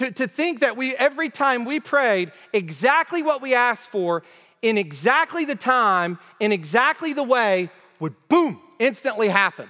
to, 0.00 0.10
to 0.10 0.26
think 0.26 0.60
that 0.60 0.78
we, 0.78 0.96
every 0.96 1.28
time 1.28 1.66
we 1.66 1.78
prayed, 1.78 2.32
exactly 2.54 3.22
what 3.22 3.42
we 3.42 3.54
asked 3.54 3.90
for 3.90 4.22
in 4.62 4.78
exactly 4.78 5.44
the 5.44 5.54
time, 5.54 6.18
in 6.38 6.52
exactly 6.52 7.12
the 7.12 7.22
way, 7.22 7.70
would 7.98 8.14
boom, 8.28 8.62
instantly 8.78 9.28
happen. 9.28 9.68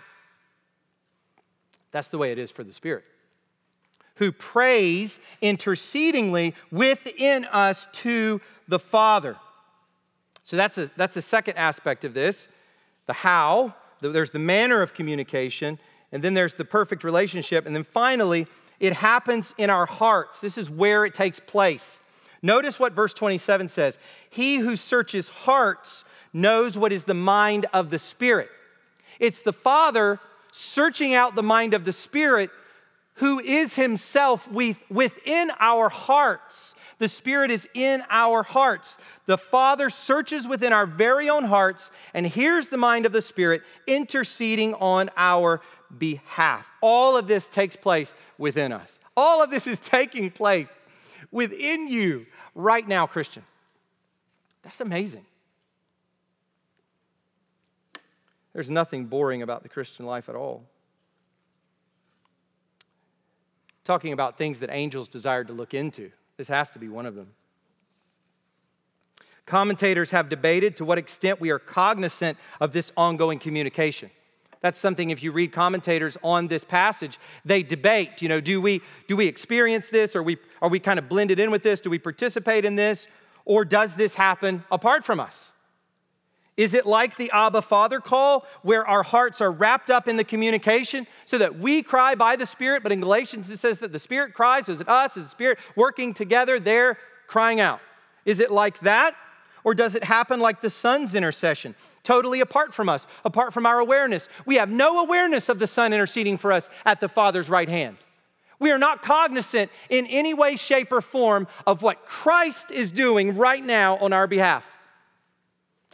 That's 1.91 2.07
the 2.09 2.19
way 2.19 2.31
it 2.31 2.39
is 2.39 2.53
for 2.53 2.63
the 2.63 2.73
Spirit. 2.73 3.03
Who 4.21 4.31
prays 4.31 5.19
intercedingly 5.41 6.55
within 6.71 7.47
us 7.47 7.89
to 7.91 8.39
the 8.69 8.79
Father. 8.79 9.35
So 10.43 10.57
that's 10.57 10.77
a, 10.77 10.91
that's 10.95 11.17
a 11.17 11.23
second 11.23 11.57
aspect 11.57 12.05
of 12.05 12.15
this 12.15 12.47
the 13.07 13.15
how, 13.15 13.75
there's 14.01 14.31
the 14.31 14.39
manner 14.39 14.83
of 14.83 14.95
communication, 14.95 15.81
and 16.13 16.23
then 16.23 16.35
there's 16.35 16.55
the 16.55 16.65
perfect 16.65 17.03
relationship. 17.03 17.67
And 17.67 17.75
then 17.75 17.83
finally, 17.83 18.47
it 18.79 18.93
happens 18.93 19.55
in 19.59 19.71
our 19.71 19.87
hearts. 19.87 20.41
This 20.41 20.59
is 20.59 20.71
where 20.71 21.05
it 21.07 21.15
takes 21.15 21.41
place. 21.41 21.99
Notice 22.43 22.79
what 22.79 22.93
verse 22.93 23.15
27 23.15 23.69
says 23.71 23.99
He 24.29 24.57
who 24.57 24.77
searches 24.77 25.31
hearts 25.31 26.05
knows 26.35 26.77
what 26.77 26.93
is 26.93 27.05
the 27.05 27.15
mind 27.15 27.67
of 27.73 27.89
the 27.89 27.99
Spirit. 27.99 28.51
It's 29.19 29.41
the 29.41 29.53
Father 29.55 30.21
searching 30.53 31.15
out 31.15 31.37
the 31.37 31.43
mind 31.43 31.73
of 31.73 31.87
the 31.87 31.93
Spirit 31.93 32.51
who 33.21 33.39
is 33.39 33.75
himself 33.75 34.51
within 34.51 35.51
our 35.61 35.91
hearts. 35.91 36.75
The 36.97 37.07
Spirit 37.07 37.51
is 37.51 37.69
in 37.75 38.03
our 38.09 38.43
hearts. 38.43 38.97
The 39.27 39.37
Father 39.37 39.91
searches 39.91 40.49
within 40.49 40.73
our 40.73 40.87
very 40.87 41.29
own 41.29 41.45
hearts 41.45 41.91
and 42.15 42.27
hears 42.27 42.69
the 42.69 42.79
mind 42.79 43.05
of 43.05 43.13
the 43.13 43.21
Spirit 43.21 43.63
interceding 43.87 44.73
on 44.73 45.11
our 45.19 45.61
behalf. 45.99 46.67
All 46.81 47.15
of 47.15 47.29
this 47.29 47.47
takes 47.47 47.77
place 47.77 48.15
within 48.39 48.73
us. 48.73 48.99
All 49.15 49.43
of 49.43 49.51
this 49.51 49.67
is 49.67 49.79
taking 49.81 50.31
place 50.31 50.79
within 51.31 51.89
you 51.89 52.25
right 52.55 52.89
now, 52.89 53.07
Christian. 53.07 53.43
That's 54.63 54.81
amazing. 54.81 55.27
There's 58.55 58.71
nothing 58.71 59.05
boring 59.05 59.43
about 59.43 59.63
the 59.63 59.69
Christian 59.69 60.07
life 60.07 60.31
at 60.31 60.37
all. 60.37 60.65
Talking 63.91 64.13
about 64.13 64.39
things 64.39 64.61
that 64.61 64.71
angels 64.71 65.09
desired 65.09 65.49
to 65.49 65.53
look 65.53 65.75
into. 65.75 66.13
This 66.37 66.47
has 66.47 66.71
to 66.71 66.79
be 66.79 66.87
one 66.87 67.07
of 67.07 67.17
them. 67.17 67.27
Commentators 69.47 70.13
have 70.13 70.29
debated 70.29 70.77
to 70.77 70.85
what 70.85 70.97
extent 70.97 71.41
we 71.41 71.51
are 71.51 71.59
cognizant 71.59 72.39
of 72.61 72.73
this 72.73 72.93
ongoing 72.97 73.41
communication. 73.41 74.09
That's 74.61 74.79
something 74.79 75.11
if 75.11 75.25
you 75.25 75.33
read 75.33 75.51
commentators 75.51 76.17
on 76.23 76.47
this 76.47 76.63
passage, 76.63 77.19
they 77.45 77.65
debate, 77.65 78.23
you 78.23 78.29
know, 78.29 78.41
do 78.41 78.61
we 78.61 78.81
do 79.09 79.17
we 79.17 79.27
experience 79.27 79.89
this 79.89 80.15
or 80.15 80.23
we 80.23 80.37
are 80.63 80.69
we 80.69 80.79
kind 80.79 81.01
of 81.01 81.09
blended 81.09 81.41
in 81.41 81.51
with 81.51 81.65
this? 81.65 81.81
Do 81.81 81.91
we 81.91 81.99
participate 81.99 82.65
in 82.65 82.77
this 82.77 83.09
or 83.45 83.65
does 83.65 83.97
this 83.97 84.15
happen 84.15 84.63
apart 84.71 85.05
from 85.05 85.19
us? 85.19 85.53
Is 86.57 86.75
it 86.75 86.85
like 86.85 87.17
the 87.17 87.31
Abba 87.33 87.63
Father 87.63 88.01
call, 88.01 88.45
where 88.63 88.87
our 88.87 89.03
hearts 89.03 89.41
are 89.41 89.51
wrapped 89.51 89.89
up 89.91 90.09
in 90.09 90.17
the 90.17 90.25
communication 90.25 91.07
so 91.25 91.39
that 91.39 91.59
we 91.59 91.83
cry 91.83 92.15
by 92.15 92.37
the 92.37 92.45
Spirit? 92.45 92.83
But 92.83 92.93
in 92.93 93.01
Galatians, 93.01 93.51
it 93.51 93.59
says 93.59 93.79
that 93.79 93.93
the 93.93 93.99
Spirit 93.99 94.35
cries. 94.35 94.69
Is 94.69 94.81
it 94.81 94.89
us? 94.89 95.17
Is 95.17 95.25
the 95.25 95.31
Spirit 95.31 95.59
working 95.77 96.13
together? 96.13 96.61
They're 96.61 96.99
crying 97.27 97.61
out. 97.61 97.81
Is 98.27 98.41
it 98.41 98.51
like 98.51 98.79
that? 98.81 99.17
Or 99.65 99.75
does 99.75 99.95
it 99.95 100.05
happen 100.05 100.41
like 100.41 100.61
the 100.61 100.71
Son's 100.71 101.15
intercession, 101.15 101.75
totally 102.03 102.41
apart 102.41 102.73
from 102.73 102.89
us, 102.89 103.07
apart 103.25 103.53
from 103.53 103.67
our 103.67 103.79
awareness? 103.79 104.29
We 104.47 104.57
have 104.57 104.71
no 104.71 105.03
awareness 105.03 105.49
of 105.49 105.59
the 105.59 105.67
Son 105.67 105.93
interceding 105.93 106.39
for 106.39 106.51
us 106.51 106.71
at 106.87 107.01
the 107.01 107.09
Father's 107.09 107.51
right 107.51 107.69
hand. 107.69 107.97
We 108.59 108.71
are 108.71 108.79
not 108.79 109.03
cognizant 109.03 109.71
in 109.89 110.07
any 110.07 110.35
way, 110.35 110.57
shape, 110.57 110.93
or 110.93 111.01
form 111.01 111.47
of 111.67 111.83
what 111.83 112.05
Christ 112.05 112.71
is 112.71 112.93
doing 112.93 113.37
right 113.37 113.65
now 113.65 113.97
on 113.99 114.13
our 114.13 114.27
behalf. 114.27 114.67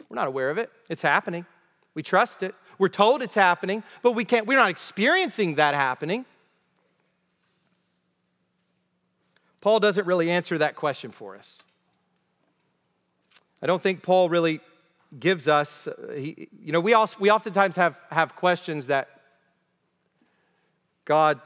We're 0.09 0.15
not 0.15 0.27
aware 0.27 0.49
of 0.49 0.57
it. 0.57 0.71
It's 0.89 1.01
happening. 1.01 1.45
We 1.93 2.03
trust 2.03 2.43
it. 2.43 2.55
We're 2.77 2.89
told 2.89 3.21
it's 3.21 3.35
happening, 3.35 3.83
but 4.01 4.11
we 4.11 4.23
can't, 4.23 4.45
we're 4.45 4.57
not 4.57 4.69
experiencing 4.69 5.55
that 5.55 5.73
happening. 5.73 6.25
Paul 9.61 9.79
doesn't 9.79 10.05
really 10.05 10.29
answer 10.29 10.57
that 10.59 10.75
question 10.75 11.11
for 11.11 11.35
us. 11.35 11.61
I 13.61 13.65
don't 13.65 13.81
think 13.81 14.03
Paul 14.03 14.29
really 14.29 14.61
gives 15.19 15.47
us, 15.47 15.87
uh, 15.87 16.13
he, 16.15 16.47
you 16.61 16.71
know, 16.71 16.79
we, 16.79 16.93
also, 16.93 17.17
we 17.19 17.31
oftentimes 17.31 17.75
have, 17.75 17.97
have 18.11 18.35
questions 18.35 18.87
that 18.87 19.09
God 21.05 21.41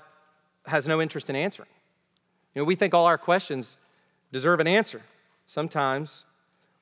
has 0.65 0.87
no 0.87 1.01
interest 1.01 1.29
in 1.29 1.35
answering. 1.35 1.69
You 2.53 2.61
know, 2.61 2.65
we 2.65 2.75
think 2.75 2.93
all 2.93 3.05
our 3.05 3.17
questions 3.17 3.77
deserve 4.31 4.59
an 4.59 4.67
answer. 4.67 5.01
Sometimes 5.45 6.25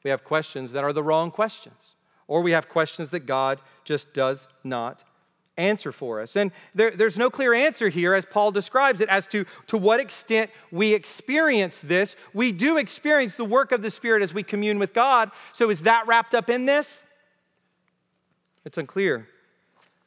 we 0.03 0.09
have 0.09 0.23
questions 0.23 0.71
that 0.71 0.83
are 0.83 0.93
the 0.93 1.03
wrong 1.03 1.31
questions, 1.31 1.95
or 2.27 2.41
we 2.41 2.51
have 2.51 2.69
questions 2.69 3.09
that 3.09 3.21
God 3.21 3.61
just 3.83 4.13
does 4.13 4.47
not 4.63 5.03
answer 5.57 5.91
for 5.91 6.21
us. 6.21 6.35
And 6.35 6.51
there, 6.73 6.91
there's 6.91 7.17
no 7.17 7.29
clear 7.29 7.53
answer 7.53 7.89
here, 7.89 8.13
as 8.13 8.25
Paul 8.25 8.51
describes 8.51 9.01
it, 9.01 9.09
as 9.09 9.27
to 9.27 9.45
to 9.67 9.77
what 9.77 9.99
extent 9.99 10.49
we 10.71 10.93
experience 10.93 11.81
this. 11.81 12.15
We 12.33 12.51
do 12.51 12.77
experience 12.77 13.35
the 13.35 13.45
work 13.45 13.71
of 13.71 13.81
the 13.81 13.91
Spirit 13.91 14.23
as 14.23 14.33
we 14.33 14.41
commune 14.41 14.79
with 14.79 14.93
God. 14.93 15.31
So 15.51 15.69
is 15.69 15.81
that 15.81 16.07
wrapped 16.07 16.33
up 16.33 16.49
in 16.49 16.65
this? 16.65 17.03
It's 18.65 18.77
unclear. 18.77 19.27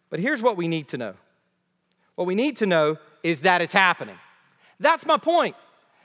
But 0.09 0.20
here's 0.20 0.43
what 0.43 0.57
we 0.57 0.68
need 0.68 0.88
to 0.88 0.99
know 0.99 1.14
what 2.14 2.26
we 2.26 2.34
need 2.34 2.59
to 2.59 2.66
know 2.66 2.99
is 3.22 3.40
that 3.40 3.62
it's 3.62 3.72
happening. 3.72 4.18
That's 4.78 5.07
my 5.07 5.16
point, 5.16 5.57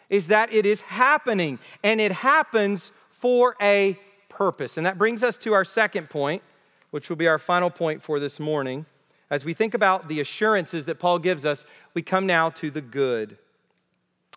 is 0.10 0.28
that 0.28 0.54
it 0.54 0.66
is 0.66 0.82
happening, 0.82 1.60
and 1.84 2.00
it 2.00 2.12
happens 2.12 2.92
for 3.28 3.57
a 3.61 3.99
purpose. 4.30 4.78
And 4.78 4.86
that 4.86 4.97
brings 4.97 5.21
us 5.21 5.38
to 5.39 5.51
our 5.51 5.65
second 5.65 6.09
point, 6.09 6.41
which 6.91 7.09
will 7.09 7.17
be 7.17 7.28
our 7.28 7.38
final 7.38 7.69
point 7.69 8.01
for 8.01 8.21
this 8.21 8.39
morning. 8.39 8.86
As 9.30 9.43
we 9.43 9.53
think 9.53 9.73
about 9.73 10.07
the 10.07 10.21
assurances 10.21 10.86
that 10.86 10.97
Paul 10.97 11.19
gives 11.19 11.45
us, 11.45 11.65
we 11.93 12.01
come 12.01 12.25
now 12.25 12.49
to 12.51 12.71
the 12.71 12.80
good. 12.80 13.38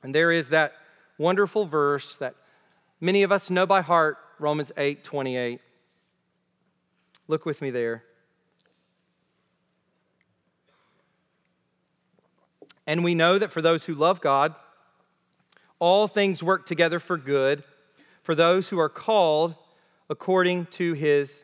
And 0.03 0.13
there 0.13 0.33
is 0.33 0.49
that 0.49 0.73
wonderful 1.19 1.67
verse 1.67 2.17
that 2.17 2.35
many 3.01 3.23
of 3.23 3.31
us 3.31 3.49
know 3.49 3.65
by 3.65 3.81
heart, 3.81 4.19
Romans 4.41 4.73
8 4.77 5.05
28. 5.05 5.61
Look 7.29 7.47
with 7.47 7.63
me 7.63 7.71
there. 7.71 8.03
And 12.89 13.05
we 13.05 13.15
know 13.15 13.39
that 13.39 13.53
for 13.53 13.63
those 13.63 13.85
who 13.85 13.95
love 13.95 14.21
God, 14.21 14.53
all 15.79 16.09
things 16.09 16.43
work 16.43 16.67
together 16.67 16.99
for 16.99 17.17
good 17.17 17.63
for 18.31 18.37
those 18.37 18.69
who 18.69 18.79
are 18.79 18.89
called 18.89 19.57
according 20.09 20.65
to 20.67 20.93
his 20.93 21.43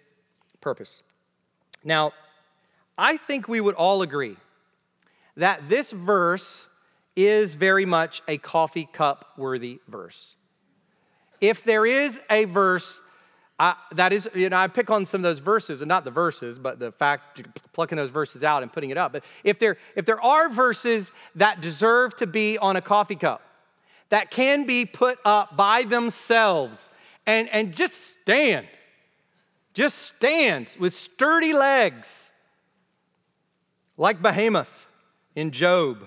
purpose. 0.60 1.02
Now, 1.82 2.12
I 2.96 3.16
think 3.16 3.48
we 3.48 3.60
would 3.60 3.74
all 3.74 4.02
agree 4.02 4.36
that 5.36 5.68
this 5.68 5.90
verse 5.90 6.68
is 7.16 7.54
very 7.54 7.84
much 7.84 8.22
a 8.28 8.38
coffee 8.38 8.88
cup 8.92 9.32
worthy 9.36 9.80
verse. 9.88 10.36
If 11.40 11.64
there 11.64 11.86
is 11.86 12.20
a 12.30 12.44
verse 12.44 13.00
I, 13.58 13.74
that 13.94 14.12
is, 14.12 14.28
you 14.32 14.48
know, 14.48 14.56
I 14.56 14.68
pick 14.68 14.88
on 14.88 15.06
some 15.06 15.20
of 15.20 15.22
those 15.22 15.40
verses, 15.40 15.80
and 15.80 15.88
not 15.88 16.04
the 16.04 16.12
verses, 16.12 16.56
but 16.56 16.78
the 16.78 16.92
fact 16.92 17.42
plucking 17.72 17.96
those 17.96 18.10
verses 18.10 18.44
out 18.44 18.62
and 18.62 18.72
putting 18.72 18.90
it 18.90 18.98
up. 18.98 19.12
But 19.12 19.24
if 19.42 19.58
there, 19.58 19.76
if 19.96 20.04
there 20.04 20.22
are 20.22 20.48
verses 20.50 21.10
that 21.34 21.60
deserve 21.60 22.14
to 22.16 22.28
be 22.28 22.58
on 22.58 22.76
a 22.76 22.80
coffee 22.80 23.16
cup, 23.16 23.42
that 24.08 24.30
can 24.30 24.66
be 24.66 24.84
put 24.84 25.18
up 25.24 25.56
by 25.56 25.82
themselves 25.82 26.88
and, 27.26 27.48
and 27.48 27.74
just 27.74 28.20
stand. 28.20 28.66
Just 29.74 29.98
stand 29.98 30.74
with 30.78 30.94
sturdy 30.94 31.52
legs, 31.52 32.30
like 33.96 34.22
Behemoth 34.22 34.86
in 35.34 35.50
Job. 35.50 36.06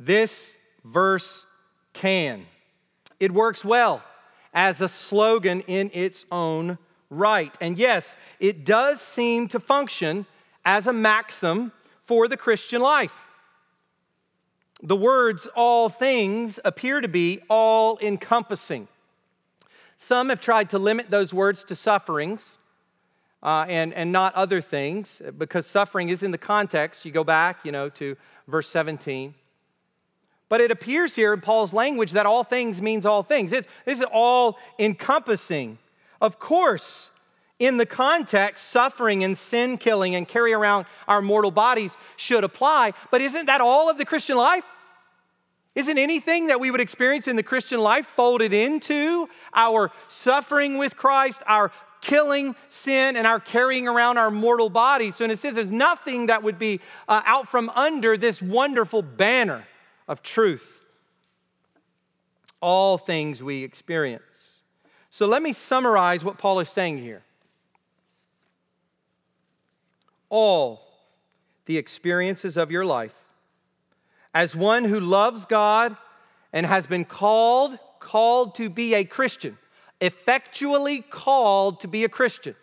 This 0.00 0.56
verse 0.84 1.46
can. 1.92 2.46
It 3.20 3.32
works 3.32 3.64
well 3.64 4.02
as 4.52 4.80
a 4.80 4.88
slogan 4.88 5.60
in 5.62 5.90
its 5.92 6.24
own 6.32 6.78
right. 7.10 7.56
And 7.60 7.78
yes, 7.78 8.16
it 8.40 8.64
does 8.64 9.00
seem 9.00 9.48
to 9.48 9.60
function 9.60 10.26
as 10.64 10.86
a 10.86 10.92
maxim 10.92 11.72
for 12.06 12.28
the 12.28 12.36
Christian 12.36 12.80
life. 12.80 13.28
The 14.84 14.96
words 14.96 15.48
all 15.56 15.88
things 15.88 16.60
appear 16.62 17.00
to 17.00 17.08
be 17.08 17.40
all 17.48 17.98
encompassing. 18.02 18.86
Some 19.96 20.28
have 20.28 20.42
tried 20.42 20.70
to 20.70 20.78
limit 20.78 21.10
those 21.10 21.32
words 21.32 21.64
to 21.64 21.74
sufferings 21.74 22.58
uh, 23.42 23.64
and, 23.66 23.94
and 23.94 24.12
not 24.12 24.34
other 24.34 24.60
things 24.60 25.22
because 25.38 25.66
suffering 25.66 26.10
is 26.10 26.22
in 26.22 26.32
the 26.32 26.38
context. 26.38 27.06
You 27.06 27.12
go 27.12 27.24
back, 27.24 27.64
you 27.64 27.72
know, 27.72 27.88
to 27.90 28.14
verse 28.46 28.68
17. 28.68 29.34
But 30.50 30.60
it 30.60 30.70
appears 30.70 31.14
here 31.14 31.32
in 31.32 31.40
Paul's 31.40 31.72
language 31.72 32.12
that 32.12 32.26
all 32.26 32.44
things 32.44 32.82
means 32.82 33.06
all 33.06 33.22
things. 33.22 33.52
It's, 33.52 33.66
this 33.86 34.00
is 34.00 34.06
all 34.12 34.58
encompassing. 34.78 35.78
Of 36.20 36.38
course, 36.38 37.10
in 37.58 37.78
the 37.78 37.86
context, 37.86 38.68
suffering 38.68 39.24
and 39.24 39.38
sin 39.38 39.78
killing 39.78 40.14
and 40.14 40.28
carry 40.28 40.52
around 40.52 40.84
our 41.08 41.22
mortal 41.22 41.50
bodies 41.50 41.96
should 42.16 42.44
apply. 42.44 42.92
But 43.10 43.22
isn't 43.22 43.46
that 43.46 43.62
all 43.62 43.88
of 43.88 43.96
the 43.96 44.04
Christian 44.04 44.36
life? 44.36 44.64
Isn't 45.74 45.98
anything 45.98 46.46
that 46.46 46.60
we 46.60 46.70
would 46.70 46.80
experience 46.80 47.26
in 47.26 47.36
the 47.36 47.42
Christian 47.42 47.80
life 47.80 48.06
folded 48.06 48.52
into 48.52 49.28
our 49.52 49.90
suffering 50.06 50.78
with 50.78 50.96
Christ, 50.96 51.42
our 51.46 51.72
killing 52.00 52.54
sin, 52.68 53.16
and 53.16 53.26
our 53.26 53.40
carrying 53.40 53.88
around 53.88 54.18
our 54.18 54.30
mortal 54.30 54.70
bodies? 54.70 55.16
So, 55.16 55.24
in 55.24 55.30
a 55.30 55.36
sense, 55.36 55.56
there's 55.56 55.72
nothing 55.72 56.26
that 56.26 56.42
would 56.42 56.58
be 56.58 56.80
uh, 57.08 57.22
out 57.26 57.48
from 57.48 57.70
under 57.70 58.16
this 58.16 58.40
wonderful 58.40 59.02
banner 59.02 59.66
of 60.06 60.22
truth 60.22 60.84
all 62.64 62.96
things 62.96 63.42
we 63.42 63.62
experience. 63.62 64.60
So 65.10 65.26
let 65.26 65.42
me 65.42 65.52
summarize 65.52 66.24
what 66.24 66.38
Paul 66.38 66.60
is 66.60 66.70
saying 66.70 66.96
here. 66.96 67.22
All 70.30 70.80
the 71.66 71.76
experiences 71.76 72.56
of 72.56 72.70
your 72.70 72.86
life, 72.86 73.14
as 74.34 74.56
one 74.56 74.84
who 74.84 74.98
loves 74.98 75.46
God 75.46 75.96
and 76.52 76.66
has 76.66 76.86
been 76.86 77.04
called, 77.04 77.78
called 78.00 78.56
to 78.56 78.68
be 78.68 78.94
a 78.94 79.04
Christian, 79.04 79.56
effectually 80.00 81.00
called 81.00 81.80
to 81.80 81.88
be 81.88 82.04
a 82.04 82.08
Christian. 82.08 82.56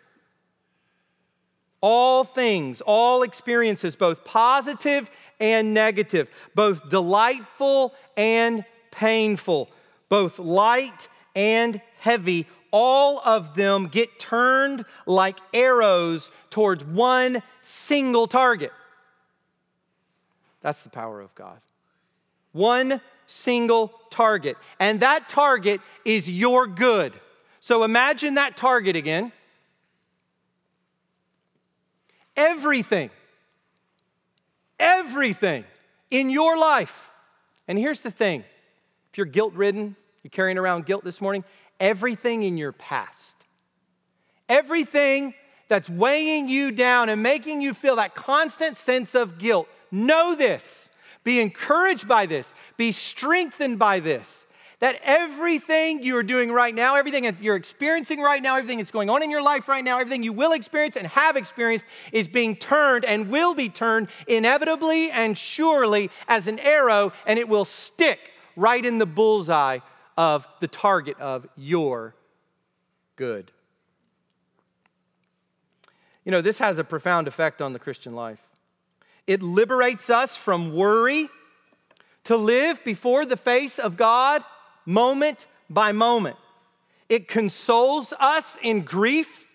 All 1.80 2.22
things, 2.22 2.80
all 2.82 3.22
experiences, 3.22 3.96
both 3.96 4.24
positive 4.24 5.10
and 5.40 5.74
negative, 5.74 6.28
both 6.54 6.88
delightful 6.88 7.92
and 8.16 8.64
painful, 8.92 9.68
both 10.08 10.38
light 10.38 11.08
and 11.34 11.80
heavy, 11.98 12.46
all 12.70 13.20
of 13.24 13.54
them 13.54 13.88
get 13.88 14.18
turned 14.18 14.84
like 15.06 15.38
arrows 15.52 16.30
towards 16.50 16.84
one 16.84 17.42
single 17.62 18.26
target. 18.26 18.72
That's 20.62 20.82
the 20.82 20.90
power 20.90 21.20
of 21.20 21.34
God. 21.34 21.58
One 22.52 23.00
single 23.26 23.88
target. 24.10 24.56
And 24.78 25.00
that 25.00 25.28
target 25.28 25.80
is 26.04 26.28
your 26.28 26.66
good. 26.66 27.18
So 27.60 27.84
imagine 27.84 28.34
that 28.34 28.56
target 28.56 28.96
again. 28.96 29.32
Everything, 32.36 33.10
everything 34.78 35.64
in 36.10 36.30
your 36.30 36.58
life. 36.58 37.10
And 37.68 37.78
here's 37.78 38.00
the 38.00 38.10
thing 38.10 38.40
if 39.10 39.18
you're 39.18 39.26
guilt 39.26 39.52
ridden, 39.54 39.96
you're 40.22 40.30
carrying 40.30 40.58
around 40.58 40.86
guilt 40.86 41.04
this 41.04 41.20
morning, 41.20 41.44
everything 41.78 42.42
in 42.42 42.56
your 42.56 42.72
past, 42.72 43.36
everything 44.48 45.34
that's 45.68 45.90
weighing 45.90 46.48
you 46.48 46.70
down 46.70 47.08
and 47.08 47.22
making 47.22 47.60
you 47.60 47.74
feel 47.74 47.96
that 47.96 48.14
constant 48.14 48.76
sense 48.76 49.14
of 49.14 49.38
guilt, 49.38 49.68
know 49.92 50.34
this. 50.34 50.90
Be 51.22 51.40
encouraged 51.40 52.08
by 52.08 52.26
this. 52.26 52.52
Be 52.76 52.90
strengthened 52.90 53.78
by 53.78 54.00
this. 54.00 54.46
That 54.80 54.98
everything 55.04 56.02
you 56.02 56.16
are 56.16 56.24
doing 56.24 56.50
right 56.50 56.74
now, 56.74 56.96
everything 56.96 57.22
that 57.22 57.40
you're 57.40 57.54
experiencing 57.54 58.20
right 58.20 58.42
now, 58.42 58.56
everything 58.56 58.78
that's 58.78 58.90
going 58.90 59.08
on 59.08 59.22
in 59.22 59.30
your 59.30 59.40
life 59.40 59.68
right 59.68 59.84
now, 59.84 60.00
everything 60.00 60.24
you 60.24 60.32
will 60.32 60.50
experience 60.50 60.96
and 60.96 61.06
have 61.06 61.36
experienced 61.36 61.84
is 62.10 62.26
being 62.26 62.56
turned 62.56 63.04
and 63.04 63.28
will 63.28 63.54
be 63.54 63.68
turned 63.68 64.08
inevitably 64.26 65.12
and 65.12 65.38
surely 65.38 66.10
as 66.26 66.48
an 66.48 66.58
arrow, 66.58 67.12
and 67.26 67.38
it 67.38 67.48
will 67.48 67.64
stick 67.64 68.32
right 68.56 68.84
in 68.84 68.98
the 68.98 69.06
bullseye 69.06 69.78
of 70.16 70.48
the 70.58 70.66
target 70.66 71.16
of 71.20 71.46
your 71.56 72.16
good. 73.14 73.52
You 76.24 76.32
know, 76.32 76.40
this 76.40 76.58
has 76.58 76.78
a 76.78 76.84
profound 76.84 77.28
effect 77.28 77.62
on 77.62 77.72
the 77.72 77.78
Christian 77.78 78.16
life. 78.16 78.40
It 79.26 79.42
liberates 79.42 80.10
us 80.10 80.36
from 80.36 80.74
worry 80.74 81.28
to 82.24 82.36
live 82.36 82.82
before 82.84 83.24
the 83.24 83.36
face 83.36 83.78
of 83.78 83.96
God 83.96 84.44
moment 84.84 85.46
by 85.70 85.92
moment. 85.92 86.36
It 87.08 87.28
consoles 87.28 88.12
us 88.18 88.58
in 88.62 88.82
grief 88.82 89.46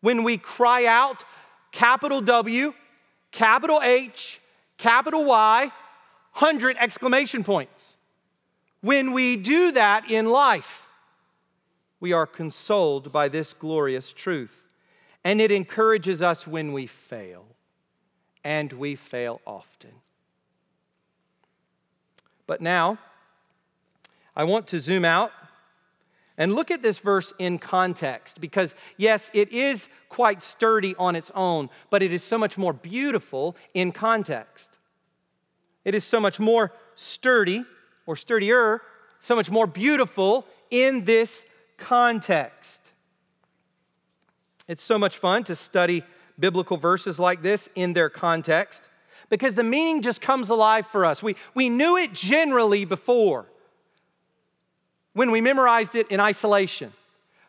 when 0.00 0.22
we 0.22 0.38
cry 0.38 0.86
out, 0.86 1.24
capital 1.72 2.20
W, 2.20 2.72
capital 3.30 3.80
H, 3.82 4.40
capital 4.76 5.24
Y, 5.24 5.70
100 6.32 6.76
exclamation 6.78 7.44
points. 7.44 7.96
When 8.80 9.12
we 9.12 9.36
do 9.36 9.72
that 9.72 10.10
in 10.10 10.30
life, 10.30 10.88
we 12.00 12.12
are 12.12 12.26
consoled 12.26 13.10
by 13.10 13.28
this 13.28 13.52
glorious 13.52 14.12
truth. 14.12 14.66
And 15.24 15.40
it 15.40 15.50
encourages 15.50 16.22
us 16.22 16.46
when 16.46 16.72
we 16.72 16.86
fail 16.86 17.44
and 18.48 18.72
we 18.72 18.94
fail 18.94 19.42
often. 19.46 19.90
But 22.46 22.62
now, 22.62 22.96
I 24.34 24.44
want 24.44 24.68
to 24.68 24.80
zoom 24.80 25.04
out 25.04 25.32
and 26.38 26.54
look 26.54 26.70
at 26.70 26.80
this 26.80 26.96
verse 26.96 27.34
in 27.38 27.58
context 27.58 28.40
because, 28.40 28.74
yes, 28.96 29.30
it 29.34 29.52
is 29.52 29.90
quite 30.08 30.40
sturdy 30.40 30.94
on 30.98 31.14
its 31.14 31.30
own, 31.34 31.68
but 31.90 32.02
it 32.02 32.10
is 32.10 32.22
so 32.22 32.38
much 32.38 32.56
more 32.56 32.72
beautiful 32.72 33.54
in 33.74 33.92
context. 33.92 34.78
It 35.84 35.94
is 35.94 36.04
so 36.04 36.18
much 36.18 36.40
more 36.40 36.72
sturdy 36.94 37.66
or 38.06 38.16
sturdier, 38.16 38.80
so 39.18 39.36
much 39.36 39.50
more 39.50 39.66
beautiful 39.66 40.46
in 40.70 41.04
this 41.04 41.44
context. 41.76 42.80
It's 44.66 44.82
so 44.82 44.98
much 44.98 45.18
fun 45.18 45.44
to 45.44 45.54
study 45.54 46.02
biblical 46.38 46.76
verses 46.76 47.18
like 47.18 47.42
this 47.42 47.68
in 47.74 47.92
their 47.94 48.08
context 48.08 48.88
because 49.28 49.54
the 49.54 49.64
meaning 49.64 50.02
just 50.02 50.20
comes 50.20 50.48
alive 50.48 50.86
for 50.86 51.04
us. 51.04 51.22
We, 51.22 51.36
we 51.54 51.68
knew 51.68 51.96
it 51.96 52.12
generally 52.12 52.84
before 52.84 53.46
when 55.12 55.30
we 55.30 55.40
memorized 55.40 55.94
it 55.94 56.10
in 56.10 56.20
isolation. 56.20 56.92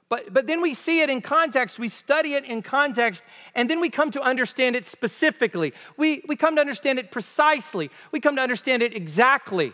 But, 0.09 0.33
but 0.33 0.47
then 0.47 0.59
we 0.59 0.73
see 0.73 1.01
it 1.01 1.09
in 1.11 1.21
context, 1.21 1.77
we 1.77 1.87
study 1.87 2.33
it 2.33 2.43
in 2.43 2.63
context, 2.63 3.23
and 3.53 3.69
then 3.69 3.79
we 3.79 3.91
come 3.91 4.09
to 4.11 4.21
understand 4.21 4.75
it 4.75 4.87
specifically. 4.87 5.71
We, 5.97 6.23
we 6.27 6.35
come 6.35 6.55
to 6.55 6.61
understand 6.61 6.97
it 6.97 7.11
precisely. 7.11 7.91
We 8.11 8.19
come 8.19 8.35
to 8.37 8.41
understand 8.41 8.81
it 8.81 8.95
exactly. 8.95 9.71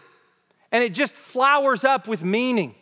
And 0.73 0.83
it 0.83 0.93
just 0.93 1.13
flowers 1.13 1.85
up 1.85 2.05
with 2.05 2.21
meaning. 2.21 2.75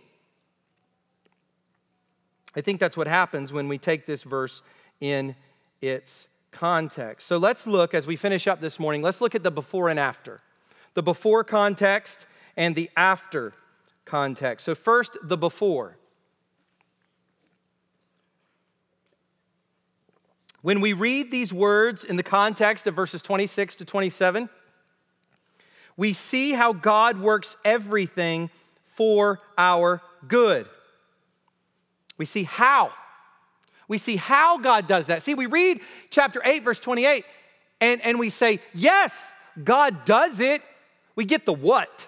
I 2.56 2.62
think 2.62 2.80
that's 2.80 2.98
what 2.98 3.08
happens 3.08 3.54
when 3.54 3.68
we 3.68 3.78
take 3.78 4.08
this 4.08 4.24
verse 4.24 4.64
in 5.00 5.36
its 5.84 6.30
context. 6.52 7.28
So 7.28 7.38
let's 7.38 7.68
look, 7.68 7.94
as 7.94 8.08
we 8.08 8.16
finish 8.16 8.48
up 8.48 8.62
this 8.62 8.80
morning, 8.80 9.02
let's 9.02 9.20
look 9.20 9.36
at 9.36 9.44
the 9.44 9.52
before 9.52 9.90
and 9.90 10.00
after. 10.00 10.40
The 10.94 11.04
before 11.04 11.44
context 11.44 12.26
and 12.56 12.76
the 12.76 12.90
after 12.96 13.54
context. 14.06 14.66
So, 14.66 14.76
first, 14.76 15.18
the 15.22 15.38
before. 15.38 15.98
When 20.62 20.80
we 20.80 20.94
read 20.94 21.32
these 21.32 21.52
words 21.52 22.06
in 22.06 22.16
the 22.16 22.24
context 22.24 22.88
of 22.88 22.96
verses 22.96 23.22
26 23.22 23.76
to 23.78 23.86
27, 23.86 24.48
we 25.98 26.14
see 26.14 26.54
how 26.54 26.72
God 26.72 27.20
works 27.20 27.58
everything 27.66 28.50
for 28.96 29.42
our 29.58 30.02
good. 30.28 30.68
We 32.18 32.26
see 32.26 32.44
how 32.44 32.92
we 33.88 33.98
see 33.98 34.16
how 34.16 34.58
God 34.58 34.88
does 34.88 35.08
that. 35.08 35.24
See, 35.24 35.34
we 35.34 35.46
read 35.46 35.82
chapter 36.10 36.42
8, 36.44 36.64
verse 36.64 36.80
28, 36.80 37.26
and, 37.82 38.02
and 38.02 38.20
we 38.20 38.30
say, 38.30 38.60
Yes, 38.74 39.32
God 39.62 40.06
does 40.06 40.40
it. 40.40 40.62
We 41.16 41.26
get 41.26 41.46
the 41.46 41.54
what. 41.54 42.08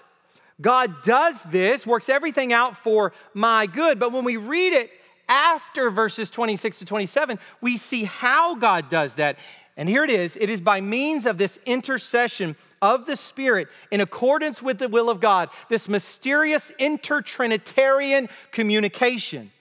God 0.61 1.03
does 1.03 1.41
this, 1.43 1.85
works 1.85 2.07
everything 2.07 2.53
out 2.53 2.77
for 2.77 3.11
my 3.33 3.65
good. 3.67 3.99
But 3.99 4.13
when 4.13 4.23
we 4.23 4.37
read 4.37 4.73
it 4.73 4.89
after 5.27 5.91
verses 5.91 6.31
26 6.31 6.79
to 6.79 6.85
27, 6.85 7.39
we 7.61 7.77
see 7.77 8.05
how 8.05 8.55
God 8.55 8.89
does 8.89 9.15
that. 9.15 9.37
And 9.77 9.89
here 9.89 10.05
it 10.05 10.09
is 10.09 10.37
it 10.39 10.49
is 10.49 10.61
by 10.61 10.79
means 10.79 11.25
of 11.25 11.37
this 11.37 11.59
intercession 11.65 12.55
of 12.81 13.05
the 13.05 13.17
Spirit 13.17 13.67
in 13.91 13.99
accordance 13.99 14.61
with 14.61 14.77
the 14.77 14.87
will 14.87 15.09
of 15.09 15.19
God, 15.19 15.49
this 15.69 15.89
mysterious 15.89 16.71
intertrinitarian 16.79 18.29
communication. 18.51 19.51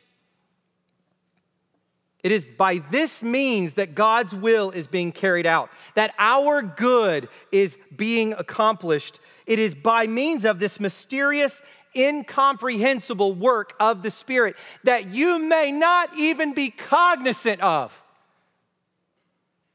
It 2.25 2.33
is 2.33 2.47
by 2.47 2.79
this 2.91 3.23
means 3.23 3.75
that 3.75 3.95
God's 3.95 4.35
will 4.35 4.71
is 4.71 4.87
being 4.87 5.13
carried 5.13 5.45
out, 5.45 5.69
that 5.95 6.15
our 6.19 6.63
good 6.63 7.29
is 7.53 7.77
being 7.95 8.33
accomplished. 8.33 9.21
It 9.47 9.59
is 9.59 9.75
by 9.75 10.07
means 10.07 10.47
of 10.47 10.59
this 10.59 10.81
mysterious, 10.81 11.63
incomprehensible 11.95 13.35
work 13.35 13.75
of 13.79 14.03
the 14.03 14.11
Spirit 14.11 14.57
that 14.85 15.09
you 15.09 15.39
may 15.39 15.71
not 15.71 16.17
even 16.17 16.55
be 16.55 16.71
cognizant 16.71 17.61
of. 17.61 18.03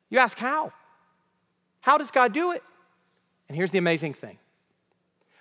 You 0.09 0.17
ask, 0.17 0.35
how? 0.35 0.73
How 1.81 1.99
does 1.99 2.09
God 2.09 2.33
do 2.33 2.51
it? 2.51 2.63
And 3.47 3.55
here's 3.55 3.71
the 3.71 3.77
amazing 3.77 4.15
thing 4.15 4.39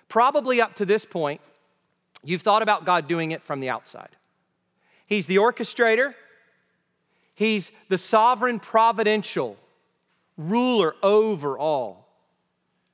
probably 0.09 0.61
up 0.61 0.75
to 0.75 0.85
this 0.85 1.05
point, 1.05 1.41
you've 2.23 2.43
thought 2.43 2.61
about 2.61 2.85
God 2.85 3.07
doing 3.07 3.31
it 3.31 3.41
from 3.41 3.61
the 3.61 3.69
outside. 3.69 4.09
He's 5.07 5.25
the 5.25 5.37
orchestrator, 5.37 6.13
He's 7.39 7.71
the 7.87 7.97
sovereign, 7.97 8.59
providential 8.59 9.55
ruler 10.37 10.93
over 11.01 11.57
all. 11.57 12.05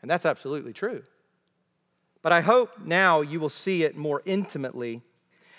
And 0.04 0.12
that's 0.12 0.24
absolutely 0.24 0.72
true. 0.72 1.02
But 2.22 2.32
I 2.32 2.42
hope 2.42 2.70
now 2.86 3.22
you 3.22 3.40
will 3.40 3.50
see 3.50 3.82
it 3.82 3.98
more 3.98 4.22
intimately 4.24 5.02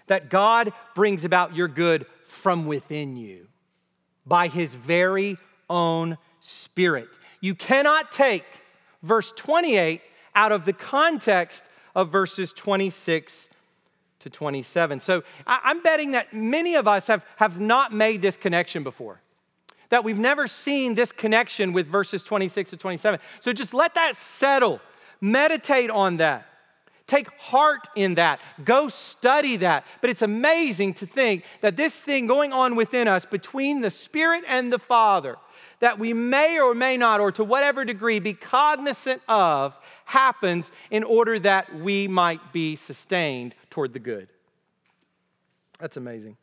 that 0.06 0.30
God 0.30 0.72
brings 0.94 1.24
about 1.24 1.52
your 1.52 1.66
good 1.66 2.06
from 2.26 2.66
within 2.66 3.16
you 3.16 3.48
by 4.24 4.46
his 4.46 4.72
very 4.72 5.36
own 5.68 6.16
spirit. 6.38 7.08
You 7.40 7.56
cannot 7.56 8.12
take 8.12 8.44
verse 9.02 9.32
28 9.32 10.00
out 10.36 10.52
of 10.52 10.64
the 10.64 10.72
context 10.72 11.68
of 11.96 12.12
verses 12.12 12.52
26 12.52 13.48
to 14.26 14.30
27. 14.30 15.00
So 15.00 15.22
I'm 15.46 15.82
betting 15.82 16.10
that 16.12 16.32
many 16.32 16.74
of 16.74 16.88
us 16.88 17.06
have, 17.06 17.24
have 17.36 17.60
not 17.60 17.92
made 17.92 18.22
this 18.22 18.36
connection 18.36 18.82
before, 18.82 19.20
that 19.88 20.02
we've 20.02 20.18
never 20.18 20.48
seen 20.48 20.94
this 20.94 21.12
connection 21.12 21.72
with 21.72 21.86
verses 21.86 22.22
26 22.24 22.70
to 22.70 22.76
27. 22.76 23.20
So 23.40 23.52
just 23.52 23.72
let 23.72 23.94
that 23.94 24.16
settle, 24.16 24.80
meditate 25.20 25.90
on 25.90 26.16
that. 26.18 26.46
Take 27.06 27.28
heart 27.38 27.86
in 27.94 28.16
that. 28.16 28.40
Go 28.64 28.88
study 28.88 29.58
that. 29.58 29.84
But 30.00 30.10
it's 30.10 30.22
amazing 30.22 30.94
to 30.94 31.06
think 31.06 31.44
that 31.60 31.76
this 31.76 31.94
thing 31.94 32.26
going 32.26 32.52
on 32.52 32.74
within 32.74 33.06
us 33.06 33.24
between 33.24 33.80
the 33.80 33.92
Spirit 33.92 34.42
and 34.48 34.72
the 34.72 34.80
Father, 34.80 35.36
that 35.80 35.98
we 35.98 36.12
may 36.12 36.58
or 36.58 36.74
may 36.74 36.96
not, 36.96 37.20
or 37.20 37.30
to 37.32 37.44
whatever 37.44 37.84
degree, 37.84 38.18
be 38.18 38.34
cognizant 38.34 39.22
of, 39.28 39.76
happens 40.06 40.72
in 40.90 41.04
order 41.04 41.38
that 41.38 41.74
we 41.74 42.08
might 42.08 42.52
be 42.52 42.76
sustained 42.76 43.54
toward 43.70 43.92
the 43.92 43.98
good. 43.98 44.28
That's 45.78 45.96
amazing. 45.96 46.36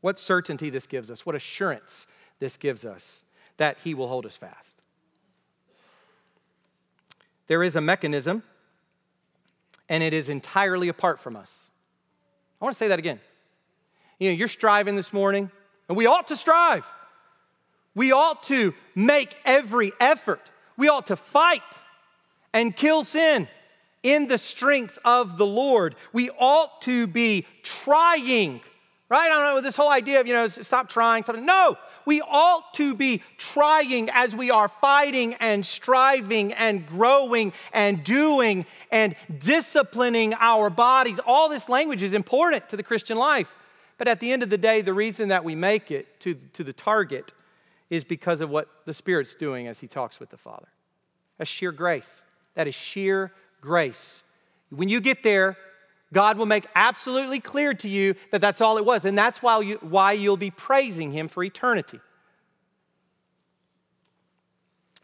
What 0.00 0.18
certainty 0.18 0.70
this 0.70 0.86
gives 0.86 1.10
us, 1.10 1.24
what 1.24 1.34
assurance 1.34 2.06
this 2.38 2.56
gives 2.56 2.84
us 2.84 3.24
that 3.58 3.76
He 3.84 3.94
will 3.94 4.08
hold 4.08 4.26
us 4.26 4.36
fast. 4.36 4.76
There 7.46 7.62
is 7.62 7.76
a 7.76 7.80
mechanism 7.80 8.42
and 9.88 10.02
it 10.02 10.14
is 10.14 10.28
entirely 10.28 10.88
apart 10.88 11.18
from 11.18 11.36
us. 11.36 11.70
I 12.60 12.64
want 12.64 12.74
to 12.74 12.78
say 12.78 12.88
that 12.88 12.98
again. 12.98 13.20
You 14.18 14.30
know, 14.30 14.34
you're 14.34 14.48
striving 14.48 14.94
this 14.94 15.12
morning, 15.12 15.50
and 15.88 15.96
we 15.96 16.06
ought 16.06 16.28
to 16.28 16.36
strive. 16.36 16.86
We 17.94 18.12
ought 18.12 18.42
to 18.44 18.74
make 18.94 19.34
every 19.44 19.92
effort. 20.00 20.50
We 20.76 20.88
ought 20.88 21.08
to 21.08 21.16
fight 21.16 21.62
and 22.52 22.74
kill 22.74 23.04
sin 23.04 23.48
in 24.02 24.26
the 24.26 24.38
strength 24.38 24.98
of 25.04 25.36
the 25.36 25.46
Lord. 25.46 25.94
We 26.12 26.30
ought 26.30 26.82
to 26.82 27.06
be 27.06 27.46
trying, 27.62 28.60
right? 29.08 29.26
I 29.26 29.28
don't 29.28 29.42
know, 29.56 29.60
this 29.60 29.76
whole 29.76 29.90
idea 29.90 30.20
of, 30.20 30.26
you 30.26 30.32
know, 30.32 30.46
stop 30.48 30.88
trying, 30.88 31.22
something. 31.22 31.44
No, 31.44 31.76
we 32.06 32.22
ought 32.22 32.72
to 32.74 32.94
be 32.94 33.22
trying 33.36 34.08
as 34.10 34.34
we 34.34 34.50
are 34.50 34.68
fighting 34.68 35.34
and 35.34 35.64
striving 35.66 36.52
and 36.54 36.86
growing 36.86 37.52
and 37.72 38.02
doing 38.02 38.64
and 38.90 39.14
disciplining 39.38 40.34
our 40.34 40.70
bodies. 40.70 41.20
All 41.26 41.48
this 41.48 41.68
language 41.68 42.02
is 42.02 42.14
important 42.14 42.68
to 42.70 42.76
the 42.76 42.82
Christian 42.82 43.18
life. 43.18 43.52
But 43.98 44.08
at 44.08 44.18
the 44.20 44.32
end 44.32 44.42
of 44.42 44.48
the 44.48 44.56
day, 44.56 44.80
the 44.80 44.94
reason 44.94 45.28
that 45.28 45.44
we 45.44 45.54
make 45.54 45.90
it 45.90 46.20
to, 46.20 46.34
to 46.54 46.64
the 46.64 46.72
target 46.72 47.34
is 47.90 48.04
because 48.04 48.40
of 48.40 48.48
what 48.48 48.68
the 48.86 48.94
Spirit's 48.94 49.34
doing 49.34 49.66
as 49.66 49.80
He 49.80 49.88
talks 49.88 50.18
with 50.18 50.30
the 50.30 50.36
Father. 50.36 50.68
That's 51.36 51.50
sheer 51.50 51.72
grace. 51.72 52.22
That 52.54 52.68
is 52.68 52.74
sheer 52.74 53.32
grace. 53.60 54.22
When 54.70 54.88
you 54.88 55.00
get 55.00 55.22
there, 55.22 55.56
God 56.12 56.38
will 56.38 56.46
make 56.46 56.66
absolutely 56.74 57.40
clear 57.40 57.74
to 57.74 57.88
you 57.88 58.14
that 58.30 58.40
that's 58.40 58.60
all 58.60 58.78
it 58.78 58.84
was. 58.84 59.04
And 59.04 59.18
that's 59.18 59.42
why, 59.42 59.60
you, 59.60 59.78
why 59.82 60.12
you'll 60.12 60.36
be 60.36 60.50
praising 60.50 61.12
Him 61.12 61.28
for 61.28 61.42
eternity. 61.42 62.00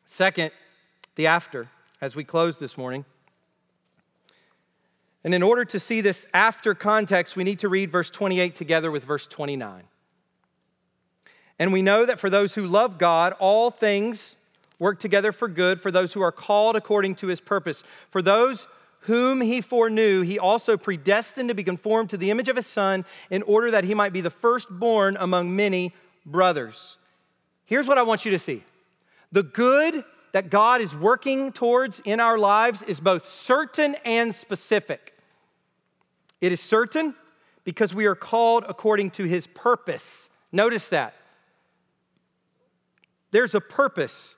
Second, 0.05 0.53
the 1.17 1.27
after, 1.27 1.69
as 2.01 2.15
we 2.15 2.25
close 2.25 2.57
this 2.57 2.79
morning. 2.79 3.05
And 5.25 5.35
in 5.35 5.43
order 5.43 5.65
to 5.65 5.81
see 5.81 6.01
this 6.01 6.27
after 6.33 6.75
context, 6.75 7.35
we 7.35 7.43
need 7.43 7.59
to 7.61 7.69
read 7.69 7.91
verse 7.91 8.11
28 8.11 8.55
together 8.55 8.93
with 8.93 9.05
verse 9.05 9.27
29. 9.27 9.83
And 11.59 11.73
we 11.73 11.83
know 11.83 12.05
that 12.05 12.21
for 12.21 12.29
those 12.29 12.55
who 12.55 12.67
love 12.67 12.99
God, 12.99 13.35
all 13.39 13.71
things 13.71 14.37
work 14.79 15.01
together 15.01 15.33
for 15.33 15.49
good 15.49 15.81
for 15.81 15.91
those 15.91 16.13
who 16.13 16.21
are 16.21 16.33
called 16.33 16.77
according 16.77 17.15
to 17.17 17.27
his 17.27 17.41
purpose. 17.41 17.83
For 18.11 18.21
those 18.21 18.67
whom 19.01 19.41
he 19.41 19.61
foreknew, 19.61 20.23
he 20.23 20.39
also 20.39 20.77
predestined 20.77 21.49
to 21.49 21.55
be 21.55 21.65
conformed 21.65 22.11
to 22.11 22.17
the 22.17 22.31
image 22.31 22.49
of 22.49 22.57
his 22.57 22.67
son 22.67 23.05
in 23.31 23.43
order 23.43 23.71
that 23.71 23.85
he 23.85 23.95
might 23.95 24.13
be 24.13 24.21
the 24.21 24.31
firstborn 24.31 25.17
among 25.19 25.55
many 25.55 25.95
brothers. 26.27 26.99
Here's 27.65 27.89
what 27.89 27.99
I 27.99 28.03
want 28.03 28.25
you 28.25 28.31
to 28.33 28.39
see 28.39 28.63
the 29.33 29.43
good 29.43 30.05
that 30.33 30.51
God 30.51 30.81
is 30.81 30.95
working 30.95 31.53
towards 31.53 32.01
in 32.01 32.21
our 32.21 32.37
lives 32.37 32.83
is 32.83 33.01
both 33.01 33.27
certain 33.27 33.97
and 34.05 34.35
specific. 34.35 35.15
It 36.41 36.53
is 36.53 36.61
certain 36.61 37.15
because 37.65 37.95
we 37.95 38.07
are 38.07 38.15
called 38.15 38.65
according 38.69 39.13
to 39.13 39.25
his 39.25 39.47
purpose. 39.47 40.29
Notice 40.53 40.89
that. 40.89 41.15
There's 43.31 43.55
a 43.55 43.61
purpose 43.61 44.37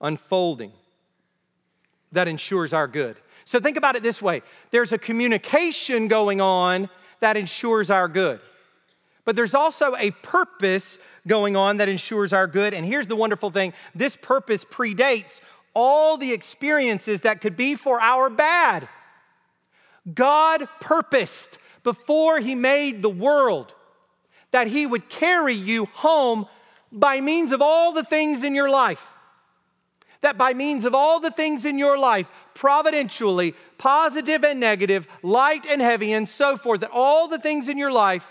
unfolding 0.00 0.72
that 2.12 2.28
ensures 2.28 2.72
our 2.72 2.88
good. 2.88 3.16
So 3.44 3.60
think 3.60 3.76
about 3.76 3.96
it 3.96 4.02
this 4.02 4.20
way 4.22 4.42
there's 4.70 4.92
a 4.92 4.98
communication 4.98 6.08
going 6.08 6.40
on 6.40 6.88
that 7.20 7.36
ensures 7.36 7.90
our 7.90 8.08
good. 8.08 8.40
But 9.24 9.36
there's 9.36 9.54
also 9.54 9.94
a 9.96 10.10
purpose 10.10 10.98
going 11.26 11.54
on 11.54 11.76
that 11.76 11.88
ensures 11.88 12.32
our 12.32 12.46
good. 12.46 12.74
And 12.74 12.86
here's 12.86 13.06
the 13.06 13.16
wonderful 13.16 13.50
thing 13.50 13.72
this 13.94 14.16
purpose 14.16 14.64
predates 14.64 15.40
all 15.74 16.16
the 16.16 16.32
experiences 16.32 17.20
that 17.20 17.40
could 17.40 17.56
be 17.56 17.74
for 17.74 18.00
our 18.00 18.28
bad. 18.28 18.88
God 20.12 20.66
purposed 20.80 21.58
before 21.84 22.40
He 22.40 22.54
made 22.54 23.02
the 23.02 23.10
world 23.10 23.74
that 24.50 24.66
He 24.66 24.86
would 24.86 25.08
carry 25.08 25.54
you 25.54 25.86
home 25.86 26.46
by 26.92 27.20
means 27.20 27.52
of 27.52 27.62
all 27.62 27.92
the 27.92 28.04
things 28.04 28.44
in 28.44 28.54
your 28.54 28.70
life 28.70 29.06
that 30.20 30.36
by 30.36 30.54
means 30.54 30.84
of 30.84 30.94
all 30.94 31.20
the 31.20 31.30
things 31.30 31.64
in 31.64 31.78
your 31.78 31.98
life, 31.98 32.30
providentially, 32.54 33.54
positive 33.78 34.44
and 34.44 34.60
negative, 34.60 35.06
light 35.22 35.64
and 35.66 35.80
heavy, 35.80 36.12
and 36.12 36.28
so 36.28 36.56
forth, 36.56 36.80
that 36.80 36.90
all 36.92 37.28
the 37.28 37.38
things 37.38 37.68
in 37.68 37.78
your 37.78 37.92
life, 37.92 38.30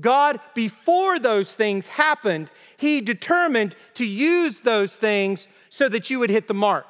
God, 0.00 0.40
before 0.54 1.18
those 1.18 1.54
things 1.54 1.86
happened, 1.86 2.50
He 2.76 3.00
determined 3.00 3.74
to 3.94 4.06
use 4.06 4.60
those 4.60 4.94
things 4.94 5.48
so 5.68 5.88
that 5.88 6.10
you 6.10 6.18
would 6.18 6.30
hit 6.30 6.48
the 6.48 6.54
mark, 6.54 6.86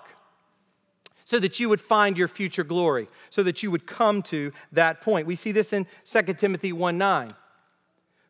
so 1.25 1.39
that 1.39 1.59
you 1.59 1.69
would 1.69 1.81
find 1.81 2.19
your 2.19 2.29
future 2.29 2.65
glory, 2.65 3.09
so 3.31 3.43
that 3.43 3.63
you 3.63 3.71
would 3.71 3.87
come 3.87 4.23
to 4.25 4.53
that 4.73 5.01
point. 5.01 5.27
We 5.27 5.37
see 5.37 5.53
this 5.53 5.73
in 5.73 5.87
2 6.05 6.23
Timothy 6.35 6.73
1 6.73 6.99
9 6.99 7.35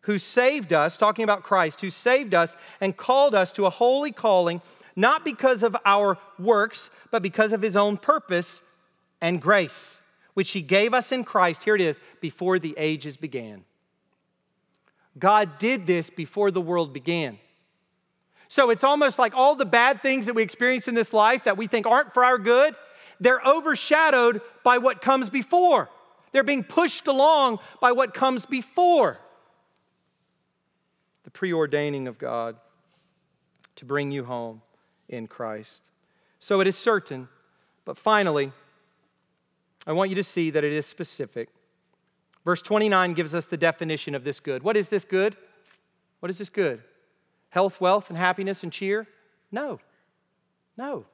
who 0.07 0.21
saved 0.21 0.73
us, 0.73 0.97
talking 0.97 1.25
about 1.25 1.43
Christ, 1.43 1.81
who 1.81 1.91
saved 1.91 2.33
us 2.33 2.55
and 2.81 2.97
called 2.97 3.35
us 3.35 3.51
to 3.53 3.67
a 3.67 3.71
holy 3.71 4.13
calling, 4.13 4.63
not 4.95 5.25
because 5.25 5.65
of 5.65 5.77
our 5.85 6.17
works, 6.39 6.91
but 7.11 7.23
because 7.23 7.53
of 7.53 7.61
his 7.61 7.77
own 7.77 7.97
purpose 7.97 8.63
and 9.21 9.43
grace, 9.43 10.01
which 10.35 10.53
he 10.53 10.63
gave 10.63 10.95
us 10.95 11.11
in 11.11 11.25
Christ. 11.25 11.65
Here 11.65 11.75
it 11.75 11.81
is 11.81 12.01
before 12.21 12.61
the 12.61 12.73
ages 12.79 13.17
began. 13.17 13.65
God 15.19 15.59
did 15.59 15.89
this 15.89 16.09
before 16.09 16.53
the 16.53 16.61
world 16.61 16.93
began. 16.93 17.41
So 18.47 18.71
it's 18.71 18.85
almost 18.85 19.19
like 19.19 19.35
all 19.35 19.57
the 19.57 19.65
bad 19.65 20.03
things 20.03 20.27
that 20.27 20.35
we 20.35 20.43
experience 20.43 20.87
in 20.87 20.95
this 20.95 21.13
life 21.13 21.45
that 21.45 21.57
we 21.57 21.67
think 21.67 21.85
aren't 21.85 22.15
for 22.15 22.25
our 22.25 22.39
good, 22.39 22.77
they're 23.19 23.41
overshadowed 23.45 24.41
by 24.63 24.79
what 24.79 25.03
comes 25.03 25.31
before. 25.31 25.91
They're 26.31 26.45
being 26.45 26.63
pushed 26.63 27.09
along 27.09 27.59
by 27.81 27.91
what 27.91 28.15
comes 28.15 28.47
before. 28.47 29.19
Preordaining 31.37 32.09
of 32.09 32.19
God 32.19 32.57
to 33.77 33.85
bring 33.85 34.11
you 34.11 34.25
home 34.25 34.63
in 35.09 35.27
Christ. 35.27 35.83
So 36.39 36.61
it 36.61 36.67
is 36.67 36.77
certain, 36.77 37.29
but 37.85 37.99
finally, 37.99 38.53
I 39.87 39.93
want 39.93 40.11
you 40.11 40.17
to 40.17 40.25
see 40.25 40.51
that 40.51 40.65
it 40.65 40.73
is 40.73 40.87
specific. 40.87 41.49
Verse 42.45 42.63
29 42.63 43.13
gives 43.15 43.35
us 43.35 43.47
the 43.47 43.57
definition 43.57 44.15
of 44.15 44.25
this 44.25 44.41
good. 44.41 44.63
What 44.63 44.77
is 44.77 44.89
this 44.89 45.05
good? 45.05 45.37
What 46.21 46.31
is 46.31 46.39
this 46.39 46.49
good? 46.49 46.83
Health, 47.51 47.81
wealth, 47.81 48.09
and 48.09 48.19
happiness 48.19 48.63
and 48.63 48.73
cheer? 48.73 49.07
No. 49.53 49.79
No. 50.77 51.05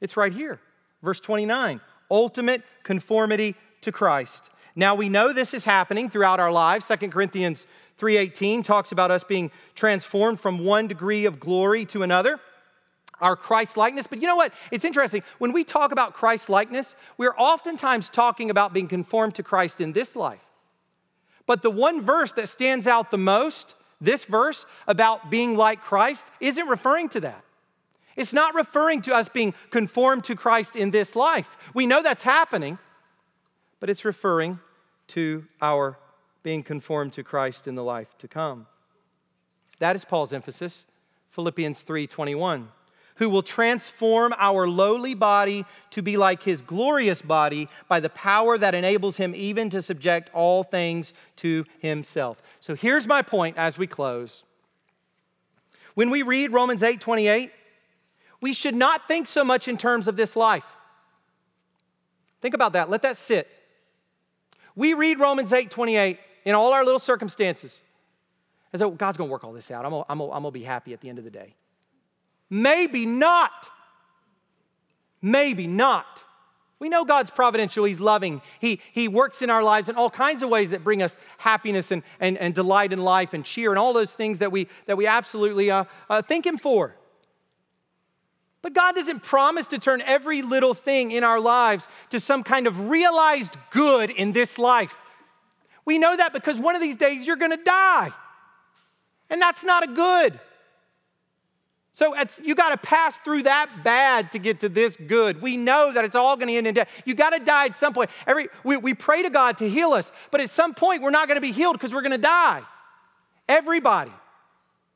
It's 0.00 0.16
right 0.16 0.32
here. 0.32 0.60
Verse 1.02 1.20
29 1.20 1.80
ultimate 2.10 2.62
conformity 2.82 3.54
to 3.80 3.90
Christ. 3.90 4.50
Now 4.76 4.94
we 4.94 5.08
know 5.08 5.32
this 5.32 5.54
is 5.54 5.64
happening 5.64 6.10
throughout 6.10 6.40
our 6.40 6.52
lives. 6.52 6.86
2 6.88 7.08
Corinthians 7.08 7.66
3:18 7.98 8.62
talks 8.62 8.92
about 8.92 9.10
us 9.10 9.24
being 9.24 9.50
transformed 9.74 10.40
from 10.40 10.64
one 10.64 10.88
degree 10.88 11.24
of 11.24 11.38
glory 11.38 11.84
to 11.86 12.02
another 12.02 12.40
our 13.22 13.36
Christ 13.36 13.76
likeness. 13.76 14.06
But 14.06 14.20
you 14.20 14.26
know 14.26 14.36
what? 14.36 14.52
It's 14.70 14.84
interesting. 14.84 15.22
When 15.38 15.52
we 15.52 15.64
talk 15.64 15.92
about 15.92 16.12
Christ 16.12 16.50
likeness, 16.50 16.96
we're 17.16 17.36
oftentimes 17.36 18.08
talking 18.08 18.50
about 18.50 18.74
being 18.74 18.88
conformed 18.88 19.36
to 19.36 19.42
Christ 19.42 19.80
in 19.80 19.92
this 19.92 20.14
life. 20.16 20.40
But 21.46 21.62
the 21.62 21.70
one 21.70 22.02
verse 22.02 22.32
that 22.32 22.48
stands 22.48 22.86
out 22.86 23.10
the 23.10 23.18
most, 23.18 23.76
this 24.00 24.24
verse 24.24 24.66
about 24.86 25.30
being 25.30 25.56
like 25.56 25.80
Christ, 25.80 26.30
isn't 26.40 26.66
referring 26.66 27.08
to 27.10 27.20
that. 27.20 27.44
It's 28.16 28.32
not 28.32 28.54
referring 28.54 29.02
to 29.02 29.14
us 29.14 29.28
being 29.28 29.54
conformed 29.70 30.24
to 30.24 30.36
Christ 30.36 30.76
in 30.76 30.90
this 30.90 31.16
life. 31.16 31.56
We 31.72 31.86
know 31.86 32.02
that's 32.02 32.22
happening, 32.22 32.78
but 33.80 33.88
it's 33.88 34.04
referring 34.04 34.58
to 35.08 35.46
our 35.62 35.96
being 36.42 36.62
conformed 36.62 37.12
to 37.14 37.22
Christ 37.22 37.66
in 37.66 37.74
the 37.74 37.84
life 37.84 38.16
to 38.18 38.28
come. 38.28 38.66
That 39.78 39.96
is 39.96 40.04
Paul's 40.04 40.32
emphasis. 40.32 40.86
Philippians 41.30 41.82
3:21 41.82 42.68
who 43.16 43.28
will 43.28 43.42
transform 43.42 44.34
our 44.38 44.66
lowly 44.66 45.14
body 45.14 45.64
to 45.90 46.02
be 46.02 46.16
like 46.16 46.42
his 46.42 46.62
glorious 46.62 47.22
body 47.22 47.68
by 47.88 48.00
the 48.00 48.08
power 48.08 48.56
that 48.58 48.74
enables 48.74 49.16
him 49.16 49.34
even 49.34 49.70
to 49.70 49.82
subject 49.82 50.30
all 50.32 50.64
things 50.64 51.12
to 51.36 51.64
himself. 51.78 52.42
So 52.60 52.74
here's 52.74 53.06
my 53.06 53.22
point 53.22 53.56
as 53.58 53.78
we 53.78 53.86
close. 53.86 54.44
When 55.94 56.10
we 56.10 56.22
read 56.22 56.52
Romans 56.52 56.82
8:28, 56.82 57.52
we 58.40 58.52
should 58.52 58.74
not 58.74 59.06
think 59.06 59.26
so 59.26 59.44
much 59.44 59.68
in 59.68 59.76
terms 59.76 60.08
of 60.08 60.16
this 60.16 60.34
life. 60.34 60.66
Think 62.40 62.54
about 62.54 62.72
that. 62.72 62.90
Let 62.90 63.02
that 63.02 63.16
sit. 63.16 63.48
We 64.74 64.94
read 64.94 65.20
Romans 65.20 65.52
8 65.52 65.70
28 65.70 66.18
in 66.44 66.54
all 66.54 66.72
our 66.72 66.84
little 66.84 66.98
circumstances. 66.98 67.82
And 68.72 68.80
so 68.80 68.90
God's 68.90 69.16
to 69.18 69.24
work 69.24 69.44
all 69.44 69.52
this 69.52 69.70
out. 69.70 69.84
I'm 69.84 69.90
going 69.90 70.04
I'm 70.08 70.20
I'm 70.20 70.42
to 70.44 70.50
be 70.50 70.62
happy 70.62 70.92
at 70.92 71.00
the 71.00 71.08
end 71.08 71.18
of 71.18 71.24
the 71.24 71.30
day. 71.30 71.54
Maybe 72.50 73.06
not. 73.06 73.68
Maybe 75.20 75.66
not. 75.66 76.22
We 76.82 76.88
know 76.88 77.04
God's 77.04 77.30
providential, 77.30 77.84
He's 77.84 78.00
loving. 78.00 78.42
He, 78.58 78.80
he 78.90 79.06
works 79.06 79.40
in 79.40 79.50
our 79.50 79.62
lives 79.62 79.88
in 79.88 79.94
all 79.94 80.10
kinds 80.10 80.42
of 80.42 80.50
ways 80.50 80.70
that 80.70 80.82
bring 80.82 81.00
us 81.00 81.16
happiness 81.38 81.92
and, 81.92 82.02
and, 82.18 82.36
and 82.36 82.52
delight 82.52 82.92
in 82.92 82.98
life 82.98 83.34
and 83.34 83.44
cheer 83.44 83.70
and 83.70 83.78
all 83.78 83.92
those 83.92 84.12
things 84.12 84.40
that 84.40 84.50
we, 84.50 84.66
that 84.86 84.96
we 84.96 85.06
absolutely 85.06 85.70
uh, 85.70 85.84
uh, 86.10 86.22
thank 86.22 86.44
Him 86.44 86.58
for. 86.58 86.96
But 88.62 88.72
God 88.72 88.96
doesn't 88.96 89.22
promise 89.22 89.68
to 89.68 89.78
turn 89.78 90.00
every 90.02 90.42
little 90.42 90.74
thing 90.74 91.12
in 91.12 91.22
our 91.22 91.38
lives 91.38 91.86
to 92.10 92.18
some 92.18 92.42
kind 92.42 92.66
of 92.66 92.90
realized 92.90 93.56
good 93.70 94.10
in 94.10 94.32
this 94.32 94.58
life. 94.58 94.96
We 95.84 95.98
know 95.98 96.16
that 96.16 96.32
because 96.32 96.58
one 96.58 96.74
of 96.74 96.80
these 96.80 96.96
days 96.96 97.26
you're 97.26 97.36
going 97.36 97.50
to 97.50 97.62
die. 97.62 98.12
And 99.30 99.40
that's 99.40 99.64
not 99.64 99.82
a 99.82 99.86
good. 99.88 100.38
So 101.94 102.14
you 102.42 102.54
got 102.54 102.70
to 102.70 102.78
pass 102.78 103.18
through 103.18 103.42
that 103.42 103.82
bad 103.84 104.32
to 104.32 104.38
get 104.38 104.60
to 104.60 104.68
this 104.68 104.96
good. 104.96 105.42
We 105.42 105.58
know 105.58 105.92
that 105.92 106.04
it's 106.04 106.16
all 106.16 106.36
going 106.36 106.48
to 106.48 106.54
end 106.54 106.66
in 106.66 106.74
death. 106.74 106.88
You 107.04 107.14
got 107.14 107.30
to 107.30 107.38
die 107.38 107.66
at 107.66 107.74
some 107.74 107.92
point. 107.92 108.10
Every, 108.26 108.48
we, 108.64 108.78
we 108.78 108.94
pray 108.94 109.22
to 109.22 109.30
God 109.30 109.58
to 109.58 109.68
heal 109.68 109.92
us, 109.92 110.10
but 110.30 110.40
at 110.40 110.48
some 110.48 110.72
point 110.72 111.02
we're 111.02 111.10
not 111.10 111.28
going 111.28 111.36
to 111.36 111.42
be 111.42 111.52
healed 111.52 111.74
because 111.74 111.92
we're 111.92 112.02
going 112.02 112.12
to 112.12 112.18
die. 112.18 112.62
Everybody 113.46 114.12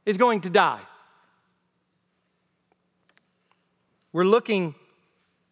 is 0.07 0.17
going 0.17 0.41
to 0.43 0.51
die. 0.51 0.81
We're 4.13 4.25
looking 4.25 4.75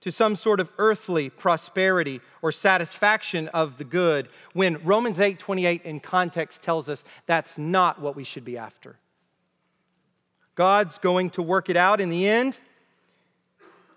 to 0.04 0.12
some 0.12 0.36
sort 0.36 0.60
of 0.60 0.70
earthly 0.76 1.30
prosperity 1.30 2.20
or 2.42 2.52
satisfaction 2.52 3.48
of 3.48 3.78
the 3.78 3.84
good 3.84 4.28
when 4.52 4.76
Romans 4.84 5.18
8 5.18 5.38
28 5.38 5.80
in 5.80 5.98
context 5.98 6.62
tells 6.62 6.90
us 6.90 7.04
that's 7.24 7.56
not 7.56 8.02
what 8.02 8.14
we 8.14 8.22
should 8.22 8.44
be 8.44 8.58
after. 8.58 8.98
God's 10.56 10.98
going 10.98 11.30
to 11.30 11.42
work 11.42 11.70
it 11.70 11.78
out 11.78 12.02
in 12.02 12.10
the 12.10 12.28
end. 12.28 12.58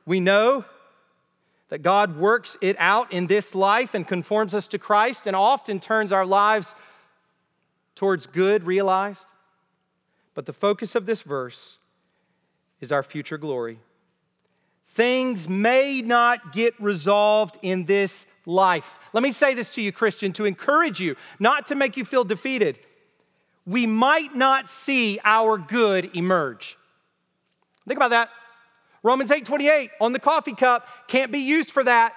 We 0.05 0.21
know 0.21 0.63
that 1.67 1.79
God 1.79 2.17
works 2.17 2.55
it 2.61 2.77
out 2.79 3.11
in 3.11 3.27
this 3.27 3.53
life 3.53 3.93
and 3.93 4.07
conforms 4.07 4.53
us 4.53 4.69
to 4.69 4.79
Christ 4.79 5.27
and 5.27 5.35
often 5.35 5.77
turns 5.77 6.13
our 6.13 6.25
lives 6.25 6.73
towards 7.95 8.27
good 8.27 8.63
realized. 8.63 9.25
But 10.35 10.45
the 10.45 10.53
focus 10.53 10.95
of 10.95 11.05
this 11.05 11.21
verse 11.21 11.79
is 12.79 12.93
our 12.93 13.03
future 13.03 13.37
glory. 13.37 13.79
Things 14.97 15.47
may 15.47 16.01
not 16.01 16.51
get 16.51 16.73
resolved 16.81 17.59
in 17.61 17.85
this 17.85 18.25
life. 18.47 18.97
Let 19.13 19.21
me 19.21 19.31
say 19.31 19.53
this 19.53 19.75
to 19.75 19.81
you, 19.81 19.91
Christian, 19.91 20.33
to 20.33 20.45
encourage 20.45 20.99
you, 20.99 21.15
not 21.39 21.67
to 21.67 21.75
make 21.75 21.97
you 21.97 22.03
feel 22.03 22.23
defeated 22.23 22.79
we 23.67 23.85
might 23.85 24.33
not 24.33 24.69
see 24.69 25.19
our 25.25 25.57
good 25.57 26.15
emerge. 26.15 26.77
Think 27.85 27.97
about 27.97 28.11
that. 28.11 28.29
Romans 29.03 29.29
8 29.29 29.45
28 29.45 29.91
on 30.01 30.13
the 30.13 30.19
coffee 30.19 30.53
cup 30.53 30.87
can't 31.07 31.31
be 31.31 31.39
used 31.39 31.71
for 31.71 31.83
that. 31.83 32.13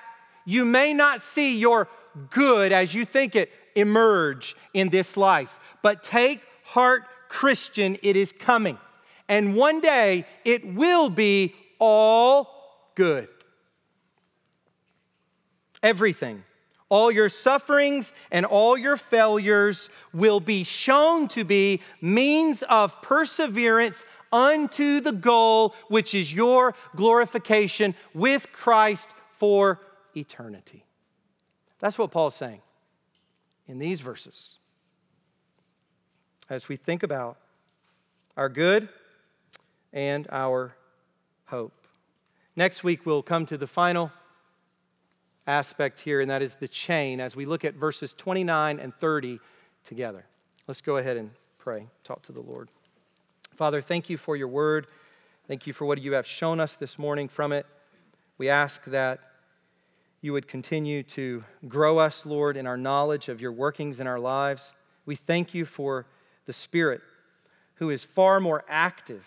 You 0.46 0.64
may 0.64 0.94
not 0.94 1.20
see 1.20 1.58
your 1.58 1.88
good 2.30 2.72
as 2.72 2.94
you 2.94 3.04
think 3.04 3.36
it 3.36 3.50
emerge 3.74 4.56
in 4.72 4.88
this 4.88 5.16
life, 5.16 5.58
but 5.82 6.02
take 6.02 6.40
heart, 6.64 7.04
Christian, 7.28 7.96
it 8.02 8.16
is 8.16 8.32
coming. 8.32 8.78
And 9.28 9.56
one 9.56 9.80
day 9.80 10.26
it 10.44 10.74
will 10.74 11.10
be 11.10 11.54
all 11.78 12.59
good. 13.00 13.28
Everything 15.82 16.44
all 16.90 17.10
your 17.10 17.28
sufferings 17.30 18.12
and 18.30 18.44
all 18.44 18.76
your 18.76 18.96
failures 18.96 19.88
will 20.12 20.40
be 20.40 20.64
shown 20.64 21.28
to 21.28 21.44
be 21.44 21.80
means 22.02 22.62
of 22.68 23.00
perseverance 23.00 24.04
unto 24.32 25.00
the 25.00 25.12
goal, 25.12 25.74
which 25.88 26.14
is 26.14 26.34
your 26.34 26.74
glorification 26.96 27.94
with 28.12 28.52
Christ 28.52 29.10
for 29.38 29.80
eternity. 30.16 30.84
That's 31.78 31.96
what 31.96 32.10
Paul's 32.10 32.34
saying 32.34 32.60
in 33.68 33.78
these 33.78 34.00
verses. 34.00 34.58
As 36.50 36.68
we 36.68 36.74
think 36.76 37.04
about 37.04 37.38
our 38.36 38.48
good 38.48 38.88
and 39.92 40.26
our 40.30 40.74
hope. 41.46 41.79
Next 42.60 42.84
week, 42.84 43.06
we'll 43.06 43.22
come 43.22 43.46
to 43.46 43.56
the 43.56 43.66
final 43.66 44.12
aspect 45.46 45.98
here, 45.98 46.20
and 46.20 46.30
that 46.30 46.42
is 46.42 46.56
the 46.56 46.68
chain 46.68 47.18
as 47.18 47.34
we 47.34 47.46
look 47.46 47.64
at 47.64 47.72
verses 47.72 48.12
29 48.12 48.78
and 48.78 48.94
30 48.96 49.40
together. 49.82 50.26
Let's 50.66 50.82
go 50.82 50.98
ahead 50.98 51.16
and 51.16 51.30
pray, 51.56 51.86
talk 52.04 52.20
to 52.24 52.32
the 52.32 52.42
Lord. 52.42 52.68
Father, 53.56 53.80
thank 53.80 54.10
you 54.10 54.18
for 54.18 54.36
your 54.36 54.48
word. 54.48 54.88
Thank 55.48 55.66
you 55.66 55.72
for 55.72 55.86
what 55.86 56.02
you 56.02 56.12
have 56.12 56.26
shown 56.26 56.60
us 56.60 56.74
this 56.74 56.98
morning 56.98 57.28
from 57.28 57.52
it. 57.52 57.64
We 58.36 58.50
ask 58.50 58.84
that 58.84 59.20
you 60.20 60.34
would 60.34 60.46
continue 60.46 61.02
to 61.04 61.42
grow 61.66 61.96
us, 61.96 62.26
Lord, 62.26 62.58
in 62.58 62.66
our 62.66 62.76
knowledge 62.76 63.30
of 63.30 63.40
your 63.40 63.52
workings 63.52 64.00
in 64.00 64.06
our 64.06 64.20
lives. 64.20 64.74
We 65.06 65.16
thank 65.16 65.54
you 65.54 65.64
for 65.64 66.04
the 66.44 66.52
Spirit 66.52 67.00
who 67.76 67.88
is 67.88 68.04
far 68.04 68.38
more 68.38 68.66
active 68.68 69.24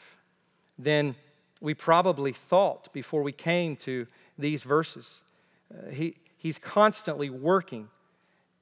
than 0.77 1.15
we 1.63 1.73
probably 1.73 2.33
thought 2.33 2.91
before 2.91 3.23
we 3.23 3.31
came 3.31 3.77
to 3.77 4.05
these 4.37 4.63
verses. 4.63 5.23
Uh, 5.73 5.89
he, 5.91 6.17
he's 6.37 6.59
constantly 6.59 7.29
working 7.29 7.87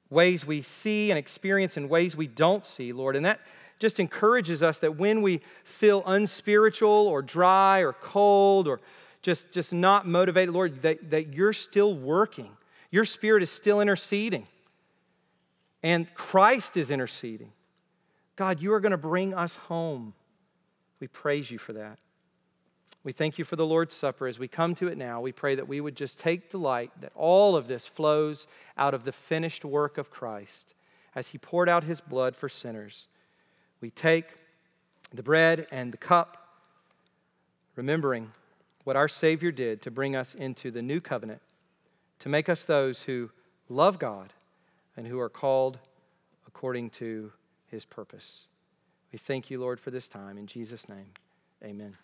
ways 0.08 0.46
we 0.46 0.62
see 0.62 1.10
and 1.10 1.18
experience 1.18 1.76
and 1.76 1.90
ways 1.90 2.16
we 2.16 2.28
don't 2.28 2.64
see, 2.64 2.92
Lord. 2.92 3.16
And 3.16 3.24
that 3.24 3.40
just 3.80 3.98
encourages 3.98 4.62
us 4.62 4.78
that 4.78 4.98
when 4.98 5.20
we 5.20 5.40
feel 5.64 6.04
unspiritual 6.06 6.88
or 7.08 7.22
dry 7.22 7.80
or 7.80 7.92
cold 7.92 8.68
or 8.68 8.80
just, 9.20 9.50
just 9.50 9.72
not 9.72 10.06
motivated, 10.06 10.54
Lord, 10.54 10.82
that, 10.82 11.10
that 11.10 11.34
you're 11.34 11.52
still 11.52 11.96
working. 11.96 12.50
Your 12.92 13.04
spirit 13.04 13.42
is 13.42 13.50
still 13.50 13.80
interceding. 13.80 14.46
And 15.82 16.12
Christ 16.14 16.76
is 16.76 16.92
interceding. 16.92 17.50
God, 18.36 18.60
you 18.60 18.72
are 18.74 18.80
going 18.80 18.92
to 18.92 18.96
bring 18.96 19.34
us 19.34 19.56
home. 19.56 20.14
We 21.00 21.08
praise 21.08 21.50
you 21.50 21.58
for 21.58 21.72
that. 21.72 21.98
We 23.04 23.12
thank 23.12 23.36
you 23.38 23.44
for 23.44 23.56
the 23.56 23.66
Lord's 23.66 23.94
Supper. 23.94 24.28
As 24.28 24.38
we 24.38 24.46
come 24.46 24.74
to 24.76 24.86
it 24.86 24.96
now, 24.96 25.20
we 25.20 25.32
pray 25.32 25.56
that 25.56 25.66
we 25.66 25.80
would 25.80 25.96
just 25.96 26.20
take 26.20 26.50
delight 26.50 26.92
that 27.00 27.12
all 27.16 27.56
of 27.56 27.66
this 27.66 27.86
flows 27.86 28.46
out 28.78 28.94
of 28.94 29.04
the 29.04 29.12
finished 29.12 29.64
work 29.64 29.98
of 29.98 30.10
Christ 30.10 30.74
as 31.14 31.28
he 31.28 31.38
poured 31.38 31.68
out 31.68 31.84
his 31.84 32.00
blood 32.00 32.36
for 32.36 32.48
sinners. 32.48 33.08
We 33.80 33.90
take 33.90 34.26
the 35.12 35.22
bread 35.22 35.66
and 35.72 35.92
the 35.92 35.98
cup, 35.98 36.48
remembering 37.74 38.30
what 38.84 38.96
our 38.96 39.08
Savior 39.08 39.50
did 39.50 39.82
to 39.82 39.90
bring 39.90 40.14
us 40.14 40.34
into 40.34 40.70
the 40.70 40.82
new 40.82 41.00
covenant, 41.00 41.40
to 42.20 42.28
make 42.28 42.48
us 42.48 42.62
those 42.62 43.02
who 43.02 43.30
love 43.68 43.98
God 43.98 44.32
and 44.96 45.06
who 45.06 45.18
are 45.18 45.28
called 45.28 45.78
according 46.46 46.90
to 46.90 47.32
his 47.66 47.84
purpose. 47.84 48.46
We 49.10 49.18
thank 49.18 49.50
you, 49.50 49.60
Lord, 49.60 49.80
for 49.80 49.90
this 49.90 50.08
time. 50.08 50.38
In 50.38 50.46
Jesus' 50.46 50.88
name, 50.88 51.06
amen. 51.64 51.96